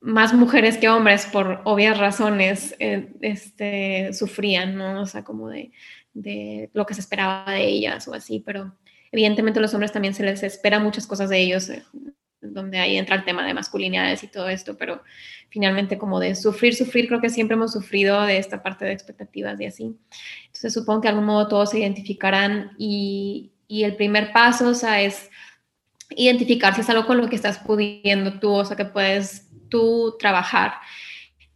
más 0.00 0.34
mujeres 0.34 0.78
que 0.78 0.88
hombres, 0.88 1.26
por 1.26 1.62
obvias 1.64 1.96
razones, 1.96 2.74
eh, 2.80 3.12
este, 3.20 4.12
sufrían, 4.12 4.76
¿no? 4.76 5.02
O 5.02 5.06
sea, 5.06 5.22
como 5.22 5.48
de, 5.48 5.70
de, 6.14 6.70
lo 6.72 6.86
que 6.86 6.94
se 6.94 7.00
esperaba 7.00 7.52
de 7.52 7.66
ellas 7.66 8.06
o 8.08 8.14
así, 8.14 8.42
pero 8.44 8.74
evidentemente 9.10 9.58
a 9.58 9.62
los 9.62 9.74
hombres 9.74 9.92
también 9.92 10.14
se 10.14 10.24
les 10.24 10.42
espera 10.42 10.78
muchas 10.78 11.06
cosas 11.06 11.30
de 11.30 11.40
ellos, 11.40 11.68
eh, 11.68 11.82
donde 12.40 12.78
ahí 12.78 12.96
entra 12.96 13.16
el 13.16 13.24
tema 13.24 13.46
de 13.46 13.54
masculinidades 13.54 14.24
y 14.24 14.28
todo 14.28 14.48
esto, 14.48 14.76
pero 14.76 15.02
finalmente 15.48 15.98
como 15.98 16.18
de 16.18 16.34
sufrir, 16.34 16.74
sufrir, 16.74 17.06
creo 17.06 17.20
que 17.20 17.30
siempre 17.30 17.54
hemos 17.54 17.72
sufrido 17.72 18.22
de 18.22 18.38
esta 18.38 18.62
parte 18.62 18.84
de 18.84 18.92
expectativas 18.92 19.60
y 19.60 19.66
así. 19.66 19.96
Entonces 20.46 20.72
supongo 20.72 21.02
que 21.02 21.08
de 21.08 21.10
algún 21.10 21.26
modo 21.26 21.46
todos 21.46 21.70
se 21.70 21.78
identificarán 21.78 22.72
y, 22.78 23.52
y 23.68 23.84
el 23.84 23.94
primer 23.94 24.32
paso, 24.32 24.68
o 24.70 24.74
sea, 24.74 25.00
es 25.02 25.30
identificar 26.16 26.74
si 26.74 26.80
es 26.80 26.90
algo 26.90 27.06
con 27.06 27.18
lo 27.18 27.28
que 27.28 27.36
estás 27.36 27.58
pudiendo 27.58 28.38
tú, 28.38 28.52
o 28.52 28.64
sea, 28.64 28.76
que 28.76 28.84
puedes 28.84 29.48
tú 29.68 30.16
trabajar. 30.18 30.74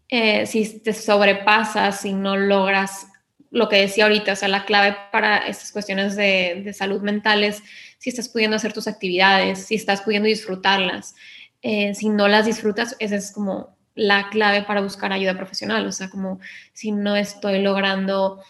Eh, 0.08 0.46
si 0.46 0.80
te 0.80 0.92
sobrepasas, 0.92 2.00
si 2.00 2.12
no 2.12 2.36
logras 2.36 3.08
lo 3.56 3.70
que 3.70 3.76
decía 3.76 4.04
ahorita, 4.04 4.34
o 4.34 4.36
sea, 4.36 4.48
la 4.48 4.66
clave 4.66 4.94
para 5.10 5.38
estas 5.38 5.72
cuestiones 5.72 6.14
de, 6.14 6.60
de 6.62 6.74
salud 6.74 7.00
mental 7.00 7.42
es 7.42 7.62
si 7.96 8.10
estás 8.10 8.28
pudiendo 8.28 8.56
hacer 8.56 8.74
tus 8.74 8.86
actividades, 8.86 9.64
si 9.64 9.76
estás 9.76 10.02
pudiendo 10.02 10.26
disfrutarlas. 10.26 11.14
Eh, 11.62 11.94
si 11.94 12.10
no 12.10 12.28
las 12.28 12.44
disfrutas, 12.44 12.96
esa 12.98 13.16
es 13.16 13.32
como 13.32 13.74
la 13.94 14.28
clave 14.28 14.60
para 14.62 14.82
buscar 14.82 15.10
ayuda 15.10 15.38
profesional, 15.38 15.86
o 15.86 15.92
sea, 15.92 16.10
como 16.10 16.38
si 16.74 16.92
no 16.92 17.16
estoy 17.16 17.62
logrando 17.62 18.42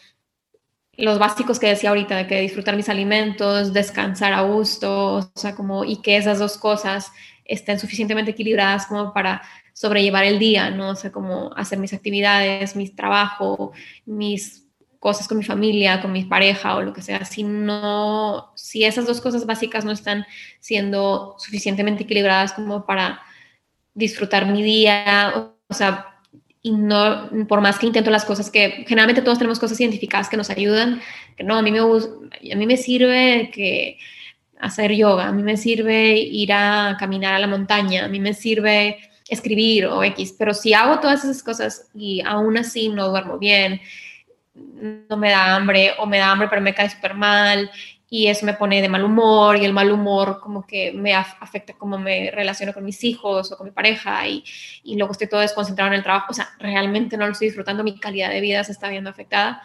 los 0.95 1.21
básicos 1.21 1.61
que 1.61 1.69
decía 1.69 1.91
ahorita, 1.91 2.17
de 2.17 2.27
que 2.27 2.41
disfrutar 2.41 2.75
mis 2.75 2.89
alimentos, 2.89 3.73
descansar 3.73 4.33
a 4.33 4.41
gusto, 4.41 5.19
o 5.19 5.33
sea, 5.37 5.55
como, 5.55 5.85
y 5.85 6.03
que 6.03 6.17
esas 6.17 6.41
dos 6.41 6.59
cosas 6.59 7.13
estén 7.45 7.79
suficientemente 7.79 8.33
equilibradas 8.33 8.87
como 8.87 9.13
para 9.13 9.41
sobrellevar 9.73 10.25
el 10.25 10.41
día, 10.41 10.71
¿no? 10.71 10.91
O 10.91 10.97
sea, 10.97 11.13
como 11.13 11.53
hacer 11.55 11.79
mis 11.79 11.93
actividades, 11.93 12.75
mi 12.75 12.89
trabajo, 12.89 13.73
mis 14.05 14.66
cosas 15.01 15.29
con 15.29 15.39
mi 15.39 15.45
familia, 15.45 16.01
con 16.01 16.13
mi 16.13 16.25
pareja 16.25 16.77
o 16.77 16.83
lo 16.83 16.93
que 16.93 17.03
sea. 17.03 17.25
Si 17.25 17.43
no, 17.43 18.53
si 18.55 18.85
esas 18.85 19.07
dos 19.07 19.21
cosas 19.21 19.47
básicas 19.47 19.85
no 19.85 19.93
están 19.93 20.27
siendo 20.61 21.37
suficientemente 21.39 22.05
equilibradas 22.05 22.53
como 22.53 22.87
para 22.87 23.21
disfrutar 23.95 24.47
mi 24.47 24.63
día, 24.63 25.53
o 25.69 25.75
sea, 25.75 26.07
y 26.63 26.73
no, 26.73 27.31
por 27.49 27.61
más 27.61 27.79
que 27.79 27.87
intento 27.87 28.11
las 28.11 28.25
cosas 28.25 28.51
que 28.51 28.85
generalmente 28.89 29.23
todos 29.23 29.39
tenemos 29.39 29.61
cosas 29.61 29.81
identificadas 29.81 30.29
que 30.29 30.37
nos 30.37 30.51
ayudan, 30.51 31.01
que 31.37 31.45
no, 31.45 31.57
a 31.57 31.63
mí 31.63 31.71
me, 31.71 31.79
a 31.79 32.57
mí 32.57 32.67
me 32.67 32.77
sirve 32.77 33.51
que 33.55 33.99
hacer 34.59 34.93
yoga, 34.93 35.29
a 35.29 35.33
mí 35.33 35.43
me 35.43 35.57
sirve 35.57 36.15
ir 36.17 36.53
a 36.53 36.97
caminar 36.99 37.35
a 37.35 37.39
la 37.39 37.47
montaña, 37.47 38.07
a 38.07 38.09
mí 38.09 38.19
me 38.21 38.35
sirve 38.35 38.99
escribir 39.29 39.87
o 39.87 40.03
X, 40.05 40.35
pero 40.39 40.55
si 40.55 40.73
hago 40.73 41.01
todas 41.01 41.25
esas 41.25 41.43
cosas 41.43 41.89
y 41.95 42.21
aún 42.25 42.57
así 42.59 42.89
no 42.89 43.09
duermo 43.11 43.39
bien, 43.39 43.81
no 44.57 45.17
me 45.17 45.31
da 45.31 45.55
hambre 45.55 45.93
o 45.99 46.07
me 46.07 46.19
da 46.19 46.33
hambre 46.33 46.49
pero 46.49 46.63
me 46.63 46.75
cae 46.75 46.91
súper 46.91 47.15
mal 47.15 47.71
y 48.09 48.29
eso 48.29 48.47
me 48.47 48.55
pone 48.55 48.81
de 48.81 48.89
mal 48.89 49.05
humor 49.05 49.57
y 49.57 49.65
el 49.65 49.73
mal 49.73 49.91
humor 49.91 50.39
como 50.41 50.67
que 50.67 50.93
me 50.93 51.15
afecta 51.15 51.73
cómo 51.75 51.99
me 51.99 52.31
relaciono 52.31 52.73
con 52.73 52.85
mis 52.85 53.03
hijos 53.05 53.51
o 53.51 53.57
con 53.57 53.67
mi 53.67 53.73
pareja 53.73 54.27
y, 54.29 54.45
y, 54.85 54.97
luego 54.97 55.13
estoy 55.13 55.29
todo 55.29 55.41
desconcentrado 55.41 55.89
en 55.89 55.99
el 55.99 56.03
trabajo, 56.05 56.29
o 56.31 56.35
sea, 56.35 56.49
realmente 56.59 57.17
no 57.17 57.27
lo 57.27 57.33
estoy 57.33 57.49
disfrutando, 57.49 57.83
mi 57.83 57.99
calidad 57.99 58.31
de 58.31 58.41
vida 58.41 58.63
se 58.63 58.73
está 58.73 58.89
viendo 58.89 59.11
afectada, 59.11 59.63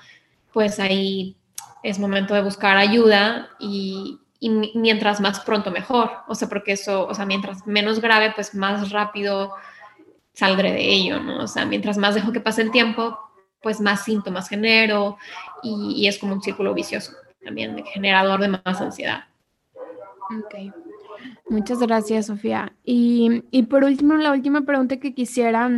pues 0.52 0.80
ahí 0.80 1.36
es 1.84 2.00
momento 2.00 2.34
de 2.34 2.42
buscar 2.42 2.78
ayuda 2.78 3.50
y, 3.60 4.20
y 4.40 4.50
mientras 4.50 5.22
más 5.22 5.42
pronto 5.42 5.70
mejor, 5.70 6.12
o 6.28 6.34
sea, 6.34 6.50
porque 6.50 6.72
eso, 6.74 7.08
o 7.08 7.14
sea, 7.14 7.26
mientras 7.26 7.68
menos 7.68 8.02
grave, 8.02 8.32
pues 8.36 8.56
más 8.56 8.92
rápido 8.92 9.54
saldré 10.34 10.72
de 10.72 10.90
ello, 10.90 11.20
¿no? 11.20 11.44
O 11.44 11.48
sea, 11.48 11.66
mientras 11.66 11.98
más 11.98 12.16
dejo 12.16 12.32
que 12.32 12.40
pase 12.40 12.64
el 12.64 12.72
tiempo, 12.72 13.20
pues 13.62 13.80
más 13.80 14.04
síntomas 14.04 14.50
genero 14.50 15.18
y, 15.64 16.08
es 16.08 16.18
como 16.18 16.34
un 16.34 16.42
círculo 16.42 16.74
vicioso 16.74 17.14
también 17.44 17.84
generador 17.86 18.40
de 18.40 18.50
más 18.50 18.82
ansiedad. 18.82 19.26
Ok. 19.74 20.74
Muchas 21.50 21.80
gracias, 21.80 22.28
Sofía. 22.28 22.74
Y, 22.84 23.44
y, 23.52 23.64
por 23.64 23.84
último, 23.84 24.16
la 24.16 24.32
última 24.32 24.62
pregunta 24.62 24.98
que 24.98 25.14
quisiera 25.14 25.70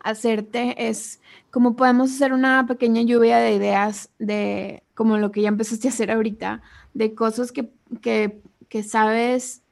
hacerte 0.00 0.88
es 0.88 1.20
cómo 1.50 1.76
podemos 1.76 2.10
hacer 2.10 2.32
una 2.32 2.66
pequeña 2.66 3.02
lluvia 3.02 3.38
de 3.38 3.54
ideas 3.54 4.10
de 4.18 4.82
como 4.94 5.16
lo 5.16 5.32
que 5.32 5.42
ya 5.42 5.48
empezaste 5.48 5.88
a 5.88 5.90
hacer 5.90 6.10
ahorita, 6.10 6.62
de 6.94 7.14
cosas 7.14 7.52
que, 7.52 7.70
que, 8.00 8.40
que 8.68 8.82
sabes 8.82 9.62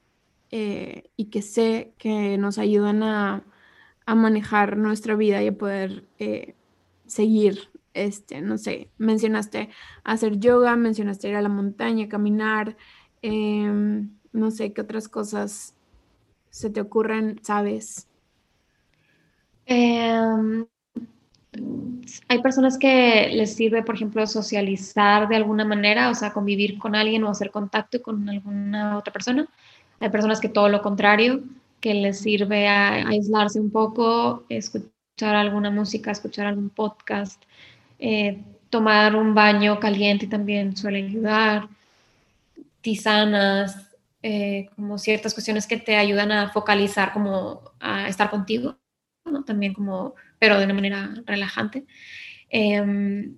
eh, 0.51 1.09
y 1.15 1.25
que 1.25 1.41
sé 1.41 1.93
que 1.97 2.37
nos 2.37 2.57
ayudan 2.57 3.03
a, 3.03 3.43
a, 4.05 4.15
manejar 4.15 4.77
nuestra 4.77 5.15
vida 5.15 5.41
y 5.41 5.47
a 5.47 5.57
poder 5.57 6.05
eh, 6.19 6.55
seguir 7.11 7.69
este, 7.93 8.41
no 8.41 8.57
sé, 8.57 8.89
mencionaste 8.97 9.69
hacer 10.03 10.39
yoga, 10.39 10.75
mencionaste 10.75 11.29
ir 11.29 11.35
a 11.35 11.41
la 11.41 11.49
montaña, 11.49 12.07
caminar, 12.07 12.77
em, 13.21 14.11
no 14.31 14.51
sé 14.51 14.73
qué 14.73 14.81
otras 14.81 15.09
cosas 15.09 15.75
se 16.49 16.69
te 16.69 16.81
ocurren, 16.81 17.39
sabes. 17.43 18.07
Em, 19.65 20.65
hay 22.27 22.41
personas 22.41 22.77
que 22.77 23.29
les 23.33 23.55
sirve, 23.55 23.83
por 23.83 23.95
ejemplo, 23.95 24.25
socializar 24.25 25.27
de 25.27 25.35
alguna 25.35 25.65
manera, 25.65 26.09
o 26.09 26.15
sea, 26.15 26.33
convivir 26.33 26.79
con 26.79 26.95
alguien 26.95 27.23
o 27.23 27.29
hacer 27.29 27.51
contacto 27.51 28.01
con 28.01 28.27
alguna 28.29 28.97
otra 28.97 29.13
persona. 29.13 29.47
Hay 29.99 30.09
personas 30.09 30.39
que 30.41 30.49
todo 30.49 30.69
lo 30.69 30.81
contrario, 30.81 31.43
que 31.79 31.93
les 31.93 32.19
sirve 32.19 32.67
a 32.67 33.07
aislarse 33.07 33.59
un 33.59 33.71
poco, 33.71 34.45
escuchar 34.49 35.00
alguna 35.29 35.69
música, 35.69 36.11
escuchar 36.11 36.47
algún 36.47 36.69
podcast, 36.69 37.41
eh, 37.99 38.41
tomar 38.69 39.15
un 39.15 39.35
baño 39.35 39.79
caliente 39.79 40.27
también 40.27 40.75
suele 40.75 40.99
ayudar, 40.99 41.67
tisanas, 42.81 43.89
eh, 44.23 44.69
como 44.75 44.97
ciertas 44.97 45.33
cuestiones 45.33 45.67
que 45.67 45.77
te 45.77 45.95
ayudan 45.95 46.31
a 46.31 46.49
focalizar, 46.49 47.13
como 47.13 47.61
a 47.79 48.07
estar 48.07 48.29
contigo, 48.29 48.77
también 49.45 49.73
como, 49.73 50.15
pero 50.39 50.57
de 50.57 50.65
una 50.65 50.73
manera 50.73 51.13
relajante. 51.25 51.85
Em, 52.49 53.35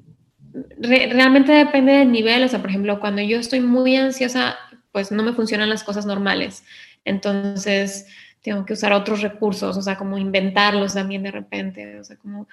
realmente 0.80 1.52
depende 1.52 1.94
del 1.94 2.12
nivel, 2.12 2.44
o 2.44 2.48
sea, 2.48 2.60
por 2.60 2.70
ejemplo, 2.70 3.00
cuando 3.00 3.22
yo 3.22 3.38
estoy 3.38 3.60
muy 3.60 3.96
ansiosa, 3.96 4.58
pues 4.92 5.12
no 5.12 5.24
me 5.24 5.34
funcionan 5.34 5.70
las 5.70 5.84
cosas 5.84 6.06
normales, 6.06 6.64
entonces 7.06 8.08
tengo 8.44 8.66
que 8.66 8.74
usar 8.74 8.94
otros 8.94 9.22
recursos, 9.22 9.76
o 9.78 9.82
sea, 9.82 9.98
como 9.98 10.18
inventarlos 10.18 10.94
también 10.94 11.24
de 11.24 11.32
repente, 11.32 12.00
o 12.00 12.04
sea, 12.04 12.18
como 12.18 12.48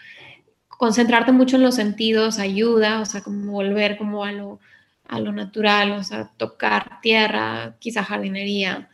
concentrarte 0.69 1.33
mucho 1.33 1.57
en 1.57 1.63
los 1.63 1.75
sentidos 1.75 2.39
ayuda, 2.39 3.01
o 3.01 3.05
sea, 3.05 3.23
como 3.23 3.53
volver 3.53 3.99
como 3.99 4.25
a 4.25 4.33
lo, 4.33 4.61
a 5.09 5.21
lo 5.21 5.33
natural, 5.33 5.93
o 5.93 6.05
sea, 6.05 6.31
tocar 6.39 7.01
tierra, 7.03 7.77
quizá 7.81 8.03
jardinería, 8.05 8.89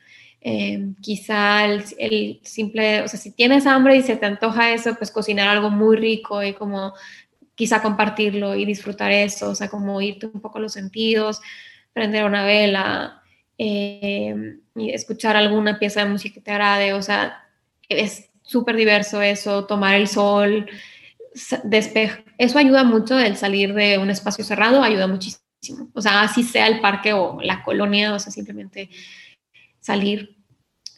Em, 0.49 0.95
quizá 1.01 1.65
el, 1.65 2.39
simple, 2.45 3.03
o 3.03 3.09
sea, 3.09 3.19
si 3.19 3.33
tienes 3.33 3.67
hambre 3.67 3.97
y 3.97 4.03
se 4.03 4.17
te 4.17 4.27
antoja 4.27 4.73
eso, 4.73 4.95
pues 4.95 5.11
cocinar 5.11 5.49
algo 5.49 5.71
muy 5.71 5.97
rico 5.97 6.41
y 6.41 6.53
como 6.53 6.95
quizá 7.57 7.83
compartirlo 7.83 8.55
y 8.55 8.65
disfrutar 8.65 9.11
eso, 9.11 9.51
o 9.51 9.55
sea, 9.57 9.69
como 9.69 10.01
irte 10.01 10.27
un 10.27 10.41
poco 10.41 10.59
a 10.59 10.61
los 10.61 10.75
sentidos, 10.75 11.41
prender 11.93 12.25
una 12.25 12.45
vela 12.45 13.23
y 13.59 14.91
escuchar 14.91 15.37
alguna 15.37 15.79
pieza 15.79 16.05
de 16.05 16.11
música 16.11 16.35
que 16.35 16.41
te 16.41 16.51
agrade, 16.51 16.93
o 16.93 17.03
sea, 17.03 17.43
es 17.89 18.31
súper 18.43 18.77
diverso 18.77 19.23
eso, 19.23 19.67
tomar 19.67 19.95
el 19.95 20.09
sol, 20.09 20.69
despejar, 21.65 22.25
eso 22.39 22.59
ayuda 22.59 22.85
mucho 22.85 23.19
el 23.19 23.37
salir 23.37 23.75
de 23.75 23.99
un 23.99 24.11
espacio 24.11 24.45
cerrado, 24.45 24.83
ayuda 24.83 25.07
muchísimo. 25.07 25.41
O 25.95 26.01
sea, 26.01 26.23
así 26.23 26.43
sea 26.43 26.69
el 26.69 26.81
parque 26.81 27.13
o 27.13 27.41
la 27.43 27.63
colonia, 27.63 28.15
o 28.15 28.19
sea, 28.19 28.33
simplemente 28.33 28.91
salir. 29.81 30.37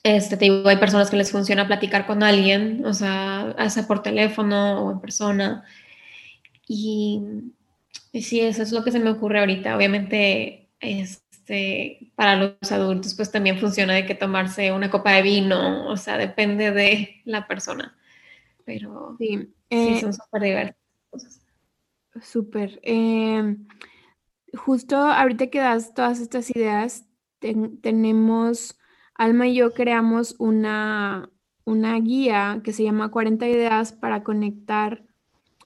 Este, 0.03 0.37
te 0.37 0.45
digo, 0.47 0.69
hay 0.69 0.77
personas 0.77 1.11
que 1.11 1.17
les 1.17 1.33
funciona 1.33 1.67
platicar 1.67 2.07
con 2.07 2.23
alguien, 2.23 2.85
o 2.85 2.95
sea, 2.95 3.55
hace 3.59 3.83
por 3.83 4.03
teléfono 4.03 4.85
o 4.87 4.93
en 4.93 5.01
persona. 5.01 5.65
Y, 6.67 7.23
y 8.13 8.23
sí, 8.23 8.41
eso 8.41 8.63
es 8.63 8.73
lo 8.73 8.85
que 8.85 8.93
se 8.93 9.01
me 9.01 9.11
ocurre 9.11 9.41
ahorita. 9.41 9.77
Obviamente, 9.77 10.69
este, 11.49 12.13
para 12.15 12.37
los 12.37 12.73
adultos, 12.73 13.15
pues 13.15 13.33
también 13.33 13.59
funciona 13.59 13.95
de 13.95 14.05
que 14.05 14.15
tomarse 14.15 14.71
una 14.73 14.91
copa 14.91 15.13
de 15.13 15.23
vino, 15.23 15.89
o 15.89 15.97
sea, 15.97 16.19
depende 16.19 16.71
de 16.73 17.23
la 17.25 17.47
persona. 17.47 17.97
Pero 18.65 19.17
sí, 19.19 19.55
eh, 19.71 20.01
son 20.01 20.13
súper 20.13 20.43
diversas 20.43 20.77
Súper. 22.21 22.81
Em, 22.83 23.67
justo 24.53 24.97
ahorita 24.97 25.47
que 25.47 25.61
das 25.61 25.95
todas 25.95 26.21
estas 26.21 26.51
ideas, 26.55 27.07
tenemos, 27.39 28.79
Alma 29.15 29.47
y 29.47 29.55
yo 29.55 29.73
creamos 29.73 30.35
una, 30.39 31.31
una 31.65 31.99
guía 31.99 32.61
que 32.63 32.73
se 32.73 32.83
llama 32.83 33.11
40 33.11 33.49
ideas 33.49 33.93
para 33.93 34.23
conectar 34.23 35.05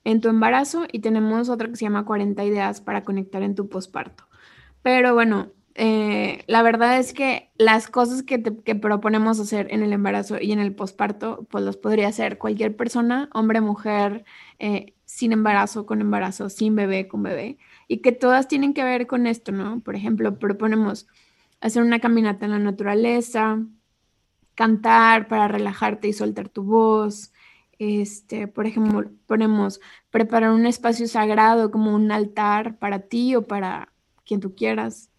en 0.05 0.21
tu 0.21 0.29
embarazo 0.29 0.87
y 0.93 1.01
tenemos 1.01 1.49
otra 1.49 1.69
que 1.69 1.77
se 1.77 1.87
llama 1.87 2.05
40 2.05 2.45
ideas 2.45 2.81
para 2.81 3.03
conectar 3.03 3.43
en 3.43 3.55
tu 3.55 3.69
posparto. 3.69 4.29
Pero 4.83 5.15
bueno, 5.15 5.53
eh, 5.75 6.45
la 6.49 6.63
verdad 6.63 6.99
es 6.99 7.15
que 7.15 7.51
las 7.57 7.89
cosas 7.89 8.23
que, 8.23 8.43
que, 8.43 8.75
proponemos 8.75 9.41
hacer 9.41 9.69
en 9.71 9.83
el 9.83 9.93
embarazo 9.93 10.39
y 10.41 10.53
en 10.53 10.59
el 10.59 10.75
posparto, 10.75 11.47
pues 11.51 11.65
los 11.65 11.77
podría 11.77 12.09
hacer 12.09 12.39
cualquier 12.39 12.77
persona, 12.77 13.31
hombre, 13.33 13.61
mujer, 13.61 14.25
eh, 14.59 14.95
sin 15.07 15.33
embarazo, 15.33 15.87
con 15.87 16.01
embarazo, 16.01 16.51
sin 16.51 16.77
bebé, 16.77 17.09
con 17.09 17.23
bebé, 17.23 17.59
y 17.89 17.99
que 17.99 18.13
todas 18.13 18.49
tienen 18.49 18.75
que 18.75 18.85
ver 18.85 19.07
con 19.07 19.27
esto, 19.27 19.53
¿no? 19.53 19.81
Por 19.81 19.97
ejemplo, 19.97 20.39
proponemos 20.39 21.07
hacer 21.61 21.83
una 21.83 22.01
caminata 22.01 22.45
en 22.45 22.53
la 22.53 22.59
naturaleza, 22.59 23.59
cantar 24.55 25.29
para 25.29 25.49
relajarte 25.49 26.09
y 26.09 26.13
soltar 26.13 26.49
tu 26.49 26.65
voz. 26.65 27.33
Este, 27.79 28.47
por 28.49 28.67
ejemplo, 28.67 29.11
ponemos 29.27 29.81
preparar 30.11 30.53
un 30.53 30.67
espacio 30.67 31.09
sagrado 31.09 31.71
como 31.71 31.95
un 31.95 32.13
altar 32.13 32.79
para 32.79 33.01
ti 33.01 33.35
o 33.37 33.43
para 33.43 33.93
quien 34.25 34.41
tú 34.41 34.55
quieras 34.55 35.12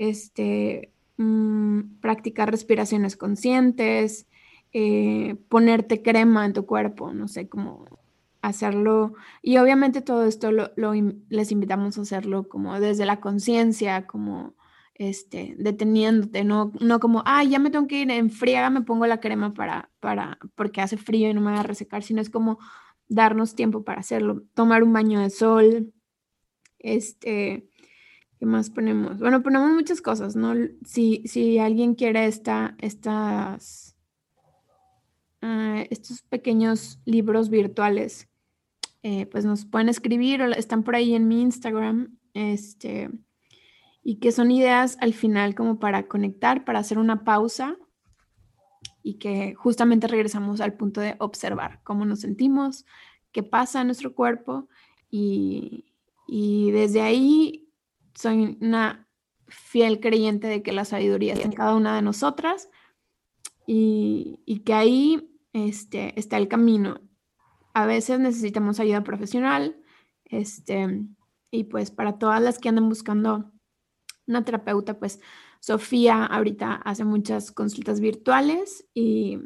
este, 0.00 0.94
mm, 1.18 2.00
practicar 2.00 2.50
respiraciones 2.50 3.16
conscientes, 3.18 4.26
eh, 4.72 5.36
ponerte 5.50 6.00
crema 6.02 6.46
en 6.46 6.54
tu 6.54 6.64
cuerpo, 6.64 7.12
no 7.12 7.28
sé 7.28 7.50
cómo 7.50 7.84
hacerlo. 8.40 9.12
Y 9.42 9.58
obviamente 9.58 10.00
todo 10.00 10.24
esto 10.24 10.52
lo, 10.52 10.72
les 11.28 11.52
invitamos 11.52 11.98
a 11.98 12.02
hacerlo 12.02 12.48
como 12.48 12.80
desde 12.80 13.04
la 13.04 13.20
conciencia, 13.20 14.06
como 14.06 14.54
este, 14.94 15.54
deteniéndote, 15.58 16.44
no, 16.44 16.72
no 16.80 16.98
como, 16.98 17.22
ah, 17.26 17.44
ya 17.44 17.58
me 17.58 17.70
tengo 17.70 17.86
que 17.86 18.00
ir 18.00 18.10
en 18.10 18.30
friega, 18.30 18.70
me 18.70 18.80
pongo 18.80 19.06
la 19.06 19.20
crema 19.20 19.52
para, 19.52 19.90
para, 20.00 20.38
porque 20.54 20.80
hace 20.80 20.96
frío 20.96 21.28
y 21.28 21.34
no 21.34 21.42
me 21.42 21.52
va 21.52 21.60
a 21.60 21.62
resecar, 21.62 22.02
sino 22.02 22.22
es 22.22 22.30
como 22.30 22.58
darnos 23.08 23.54
tiempo 23.54 23.84
para 23.84 24.00
hacerlo, 24.00 24.44
tomar 24.54 24.82
un 24.82 24.94
baño 24.94 25.20
de 25.20 25.28
sol, 25.28 25.92
este, 26.78 27.69
¿Qué 28.40 28.46
más 28.46 28.70
ponemos? 28.70 29.18
Bueno, 29.18 29.42
ponemos 29.42 29.70
muchas 29.70 30.00
cosas, 30.00 30.34
¿no? 30.34 30.54
Si, 30.86 31.22
si 31.26 31.58
alguien 31.58 31.94
quiere 31.94 32.24
esta, 32.24 32.74
estas, 32.78 33.94
ah, 35.42 35.84
estos 35.90 36.22
pequeños 36.22 37.00
libros 37.04 37.50
virtuales, 37.50 38.30
eh, 39.02 39.26
pues 39.26 39.44
nos 39.44 39.66
pueden 39.66 39.90
escribir 39.90 40.40
o 40.40 40.46
están 40.52 40.84
por 40.84 40.94
ahí 40.94 41.14
en 41.14 41.28
mi 41.28 41.42
Instagram, 41.42 42.16
este, 42.32 43.10
y 44.02 44.20
que 44.20 44.32
son 44.32 44.50
ideas 44.50 44.96
al 45.02 45.12
final 45.12 45.54
como 45.54 45.78
para 45.78 46.08
conectar, 46.08 46.64
para 46.64 46.78
hacer 46.78 46.96
una 46.96 47.24
pausa 47.24 47.76
y 49.02 49.18
que 49.18 49.54
justamente 49.54 50.06
regresamos 50.06 50.62
al 50.62 50.78
punto 50.78 51.02
de 51.02 51.14
observar 51.18 51.82
cómo 51.84 52.06
nos 52.06 52.20
sentimos, 52.20 52.86
qué 53.32 53.42
pasa 53.42 53.82
en 53.82 53.88
nuestro 53.88 54.14
cuerpo 54.14 54.66
y, 55.10 55.92
y 56.26 56.70
desde 56.70 57.02
ahí 57.02 57.66
soy 58.14 58.58
una 58.60 59.08
fiel 59.48 60.00
creyente 60.00 60.46
de 60.46 60.62
que 60.62 60.72
la 60.72 60.84
sabiduría 60.84 61.34
está 61.34 61.46
en 61.46 61.52
cada 61.52 61.74
una 61.74 61.96
de 61.96 62.02
nosotras 62.02 62.68
y, 63.66 64.62
que 64.64 64.74
ahí 64.74 65.38
este, 65.52 66.18
está 66.18 66.36
el 66.36 66.48
camino. 66.48 67.00
A 67.72 67.86
veces 67.86 68.18
necesitamos 68.18 68.80
ayuda 68.80 69.04
profesional, 69.04 69.80
este, 70.24 71.04
y 71.50 71.64
pues 71.64 71.90
para 71.90 72.18
todas 72.18 72.40
las 72.42 72.58
que 72.58 72.68
andan 72.68 72.88
buscando 72.88 73.52
una 74.26 74.44
terapeuta, 74.44 74.98
pues 74.98 75.20
Sofía 75.60 76.24
ahorita 76.24 76.74
hace 76.74 77.04
muchas 77.04 77.52
consultas 77.52 78.00
virtuales 78.00 78.86
y, 78.94 79.38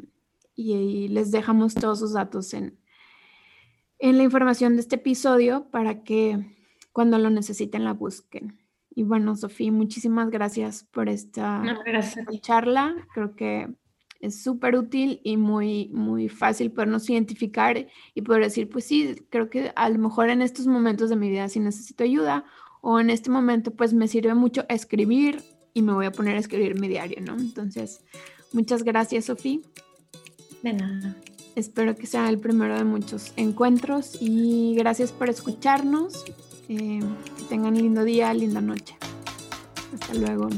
les 0.57 1.31
dejamos 1.31 1.73
todos 1.73 1.99
sus 1.99 2.13
datos 2.13 2.53
en, 2.53 2.79
en 3.99 4.17
la 4.17 4.23
información 4.23 4.75
de 4.75 4.81
este 4.81 4.95
episodio 4.95 5.69
para 5.69 6.05
que 6.05 6.55
cuando 6.95 7.17
lo 7.17 7.29
necesiten 7.29 7.83
la 7.83 7.91
busquen. 7.91 8.57
Y 8.89 9.03
bueno, 9.03 9.35
Sofía, 9.35 9.69
muchísimas 9.69 10.29
gracias 10.29 10.85
por 10.85 11.09
esta 11.09 11.61
charla. 12.39 12.95
Creo 13.13 13.35
que 13.35 13.67
es 14.21 14.41
súper 14.41 14.77
útil 14.77 15.19
y 15.21 15.35
muy, 15.35 15.89
muy 15.89 16.29
fácil 16.29 16.71
podernos 16.71 17.09
identificar 17.09 17.85
y 18.13 18.21
poder 18.21 18.43
decir, 18.43 18.69
pues 18.69 18.85
sí, 18.85 19.13
creo 19.29 19.49
que 19.49 19.73
a 19.75 19.89
lo 19.89 19.99
mejor 19.99 20.29
en 20.29 20.41
estos 20.41 20.67
momentos 20.67 21.09
de 21.09 21.17
mi 21.17 21.29
vida 21.29 21.49
sí 21.49 21.59
necesito 21.59 22.05
ayuda 22.05 22.45
o 22.79 22.97
en 23.01 23.09
este 23.09 23.29
momento 23.29 23.71
pues 23.71 23.93
me 23.93 24.07
sirve 24.07 24.33
mucho 24.33 24.63
escribir 24.69 25.43
y 25.73 25.81
me 25.81 25.91
voy 25.91 26.05
a 26.05 26.13
poner 26.13 26.37
a 26.37 26.39
escribir 26.39 26.79
mi 26.79 26.87
diario, 26.87 27.17
¿no? 27.19 27.33
Entonces, 27.33 28.05
muchas 28.53 28.83
gracias, 28.83 29.25
Sofía. 29.25 29.59
De 30.63 30.71
nada. 30.71 31.17
Espero 31.57 31.93
que 31.97 32.05
sea 32.05 32.29
el 32.29 32.39
primero 32.39 32.77
de 32.77 32.85
muchos 32.85 33.33
encuentros 33.35 34.17
y 34.21 34.75
gracias 34.77 35.11
por 35.11 35.29
escucharnos. 35.29 36.23
Eh, 36.67 36.99
que 37.37 37.43
tengan 37.43 37.75
lindo 37.77 38.03
día, 38.03 38.33
linda 38.33 38.61
noche. 38.61 38.97
Hasta 39.93 40.13
luego. 40.15 40.49